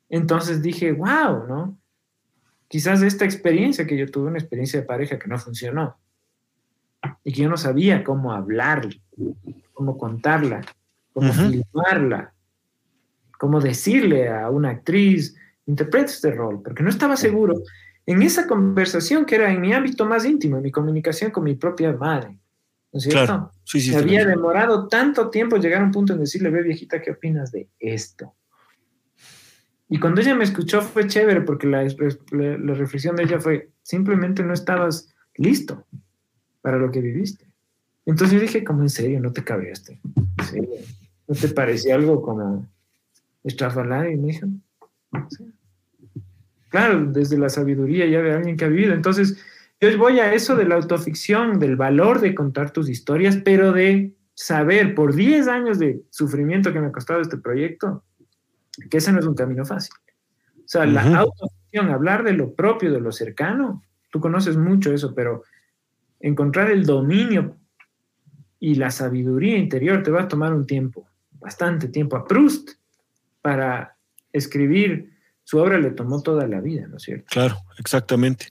[0.08, 1.78] Entonces dije, wow, ¿no?
[2.68, 5.98] Quizás esta experiencia que yo tuve, una experiencia de pareja que no funcionó,
[7.24, 8.88] y que yo no sabía cómo hablar,
[9.72, 10.60] cómo contarla,
[11.12, 12.32] cómo filmarla,
[13.38, 15.34] cómo decirle a una actriz,
[15.64, 17.62] interpreta este rol, porque no estaba seguro
[18.04, 21.54] en esa conversación que era en mi ámbito más íntimo, en mi comunicación con mi
[21.54, 22.38] propia madre.
[22.92, 23.52] ¿No es cierto?
[23.64, 27.12] Sí, sí, había demorado tanto tiempo llegar a un punto en decirle, ve viejita, ¿qué
[27.12, 28.34] opinas de esto?
[29.90, 34.42] Y cuando ella me escuchó fue chévere porque la, la, reflexión de ella fue, simplemente
[34.42, 35.86] no estabas listo
[36.60, 37.46] para lo que viviste.
[38.04, 40.00] Entonces yo dije, como en serio, no te cabreaste.
[41.26, 42.66] ¿No te parecía algo como
[43.48, 44.12] estrafalario?
[44.12, 44.46] Y me dijo,
[46.68, 48.94] claro, desde la sabiduría ya de alguien que ha vivido.
[48.94, 49.42] Entonces,
[49.80, 54.14] yo voy a eso de la autoficción, del valor de contar tus historias, pero de
[54.34, 58.04] saber por 10 años de sufrimiento que me ha costado este proyecto,
[58.90, 59.92] que ese no es un camino fácil.
[60.58, 65.14] O sea, la autoficción, hablar de lo propio, de lo cercano, tú conoces mucho eso,
[65.14, 65.42] pero
[66.20, 67.56] encontrar el dominio
[68.60, 72.16] y la sabiduría interior te va a tomar un tiempo, bastante tiempo.
[72.16, 72.70] A Proust,
[73.40, 73.96] para
[74.32, 77.26] escribir su obra le tomó toda la vida, ¿no es cierto?
[77.30, 78.48] Claro, exactamente.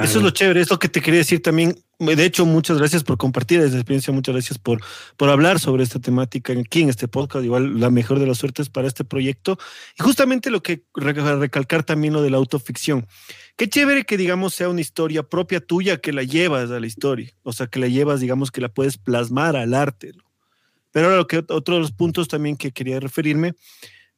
[0.00, 1.76] Eso es lo chévere, es lo que te quería decir también.
[1.98, 4.80] De hecho, muchas gracias por compartir esa experiencia, muchas gracias por,
[5.16, 7.44] por hablar sobre esta temática aquí en este podcast.
[7.44, 9.58] Igual la mejor de las suertes para este proyecto.
[9.98, 13.06] Y justamente lo que recalcar también lo de la autoficción.
[13.56, 17.32] Qué chévere que, digamos, sea una historia propia tuya que la llevas a la historia.
[17.42, 20.12] O sea, que la llevas, digamos, que la puedes plasmar al arte.
[20.92, 23.54] Pero ahora lo que otro de los puntos también que quería referirme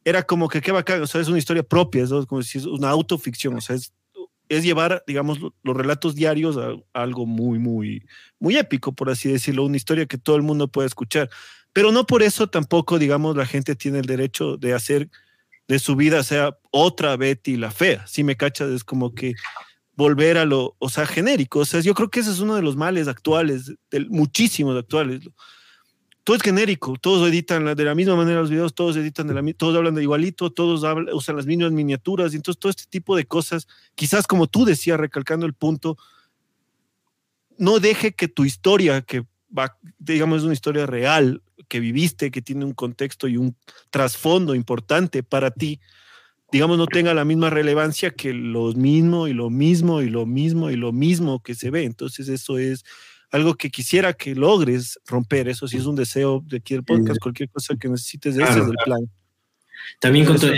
[0.05, 2.67] era como que qué bacán, o sea, es una historia propia, es como si es
[2.67, 3.93] una autoficción, o sea, es,
[4.49, 8.05] llevar, digamos, los relatos diarios a, algo muy, muy,
[8.41, 11.31] muy épico, por así decirlo, una historia que todo el mundo puede escuchar.
[11.73, 15.09] Pero no por eso tampoco, digamos, la gente tiene el derecho de hacer
[15.69, 18.05] de su vida sea otra Betty la fea.
[18.09, 19.35] Si me cachas, es como que
[19.95, 21.61] volver a lo, o sea, genérico.
[21.61, 23.73] O sea, yo creo que ese es uno de los males actuales,
[24.09, 25.21] muchísimos actuales
[26.25, 29.53] todo es genérico, todos editan de la misma manera los videos, todos editan de la
[29.53, 33.25] todos hablan de igualito, todos usan las mismas miniaturas, y entonces todo este tipo de
[33.25, 35.97] cosas, quizás como tú decías, recalcando el punto,
[37.59, 39.25] no deje que tu historia, que
[39.57, 43.57] va, digamos es una historia real, que viviste, que tiene un contexto y un
[43.91, 45.81] trasfondo importante para ti,
[46.53, 50.71] digamos, no tenga la misma relevancia que lo mismo y lo mismo y lo mismo
[50.71, 51.85] y lo mismo que se ve.
[51.85, 52.85] Entonces eso es
[53.31, 55.49] algo que quisiera que logres romper.
[55.49, 58.61] Eso sí es un deseo de aquí el podcast, cualquier cosa que necesites, de ese
[58.61, 59.11] es el plan.
[60.01, 60.53] También con todo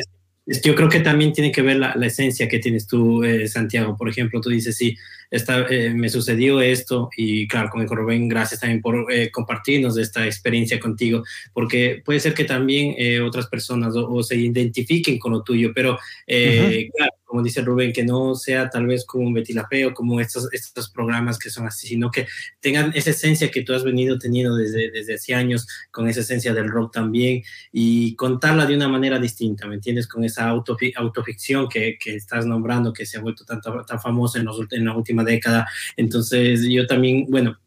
[0.47, 3.97] yo creo que también tiene que ver la, esencia que tienes tú, eh, Santiago.
[3.97, 4.97] Por ejemplo, tú dices, sí,
[5.31, 9.97] esta, eh, me sucedió esto y claro, con el Rubén, gracias también por eh, compartirnos
[9.97, 15.43] esta experiencia contigo, porque puede ser que también otras personas o, se identifiquen con lo
[15.43, 19.67] tuyo, pero claro, como dice Rubén, que no sea tal vez como un Betty la
[19.89, 22.27] o como estos, estos programas que son así, sino que
[22.61, 26.53] tengan esa esencia que tú has venido teniendo desde, desde hace años, con esa esencia
[26.53, 30.07] del rock también, y contarla de una manera distinta, ¿me entiendes?
[30.09, 34.47] Con esa autoficción que, que, estás nombrando, que se ha vuelto tan, tan famosa en,
[34.73, 35.67] en la última década.
[35.97, 37.59] Entonces, yo también, bueno,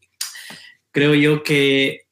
[0.92, 2.05] creo yo que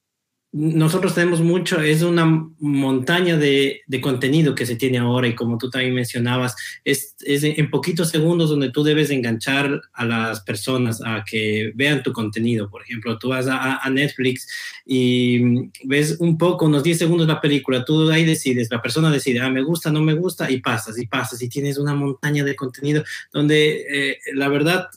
[0.57, 5.59] nosotros tenemos mucho, es una montaña de, de, contenido que se tiene ahora y como
[5.59, 11.03] tú también mencionabas, es, es, en poquitos segundos donde tú debes enganchar a las personas
[11.05, 12.71] a que vean tu contenido.
[12.71, 14.47] Por ejemplo, tú vas a, a Netflix
[14.87, 15.41] y
[15.83, 19.51] ves un poco, unos 10 segundos la película, tú ahí decides, la persona decide, ah,
[19.51, 23.03] me gusta, no me gusta, y pasas, y pasas, y tienes una montaña de contenido
[23.33, 24.89] donde eh, la verdad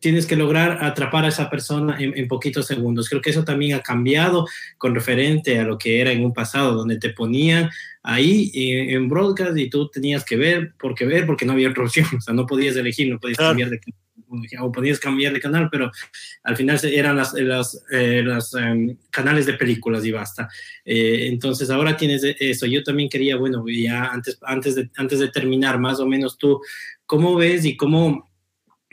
[0.00, 3.08] tienes que lograr atrapar a esa persona en, poquitos segundos.
[3.08, 4.46] Creo que eso también ha cambiado
[4.76, 7.70] con referente a lo que era en un pasado, donde te ponían
[8.02, 11.84] ahí eh, en broadcast y tú tenías que ver, porque ver, porque no había otra
[11.84, 13.80] opción, o sea, no podías elegir, no podías cambiar de
[14.60, 15.90] o podías cambiar de canal, pero
[16.42, 18.22] al final eran las, las, eh,
[18.58, 20.48] em, canales de películas y basta.
[20.84, 22.66] Eh, entonces ahora tienes eso.
[22.66, 26.60] Yo también quería, bueno, ya antes, antes, de, antes de terminar, más o menos tú,
[27.06, 28.27] ¿cómo ves y cómo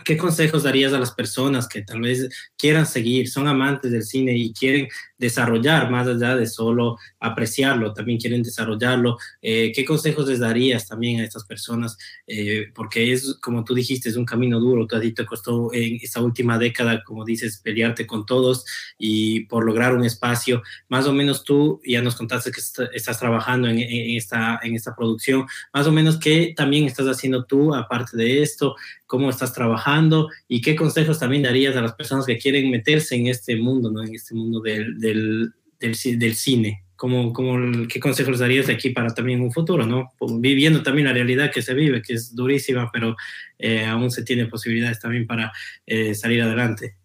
[0.06, 4.38] ¿Qué consejos darías a las personas que tal vez quieran seguir, son amantes del cine
[4.38, 4.88] y quieren
[5.18, 9.18] desarrollar más allá de solo apreciarlo, también quieren desarrollarlo?
[9.42, 11.98] Eh, ¿Qué consejos les darías también a estas personas?
[12.28, 14.88] Eh, porque es, como tú dijiste, es un camino duro.
[14.88, 18.66] Tú has dicho, costó en esta última década, como dices, pelearte con todos
[18.98, 20.62] y por lograr un espacio.
[20.90, 22.62] Más o menos tú ya nos contaste que
[22.94, 25.46] estás trabajando en, esta, en esta producción.
[25.74, 28.76] Más o menos, ¿qué también estás haciendo tú aparte de esto?
[29.08, 33.28] cómo estás trabajando y qué consejos también darías a las personas que quieren meterse en
[33.28, 34.04] este mundo, ¿no?
[34.04, 35.96] En este mundo del, del,
[36.36, 36.84] cine.
[36.96, 40.14] ¿Cómo, cómo, ¿Qué consejos darías de aquí para también un futuro, ¿no?
[40.40, 43.16] Viviendo también la realidad que se vive, que es durísima, pero
[43.60, 45.52] eh, aún se tiene posibilidades también para
[45.86, 46.96] eh, salir adelante.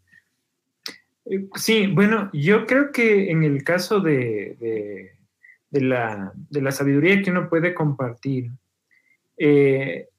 [1.25, 5.11] Eh, sí, bueno, yo creo que en el caso de, de,
[5.71, 8.51] de, la, de la, sabiduría que uno puede compartir,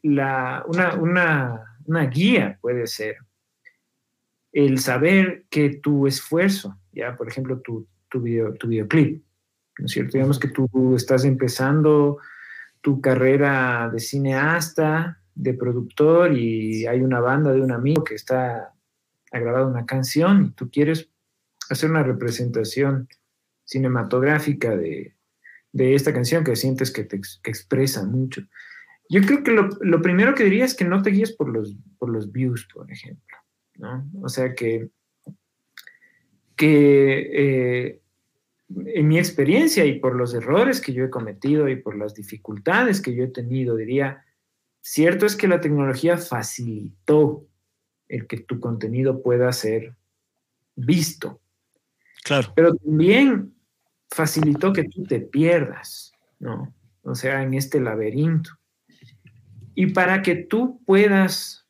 [0.03, 3.17] la, una, una una guía puede ser
[4.51, 9.23] el saber que tu esfuerzo, ya por ejemplo tu, tu, video, tu videoclip,
[9.79, 10.17] ¿no es cierto?
[10.17, 12.17] Digamos que tú estás empezando
[12.81, 18.73] tu carrera de cineasta, de productor y hay una banda de un amigo que está
[19.31, 21.09] ha grabado una canción y tú quieres
[21.69, 23.07] hacer una representación
[23.63, 25.15] cinematográfica de,
[25.71, 28.41] de esta canción que sientes que te que expresa mucho.
[29.09, 32.09] Yo creo que lo, primero que diría es que no te guíes por los, por
[32.09, 33.37] los views, por ejemplo,
[33.81, 34.09] ¿no?
[34.21, 34.89] O sea que,
[36.55, 38.01] que eh,
[38.69, 43.01] en mi experiencia y por los errores que yo he cometido y por las dificultades
[43.01, 44.23] que yo he tenido, diría,
[44.81, 47.47] cierto es que la tecnología facilitó
[48.07, 49.95] el que tu contenido pueda ser
[50.75, 51.41] visto.
[52.23, 52.53] Claro.
[52.55, 53.55] Pero también
[54.09, 56.73] facilitó que tú te pierdas, ¿no?
[57.01, 58.51] O sea, en este laberinto.
[59.73, 61.60] Y para que tú puedas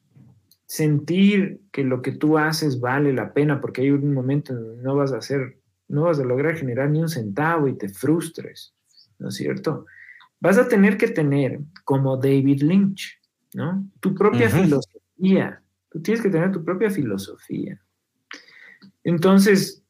[0.72, 4.82] sentir que lo que tú haces vale la pena, porque hay un momento en donde
[4.82, 5.58] no vas a hacer,
[5.90, 8.74] no vas a lograr generar ni un centavo y te frustres,
[9.20, 9.86] ¿no es cierto?
[10.40, 13.20] Vas a tener que tener, como David Lynch,
[13.54, 13.86] ¿no?
[14.00, 15.62] Tu propia filosofía.
[15.90, 17.78] Tú tienes que tener tu propia filosofía.
[19.04, 19.84] Entonces,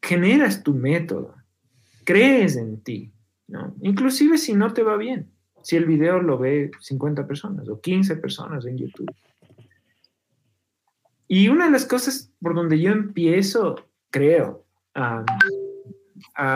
[0.00, 1.34] generas tu método,
[2.04, 3.12] crees en ti,
[3.46, 3.76] ¿no?
[3.82, 5.30] Inclusive si no te va bien
[5.66, 9.12] si el video lo ve 50 personas o 15 personas en YouTube.
[11.28, 14.64] Y una de las cosas por donde yo empiezo, creo,
[14.94, 15.24] a,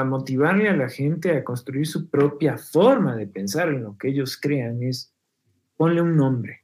[0.04, 4.38] motivarle a la gente a construir su propia forma de pensar en lo que ellos
[4.40, 5.12] crean es
[5.76, 6.60] ponle un nombre.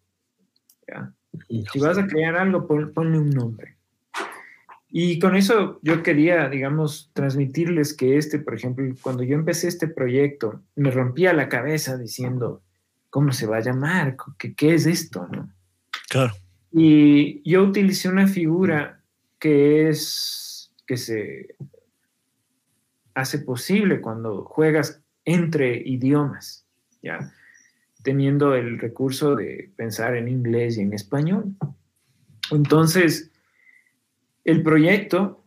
[1.72, 3.76] Si vas a crear algo, ponle un nombre.
[4.88, 9.88] Y con eso yo quería, digamos, transmitirles que este, por ejemplo, cuando yo empecé este
[9.88, 12.62] proyecto, me rompía la cabeza diciendo,
[13.10, 14.16] ¿cómo se va a llamar?
[14.38, 15.28] ¿Qué, qué es esto?
[15.30, 15.50] ¿no?
[16.08, 16.32] Claro.
[16.78, 19.00] Y yo utilicé una figura
[19.38, 21.56] que es, que se
[23.14, 26.66] hace posible cuando juegas entre idiomas,
[27.02, 27.32] ¿ya?
[28.02, 31.56] Teniendo el recurso de pensar en inglés y en español.
[32.50, 33.30] Entonces,
[34.44, 35.42] el proyecto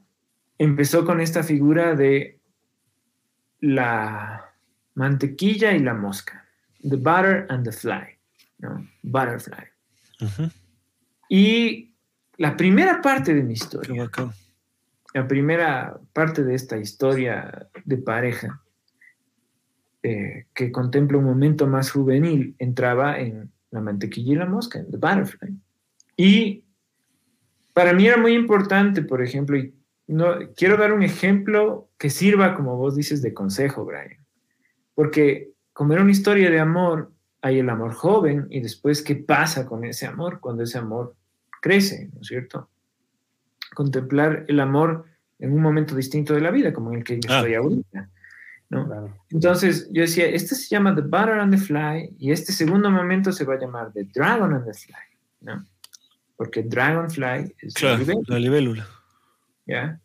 [0.58, 2.40] empezó con esta figura de
[3.60, 4.52] la
[4.96, 6.44] mantequilla y la mosca,
[6.82, 8.18] the butter and the fly,
[8.58, 8.90] ¿no?
[9.04, 9.68] Butterfly.
[11.30, 11.94] Y
[12.38, 14.10] la primera parte de mi historia,
[15.14, 18.62] la primera parte de esta historia de pareja,
[20.02, 24.90] eh, que contempla un momento más juvenil, entraba en la mantequilla y la mosca, en
[24.90, 25.56] the butterfly.
[26.18, 26.64] Y
[27.74, 29.74] para mí era muy importante, por ejemplo, y
[30.08, 34.26] no, quiero dar un ejemplo que sirva, como vos dices, de consejo, Brian.
[34.96, 37.12] Porque como era una historia de amor,
[37.42, 41.16] hay el amor joven y después qué pasa con ese amor cuando ese amor
[41.62, 42.70] crece, ¿no es cierto?
[43.74, 45.06] Contemplar el amor
[45.40, 48.10] en un momento distinto de la vida, como en el que yo estoy ahorita.
[48.70, 49.14] ¿no?
[49.30, 53.32] Entonces yo decía, este se llama The Butter and the Fly y este segundo momento
[53.32, 54.96] se va a llamar The Dragon and the Fly.
[55.42, 55.66] ¿no?
[56.40, 58.88] porque Dragonfly es la libélula.
[59.68, 60.00] ¿Ya?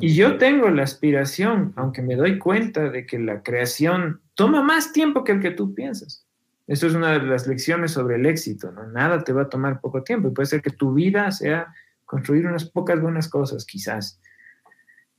[0.00, 4.92] Y yo tengo la aspiración, aunque me doy cuenta de que la creación toma más
[4.92, 6.26] tiempo que el que tú piensas.
[6.68, 8.86] Esto es una de las lecciones sobre el éxito, ¿no?
[8.86, 11.74] Nada te va a tomar poco tiempo y puede ser que tu vida sea
[12.04, 14.20] construir unas pocas buenas cosas, quizás,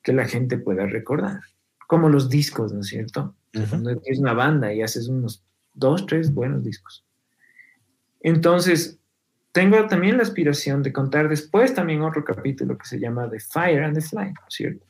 [0.04, 1.40] que la gente pueda recordar.
[1.88, 3.36] Como los discos, ¿no es cierto?
[3.68, 5.44] Cuando tienes una banda y haces unos
[5.74, 7.04] dos, tres buenos discos.
[8.20, 9.00] Entonces,
[9.52, 13.84] tengo también la aspiración de contar después también otro capítulo que se llama The Fire
[13.84, 14.86] and the Flame, ¿cierto?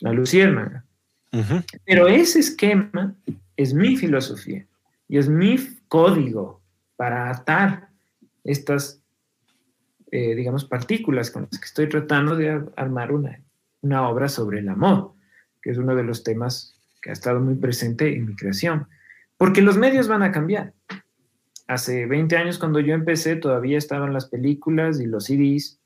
[0.00, 0.84] La luciérnaga.
[1.84, 3.14] Pero ese esquema
[3.56, 4.66] es mi filosofía
[5.12, 5.58] y es mi
[5.88, 6.62] código
[6.96, 7.90] para atar
[8.44, 9.02] estas,
[10.10, 13.38] eh, digamos, partículas con las que estoy tratando de armar una,
[13.82, 15.12] una obra sobre el amor,
[15.60, 18.88] que es uno de los temas que ha estado muy presente en mi creación.
[19.36, 20.72] Porque los medios van a cambiar
[21.66, 25.78] hace 20 años cuando yo empecé todavía estaban las películas y los CDs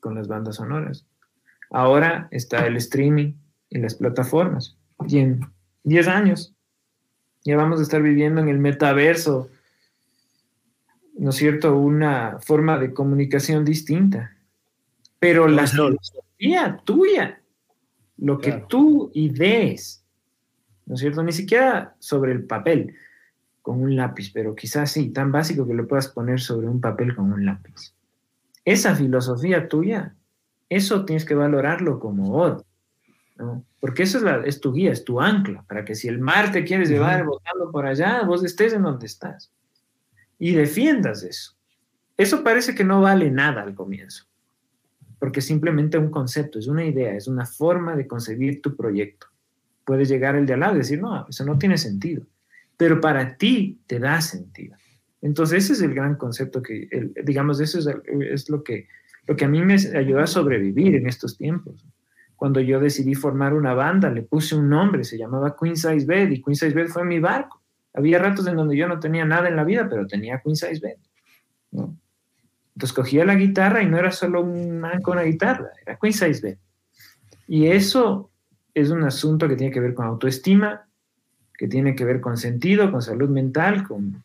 [0.00, 1.06] con las bandas sonoras.
[1.70, 3.32] Ahora está el streaming
[3.70, 4.76] y las plataformas.
[5.08, 5.40] Y en
[5.84, 6.54] 10 años
[7.44, 9.50] ya vamos a estar viviendo en el metaverso
[11.14, 14.36] ¿no es cierto?, una forma de comunicación distinta.
[15.18, 17.40] Pero la filosofía tuya,
[18.18, 20.04] lo que tú idees,
[20.86, 22.96] ¿no es cierto?, ni siquiera sobre el papel
[23.60, 27.14] con un lápiz, pero quizás sí, tan básico que lo puedas poner sobre un papel
[27.14, 27.94] con un lápiz.
[28.64, 30.16] Esa filosofía tuya,
[30.68, 32.64] eso tienes que valorarlo como oro,
[33.36, 33.64] ¿no?
[33.80, 36.52] Porque eso es, la, es tu guía, es tu ancla, para que si el mar
[36.52, 39.52] te quieres llevar botando por allá, vos estés en donde estás
[40.38, 41.54] y defiendas eso.
[42.16, 44.26] Eso parece que no vale nada al comienzo,
[45.18, 49.28] porque es simplemente un concepto, es una idea, es una forma de concebir tu proyecto.
[49.84, 52.26] Puede llegar el de al lado y decir, no, eso no tiene sentido,
[52.76, 54.76] pero para ti te da sentido.
[55.20, 56.88] Entonces ese es el gran concepto que,
[57.24, 58.88] digamos, eso es, es, lo, que,
[59.26, 61.86] lo que a mí me ayudó a sobrevivir en estos tiempos.
[62.42, 66.30] Cuando yo decidí formar una banda, le puse un nombre, se llamaba Queen Size Bed
[66.30, 67.62] y Queen Size Bed fue mi barco
[67.94, 70.80] había ratos en donde yo no tenía nada en la vida, pero tenía Queen Size
[70.80, 70.96] Bed.
[72.74, 76.40] Entonces cogía la guitarra y no era solo un con una guitarra, era Queen Size
[76.40, 76.58] Bed.
[77.46, 78.30] Y eso
[78.74, 80.88] es un asunto que tiene que ver con autoestima,
[81.58, 84.24] que tiene que ver con sentido, con salud mental, con,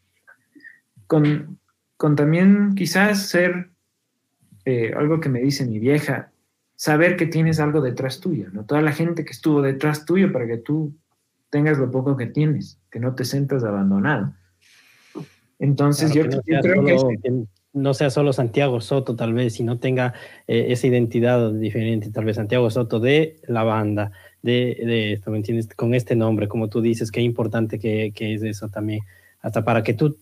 [1.06, 3.69] con, también quizás ser
[4.64, 6.31] eh, algo que me dice mi vieja,
[6.78, 8.64] saber que tienes algo detrás tuyo, ¿no?
[8.64, 10.95] Toda la gente que estuvo detrás tuyo para que tú
[11.49, 14.34] tengas lo poco que tienes, que no te sientas abandonado.
[15.60, 17.44] Entonces yo, creo que,
[17.74, 20.14] no sea solo Santiago Soto tal vez, sino tenga
[20.48, 24.12] eh, esa identidad diferente, tal vez Santiago Soto de la banda,
[24.44, 25.68] de, de esto, ¿me entiendes?
[25.76, 29.02] Con este nombre, como tú dices, qué importante que, que es eso también
[29.48, 30.18] hasta para que tú,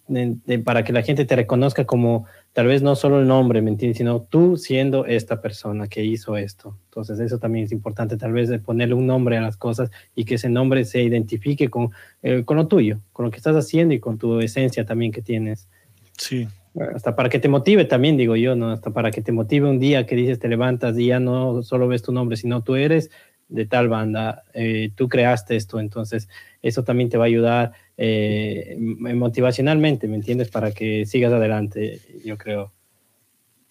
[0.63, 3.97] para que la gente te reconozca como tal vez no solo el nombre, ¿me entiendes?
[3.97, 6.77] Sino tú siendo esta persona que hizo esto.
[6.89, 10.25] Entonces eso también es importante, tal vez de ponerle un nombre a las cosas y
[10.25, 11.89] que ese nombre se identifique con,
[12.21, 15.23] eh, con lo tuyo, con lo que estás haciendo y con tu esencia también que
[15.23, 15.67] tienes.
[16.15, 16.47] Sí.
[16.93, 18.69] Hasta para que te motive también, digo yo, ¿no?
[18.69, 21.87] Hasta para que te motive un día que dices, te levantas y ya no solo
[21.87, 23.09] ves tu nombre, sino tú eres
[23.47, 26.27] de tal banda, eh, tú creaste esto, entonces
[26.61, 30.49] eso también te va a ayudar eh, motivacionalmente, ¿me entiendes?
[30.49, 32.73] Para que sigas adelante, yo creo.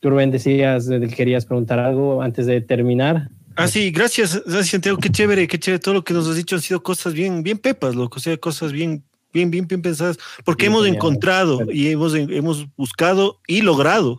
[0.00, 3.30] Tú, Rubén, decías, querías preguntar algo antes de terminar.
[3.56, 6.56] Ah, sí, gracias, gracias, Santiago, qué chévere, qué chévere, todo lo que nos has dicho
[6.56, 10.18] han sido cosas bien, bien pepas, loco, o sea, cosas bien, bien, bien, bien pensadas,
[10.44, 14.18] porque hemos encontrado y hemos, hemos buscado y logrado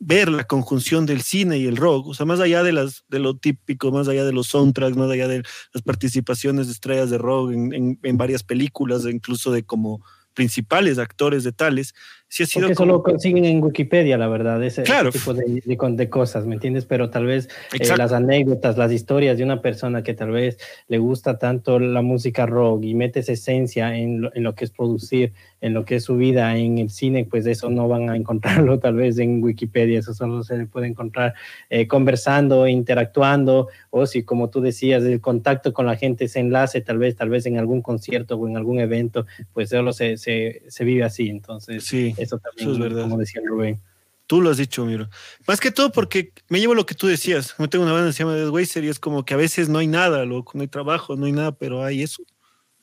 [0.00, 3.18] ver la conjunción del cine y el rock, o sea, más allá de, las, de
[3.18, 7.18] lo típico, más allá de los soundtracks, más allá de las participaciones de estrellas de
[7.18, 10.02] rock en, en varias películas, incluso de como
[10.34, 11.94] principales actores de tales,
[12.28, 16.08] sí ha sido Porque eso lo consiguen en Wikipedia, la verdad, ese, tipo de, de,
[16.08, 16.86] cosas, ¿me entiendes?
[16.86, 17.48] Pero tal vez
[17.78, 20.58] eh, las anécdotas, las historias de una persona que tal vez
[20.88, 24.64] le gusta tanto la música rock y mete esa esencia en lo, en lo que
[24.64, 28.08] es producir, en lo que es su vida en el cine, pues eso no van
[28.08, 31.34] a encontrarlo tal vez en Wikipedia, eso solo se puede encontrar
[31.68, 36.80] eh, conversando, interactuando, o si como tú decías, el contacto con la gente, ese enlace,
[36.80, 40.62] tal vez, tal vez en algún concierto o en algún evento, pues solo se, se,
[40.68, 41.84] se vive así, entonces...
[41.84, 43.02] Sí eso también, es verdad.
[43.02, 43.80] como decía Rubén.
[44.26, 45.08] Tú lo has dicho, Miro.
[45.46, 47.54] Más que todo porque me llevo lo que tú decías.
[47.58, 49.78] Yo tengo una banda que se llama Dead y es como que a veces no
[49.78, 52.22] hay nada, loco, no hay trabajo, no hay nada, pero hay eso.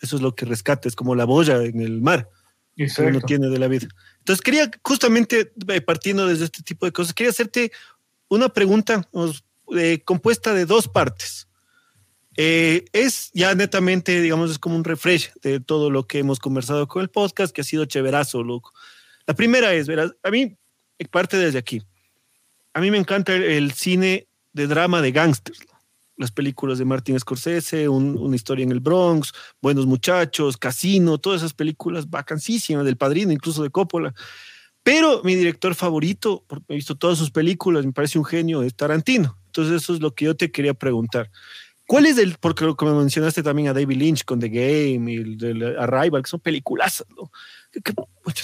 [0.01, 2.29] Eso es lo que rescata, es como la boya en el mar
[2.77, 3.87] que uno tiene de la vida.
[4.19, 7.71] Entonces quería, justamente eh, partiendo desde este tipo de cosas, quería hacerte
[8.29, 9.07] una pregunta
[9.75, 11.47] eh, compuesta de dos partes.
[12.39, 16.87] Eh, es ya netamente, digamos, es como un refresh de todo lo que hemos conversado
[16.87, 18.73] con el podcast, que ha sido chéverazo, loco.
[19.25, 20.55] La primera es, verás, a mí,
[21.09, 21.81] parte desde aquí.
[22.73, 25.59] A mí me encanta el, cine de drama de gángsters.
[26.17, 29.31] Las películas de Martin Scorsese, una historia en el Bronx,
[29.61, 34.13] Buenos Muchachos, Casino, todas esas películas vacancísimas, del Padrino, incluso de Coppola.
[34.83, 38.75] Pero mi director favorito, porque he visto todas sus películas, me parece un genio, es
[38.75, 39.37] Tarantino.
[39.47, 41.29] Entonces eso es lo que yo te quería preguntar.
[41.87, 45.77] ¿Cuál es el, porque como mencionaste también a David Lynch con The Game y el,
[45.79, 47.31] Arrival, que son películas, ¿no?
[47.71, 47.93] que,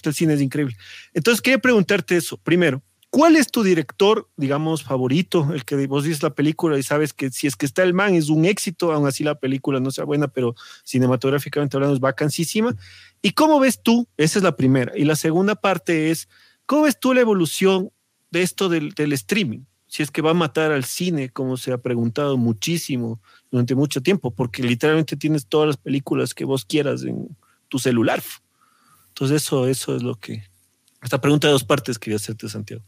[0.03, 0.75] el cine es increíble.
[1.13, 2.37] Entonces, quería preguntarte eso.
[2.37, 2.81] Primero,
[3.13, 5.47] ¿cuál es tu director, digamos, favorito?
[5.53, 8.15] El que vos dices la película y sabes que si es que está el man
[8.15, 12.75] es un éxito, aún así la película no sea buena, pero cinematográficamente hablando es vacancísima.
[13.21, 14.07] ¿Y cómo ves tú?
[14.17, 14.97] Esa es la primera.
[14.97, 16.27] Y la segunda parte es,
[16.65, 17.91] ¿cómo ves tú la evolución
[18.31, 19.59] de esto del, streaming?
[19.85, 23.21] Si es que va a matar al cine, como se ha preguntado muchísimo
[23.51, 27.37] durante mucho tiempo, porque literalmente tienes todas las películas que vos quieras en
[27.69, 28.23] tu celular.
[29.09, 30.45] Entonces eso, eso es lo que...
[31.03, 32.83] Esta pregunta de dos partes quería hacerte, Santiago.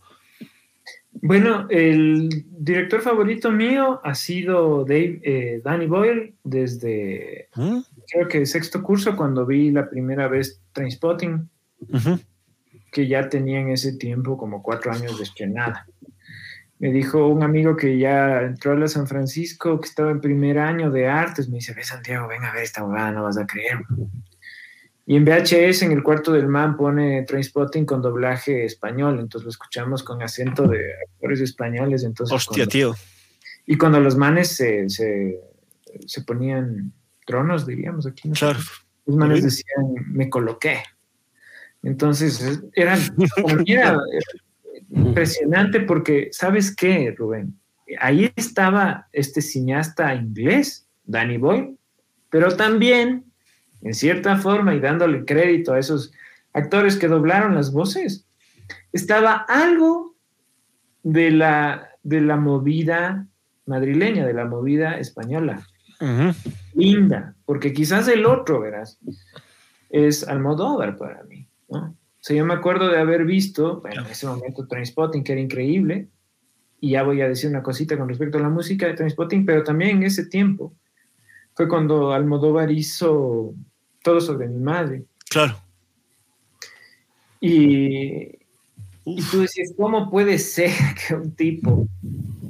[1.22, 7.80] Bueno, el director favorito mío ha sido Dave, eh, Danny Boyle desde ¿Mm?
[8.12, 11.50] creo que sexto curso cuando vi la primera vez Trainspotting,
[12.92, 15.88] que ya tenía en ese tiempo como cuatro años de estrenada.
[16.78, 20.60] Me dijo un amigo que ya entró a la San Francisco, que estaba en primer
[20.60, 23.48] año de artes, me dice, ve Santiago, ven a ver esta huevada, no vas a
[23.48, 23.80] creer.
[25.08, 29.50] Y en VHS, en el cuarto del man, pone Trainspotting con doblaje español, entonces lo
[29.52, 32.04] escuchamos con acento de actores españoles.
[32.04, 32.96] Entonces, Hostia, tío.
[33.68, 35.40] Y cuando los manes se, se,
[36.06, 36.92] se ponían
[37.26, 38.30] tronos, diríamos aquí.
[38.30, 38.34] ¿no?
[38.34, 38.60] Claro.
[39.06, 40.80] Los manes decían, me coloqué.
[41.84, 42.98] Entonces, era,
[43.66, 44.00] era
[44.90, 47.60] impresionante porque, ¿sabes qué, Rubén?
[48.00, 51.78] Ahí estaba este cineasta inglés, Danny Boyle,
[52.32, 53.26] pero también,
[53.86, 56.12] en cierta forma, y dándole crédito a esos
[56.54, 58.26] actores que doblaron las voces,
[58.92, 60.16] estaba algo
[61.04, 63.28] de la, de la movida
[63.68, 65.68] madrileña, de la movida española.
[66.02, 66.36] Uh -huh.
[66.74, 68.98] Linda, porque quizás el otro, verás,
[69.92, 71.80] es Almodóvar para mí, ¿no?
[71.90, 75.42] O sea, yo me acuerdo de haber visto, bueno, en ese momento Trainspotting, que era
[75.42, 76.08] increíble,
[76.82, 79.64] y ya voy a decir una cosita con respecto a la música de Trainspotting, pero
[79.64, 80.74] también en ese tiempo
[81.54, 83.54] fue cuando Almodóvar hizo
[84.06, 85.04] Todo sobre mi madre.
[85.32, 85.58] Claro.
[87.42, 88.38] Y,
[89.04, 90.70] y tú decías, ¿cómo puede ser
[91.08, 91.88] que un tipo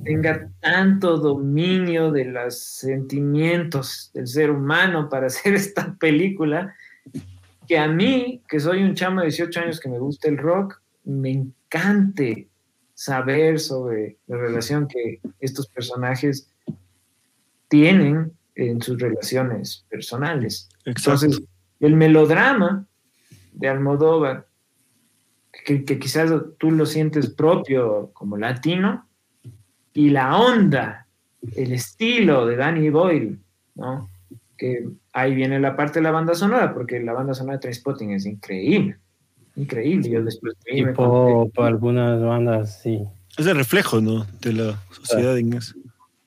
[0.04, 6.76] tenga tanto dominio de los sentimientos del ser humano para hacer esta película?
[7.68, 10.82] que a mí, que soy un chamo de 18 años que me gusta el rock,
[11.06, 12.50] me encante
[12.94, 16.50] saber sobre la relación que estos personajes
[17.70, 20.70] tienen en sus relaciones personales.
[20.86, 21.26] Exacto.
[21.26, 21.48] Entonces,
[21.80, 22.86] el melodrama
[23.54, 24.48] de Almodóvar,
[25.66, 29.08] que, que, quizás tú lo sientes propio como latino,
[29.94, 31.08] y la onda,
[31.56, 33.40] el estilo de Danny Boyle,
[33.76, 34.10] ¿no?
[34.58, 38.12] que ahí viene la parte de la banda sonora, porque la banda sonora de Trainspotting
[38.12, 38.98] es increíble,
[39.56, 40.10] increíble.
[40.10, 43.04] Yo después de ahí pop, algunas bandas, sí.
[43.38, 44.26] Es el reflejo, ¿no?
[44.42, 45.76] De la sociedad inglesa.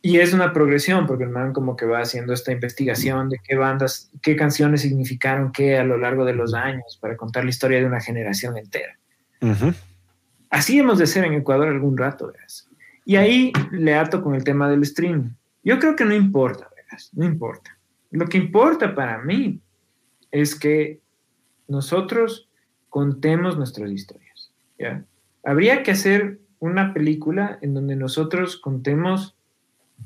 [0.00, 3.56] Y es una progresión, porque el man como que va haciendo esta investigación de qué
[3.56, 7.80] bandas, qué canciones significaron qué a lo largo de los años para contar la historia
[7.80, 8.96] de una generación entera.
[9.40, 9.74] Uh -huh.
[10.50, 12.46] Así hemos de ser en Ecuador algún rato, ¿verdad?
[13.04, 15.30] Y ahí le ato con el tema del streaming.
[15.64, 17.04] Yo creo que no importa, ¿verdad?
[17.12, 17.78] No importa
[18.10, 19.60] lo que importa para mí
[20.30, 21.00] es que
[21.66, 22.48] nosotros
[22.88, 24.50] contemos nuestras historias.
[24.78, 25.04] ¿ya?
[25.44, 29.36] Habría que hacer una película en donde nosotros contemos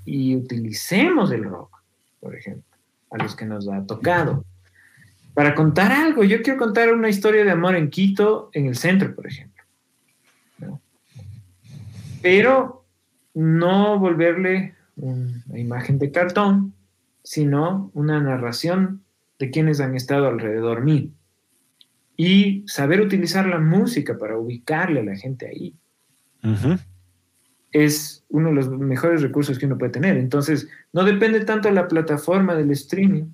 [0.05, 1.82] y utilicemos el rock,
[2.20, 2.77] por ejemplo,
[3.10, 4.44] a los que nos ha tocado.
[5.35, 9.14] Para contar algo, yo quiero contar una historia de amor en Quito, en el centro,
[9.14, 9.62] por ejemplo.
[12.20, 12.85] Pero
[13.35, 16.74] no volverle una imagen de cartón,
[17.23, 19.02] sino una narración
[19.39, 21.09] de quienes han estado alrededor mío.
[22.16, 25.74] Y saber utilizar la música para ubicarle a la gente ahí.
[26.44, 26.77] Uh.
[27.73, 30.16] Es uno de los mejores recursos que uno puede tener.
[30.16, 33.24] Entonces, no depende tanto de la plataforma del streaming,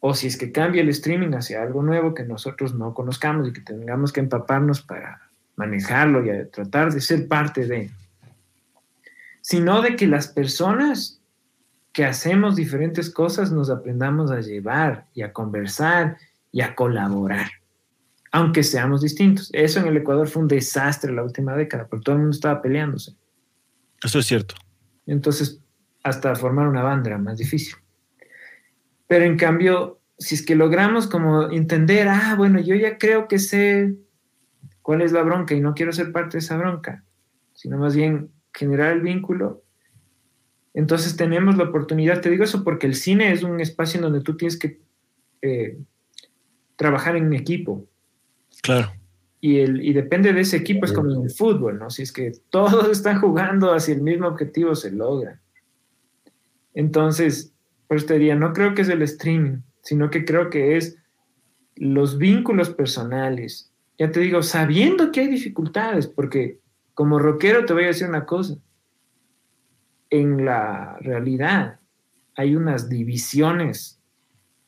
[0.00, 3.52] o si es que cambia el streaming hacia algo nuevo que nosotros no conozcamos y
[3.52, 7.90] que tengamos que empaparnos para manejarlo y tratar de ser parte de,
[9.40, 11.20] sino de que las personas
[11.92, 16.16] que hacemos diferentes cosas nos aprendamos a llevar y a conversar
[16.52, 17.50] y a colaborar,
[18.32, 19.50] aunque seamos distintos.
[19.52, 22.62] Eso en el Ecuador fue un desastre la última década, porque todo el mundo estaba
[22.62, 23.14] peleándose.
[24.02, 24.54] Eso es cierto.
[25.06, 25.60] Entonces,
[26.02, 27.76] hasta formar una banda era más difícil.
[29.06, 33.38] Pero en cambio, si es que logramos como entender, ah, bueno, yo ya creo que
[33.38, 33.94] sé
[34.82, 37.04] cuál es la bronca y no quiero ser parte de esa bronca,
[37.54, 39.62] sino más bien generar el vínculo
[40.78, 44.20] entonces tenemos la oportunidad, te digo eso porque el cine es un espacio en donde
[44.20, 44.80] tú tienes que
[45.42, 45.76] eh,
[46.76, 47.84] trabajar en equipo.
[48.62, 48.92] Claro.
[49.40, 51.90] Y, el, y depende de ese equipo, es como en el fútbol, ¿no?
[51.90, 55.40] Si es que todos están jugando hacia el mismo objetivo, se logra.
[56.74, 57.52] Entonces,
[57.86, 60.96] por eso te diría, no creo que es el streaming, sino que creo que es
[61.76, 63.72] los vínculos personales.
[63.98, 66.60] Ya te digo, sabiendo que hay dificultades, porque
[66.94, 68.56] como rockero te voy a decir una cosa
[70.10, 71.80] en la realidad
[72.36, 74.00] hay unas divisiones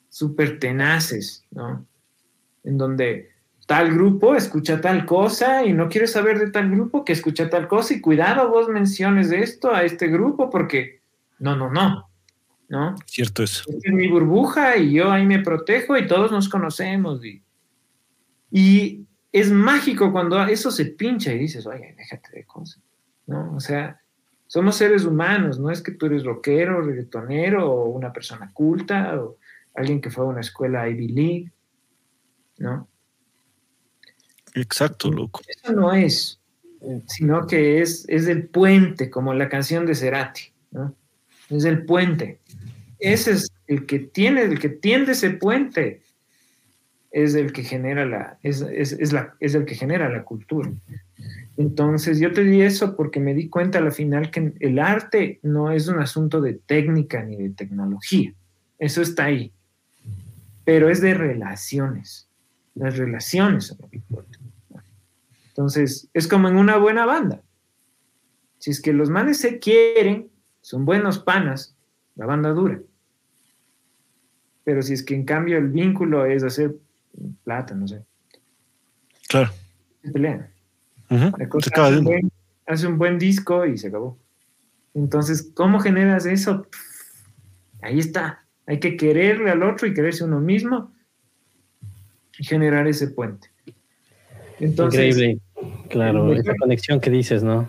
[0.08, 1.86] súper tenaces, ¿no?
[2.64, 3.30] En donde
[3.70, 7.68] tal grupo escucha tal cosa y no quiere saber de tal grupo que escucha tal
[7.68, 11.02] cosa y cuidado vos menciones esto a este grupo porque
[11.38, 12.10] no, no, no,
[12.68, 12.97] ¿no?
[13.06, 13.62] Cierto eso.
[13.68, 17.44] Esta es mi burbuja y yo ahí me protejo y todos nos conocemos y,
[18.51, 22.82] y es mágico cuando eso se pincha y dices, oye, déjate de cosas,
[23.28, 23.55] ¿no?
[23.55, 24.01] O sea,
[24.48, 29.36] somos seres humanos, no es que tú eres rockero, reggaetonero o una persona culta o
[29.76, 31.52] alguien que fue a una escuela Ivy League,
[32.59, 32.88] ¿no?
[34.55, 35.40] Exacto, loco.
[35.47, 36.40] Eso no es,
[37.06, 40.94] sino que es, es el puente, como la canción de Cerati, ¿no?
[41.48, 42.39] Es el puente.
[42.98, 46.02] Ese es el que tiene, el que tiende ese puente,
[47.10, 48.60] es el que genera la, es,
[49.12, 50.70] la, es el que genera la cultura.
[51.56, 55.72] Entonces, yo te di eso porque me di cuenta al final que el arte no
[55.72, 58.32] es un asunto de técnica ni de tecnología.
[58.78, 59.52] Eso está ahí.
[60.64, 62.28] Pero es de relaciones.
[62.74, 64.01] Las relaciones son lo que.
[65.61, 67.43] Entonces, es como en una buena banda.
[68.57, 70.31] Si es que los manes se quieren,
[70.62, 71.77] son buenos panas,
[72.15, 72.81] la banda dura.
[74.65, 76.77] Pero si es que en cambio el vínculo es hacer
[77.45, 78.03] plata, no sé.
[79.28, 79.51] Claro.
[80.03, 80.49] Se pelean.
[82.66, 84.19] hace, un buen, disco y se acabó.
[84.95, 86.66] Entonces, ¿cómo generas eso?
[87.82, 88.47] Ahí está.
[88.65, 90.91] Hay que quererle al otro y quererse uno mismo
[92.39, 93.51] y generar ese puente.
[94.61, 95.39] Increíble.
[95.89, 97.69] Claro, esa conexión que dices, ¿no?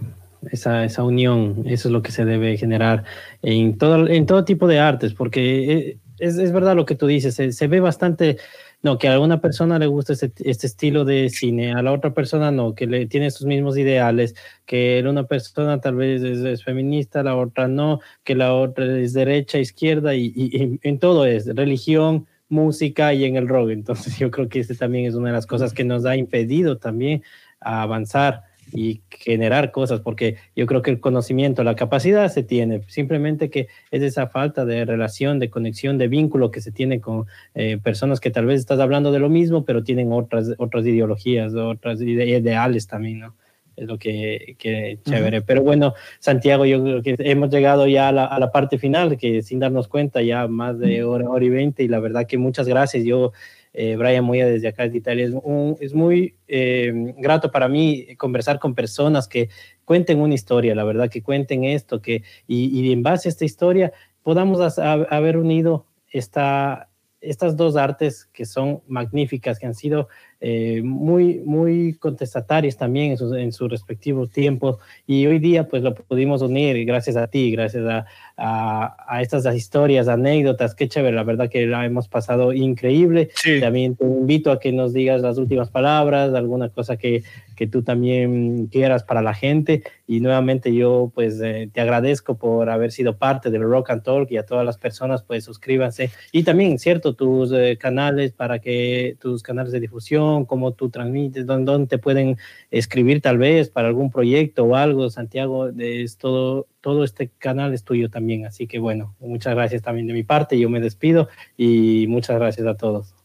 [0.51, 3.03] Esa, esa unión, eso es lo que se debe generar
[3.43, 7.07] en todo, en todo tipo de artes, porque eh, es, es verdad lo que tú
[7.07, 8.37] dices, se, se ve bastante
[8.83, 12.13] no, que a alguna persona le gusta este, este, estilo de cine, a la otra
[12.13, 14.35] persona no, que le tiene sus mismos ideales,
[14.65, 19.59] que una persona tal vez es, feminista, la otra no, que la otra es derecha,
[19.59, 23.69] izquierda, y, y, en todo es religión, música y en el rock.
[23.69, 26.77] Entonces yo creo que este también es una de las cosas que nos ha impedido
[26.77, 27.23] también
[27.61, 28.43] avanzar
[28.73, 33.67] y generar cosas, porque yo creo que el conocimiento, la capacidad se tiene, simplemente que
[33.91, 38.19] es esa falta de relación, de conexión, de vínculo que se tiene con eh, personas
[38.19, 42.87] que tal vez estás hablando de lo mismo, pero tienen otras, otras ideologías, otras ideales
[42.87, 43.35] también, ¿no?
[43.75, 45.41] Es lo que, que chévere.
[45.41, 49.17] Pero bueno, Santiago, yo creo que hemos llegado ya a la, a la parte final,
[49.17, 52.37] que sin darnos cuenta ya más de hora, hora y veinte, y la verdad que
[52.37, 53.05] muchas gracias.
[53.05, 53.31] Yo
[53.73, 55.25] eh, Brian Moya desde acá de Italia.
[55.25, 55.33] Es,
[55.79, 59.49] es muy eh, grato para mí conversar con personas que
[59.85, 63.45] cuenten una historia, la verdad, que cuenten esto, que, y, y en base a esta
[63.45, 66.89] historia podamos haber unido esta,
[67.21, 70.09] estas dos artes que son magníficas, que han sido
[70.43, 74.77] eh, muy, muy contestatarios también en sus, en sus, respectivos tiempos.
[75.05, 78.05] Y hoy día pues lo pudimos unir gracias a ti, gracias a,
[78.43, 83.29] a, a estas historias, anécdotas, qué chévere, la verdad que la hemos pasado increíble.
[83.35, 83.59] Sí.
[83.59, 87.23] También te invito a que nos digas las últimas palabras, alguna cosa que,
[87.55, 92.71] que tú también quieras para la gente y nuevamente yo pues eh, te agradezco por
[92.71, 96.41] haber sido parte del Rock and Talk y a todas las personas pues suscríbanse y
[96.41, 101.71] también, cierto, tus eh, canales para que tus canales de difusión cómo tú transmites, dónde,
[101.71, 102.37] dónde, te pueden
[102.71, 107.83] escribir tal vez para algún proyecto o algo, Santiago, es todo, todo este canal es
[107.83, 108.45] tuyo también.
[108.45, 112.67] Así que bueno, muchas gracias también de mi parte, yo me despido y muchas gracias
[112.67, 113.15] a todos.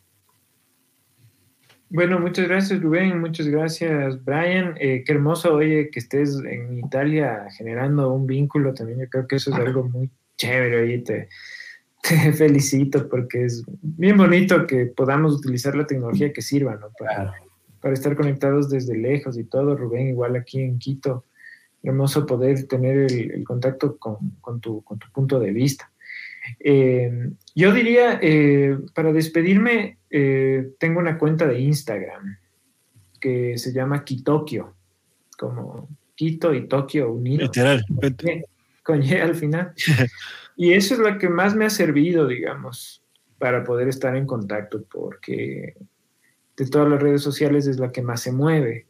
[1.88, 4.74] Bueno, muchas gracias Rubén, muchas gracias Brian.
[4.80, 9.00] Eh, qué hermoso, oye, que estés en Italia generando un vínculo también.
[9.00, 11.28] Yo creo que eso es algo muy chévere, oye, te,
[12.02, 16.88] te felicito porque es bien bonito que podamos utilizar la tecnología que sirva, ¿no?
[16.98, 17.34] Para,
[17.80, 19.76] para estar conectados desde lejos y todo.
[19.76, 21.24] Rubén, igual aquí en Quito,
[21.88, 25.90] hermoso poder tener el, el contacto con, con, tu, con, tu, punto de vista.
[26.60, 32.38] Eh, yo diría, eh, para despedirme, eh, tengo una cuenta de Instagram
[33.20, 34.74] que se llama Kitokio,
[35.38, 37.48] como Quito y Tokio unidos.
[37.48, 37.84] Literal.
[38.82, 39.72] Con Y al final.
[40.58, 43.04] Y eso es lo que más me ha servido, digamos,
[43.36, 45.74] para poder estar en contacto, porque
[46.56, 48.86] de todas las redes sociales es la que más se mueve.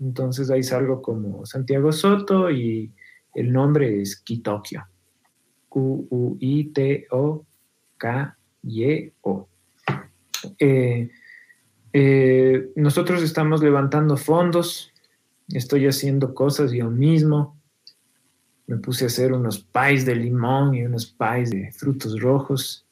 [0.00, 2.92] Entonces ahí salgo como Santiago Soto y
[3.34, 4.86] el nombre es Kitokio.
[5.68, 6.28] Q-U-I-T-O-K-Y-O.
[10.58, 11.10] Eh,
[11.92, 14.92] eh, nosotros estamos levantando fondos,
[15.48, 17.58] estoy haciendo cosas yo mismo
[18.68, 22.86] me puse a hacer unos pies de limón y unos pies de frutos rojos.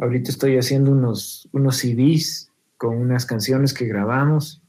[0.00, 4.60] Ahorita estoy haciendo unos, unos CDs con unas canciones que grabamos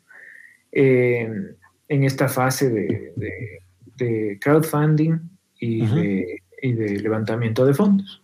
[0.72, 1.56] eh,
[1.92, 3.64] en esta fase de, de,
[3.98, 5.20] de crowdfunding
[5.60, 5.96] y, uh -huh.
[5.96, 8.24] de, y, de, levantamiento de fondos.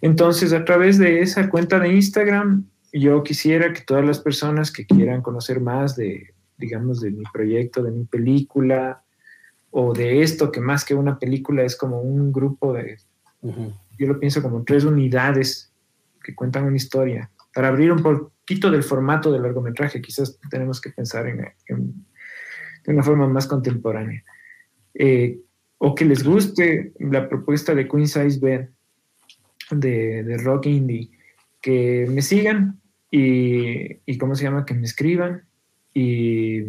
[0.00, 4.84] Entonces, a través de esa cuenta de Instagram, yo quisiera que todas las personas que
[4.84, 9.04] quieran conocer más de, digamos, de mi proyecto, de mi película,
[9.70, 12.96] o de esto, que más que una película es como un grupo de,
[13.42, 13.72] uh -huh.
[13.96, 15.72] yo lo pienso como tres unidades
[16.24, 17.30] que cuentan una historia.
[17.54, 21.38] Para abrir un poquito del formato del largometraje, quizás tenemos que pensar en,
[21.68, 21.94] en
[22.84, 24.22] de una forma más contemporánea.
[24.94, 25.38] Eh,
[25.78, 28.68] o que les guste la propuesta de Queen Size Bed
[29.70, 31.10] de, de rock indie,
[31.60, 32.80] que me sigan
[33.10, 34.64] y, y, ¿cómo se llama?
[34.64, 35.44] Que me escriban
[35.92, 36.62] y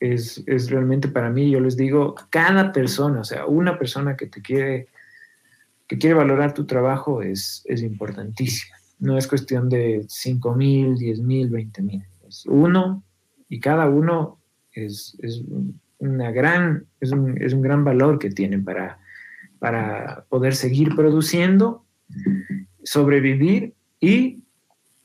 [0.00, 4.26] es, es, realmente para mí, yo les digo, cada persona, o sea, una persona que
[4.26, 4.88] te quiere,
[5.86, 8.76] que quiere valorar tu trabajo es, es importantísima.
[8.98, 12.04] No es cuestión de 5 mil, 10 mil, 20 mil.
[12.26, 13.02] Es uno
[13.48, 14.38] y cada uno
[14.72, 15.42] es, es,
[15.98, 18.98] una gran, es, un, es un gran valor que tienen para,
[19.58, 21.84] para poder seguir produciendo,
[22.82, 24.42] sobrevivir y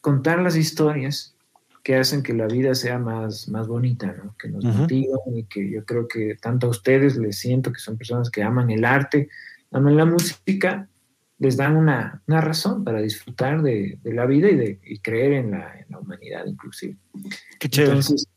[0.01, 1.35] contar las historias
[1.83, 4.35] que hacen que la vida sea más, más bonita, ¿no?
[4.37, 7.97] que nos motivan y que yo creo que tanto a ustedes les siento que son
[7.97, 9.29] personas que aman el arte,
[9.71, 10.89] aman la música,
[11.39, 15.33] les dan una, una razón para disfrutar de, de, la vida y, de, y creer
[15.33, 16.97] en la, en la, humanidad inclusive.
[17.59, 17.91] Qué chévere.
[17.91, 18.27] Entonces,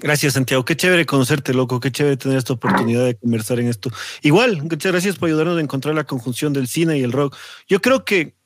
[0.00, 0.64] Gracias, Santiago.
[0.64, 1.80] Qué chévere conocerte, loco.
[1.80, 3.90] Qué chévere tener esta oportunidad de conversar en esto.
[4.22, 7.36] Igual, muchas gracias por ayudarnos a encontrar la conjunción del cine y el rock.
[7.66, 8.36] Yo creo que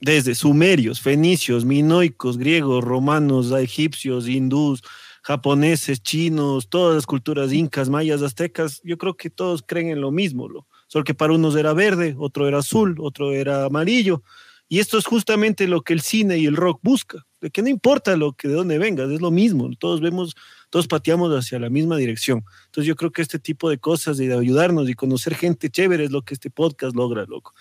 [0.00, 4.82] desde sumerios, fenicios, minoicos, griegos, romanos, egipcios, hindús,
[5.22, 10.10] japoneses, chinos, todas las culturas incas, mayas, aztecas, yo creo que todos creen en lo
[10.10, 14.22] mismo, lo, solo que para unos era verde, otro era azul, otro era amarillo.
[14.68, 17.68] Y esto es justamente lo que el cine y el rock busca, de que no
[17.68, 20.34] importa lo que de dónde vengas, es lo mismo, todos vemos,
[20.70, 22.44] todos pateamos hacia la misma dirección.
[22.66, 26.04] Entonces yo creo que este tipo de cosas y de ayudarnos y conocer gente chévere
[26.04, 27.54] es lo que este podcast logra, loco.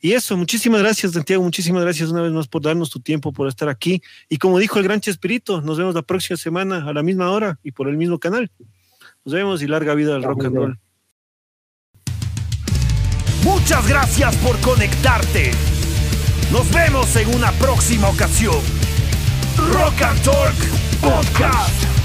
[0.00, 3.48] Y eso, muchísimas gracias, Santiago, muchísimas gracias una vez más por darnos tu tiempo, por
[3.48, 4.02] estar aquí.
[4.28, 7.58] Y como dijo el gran Chespirito, nos vemos la próxima semana a la misma hora
[7.62, 8.50] y por el mismo canal.
[9.24, 10.78] Nos vemos y larga vida al rock and roll.
[13.44, 15.50] Muchas gracias por conectarte.
[16.52, 18.56] Nos vemos en una próxima ocasión.
[19.72, 21.99] Rock and Talk Podcast.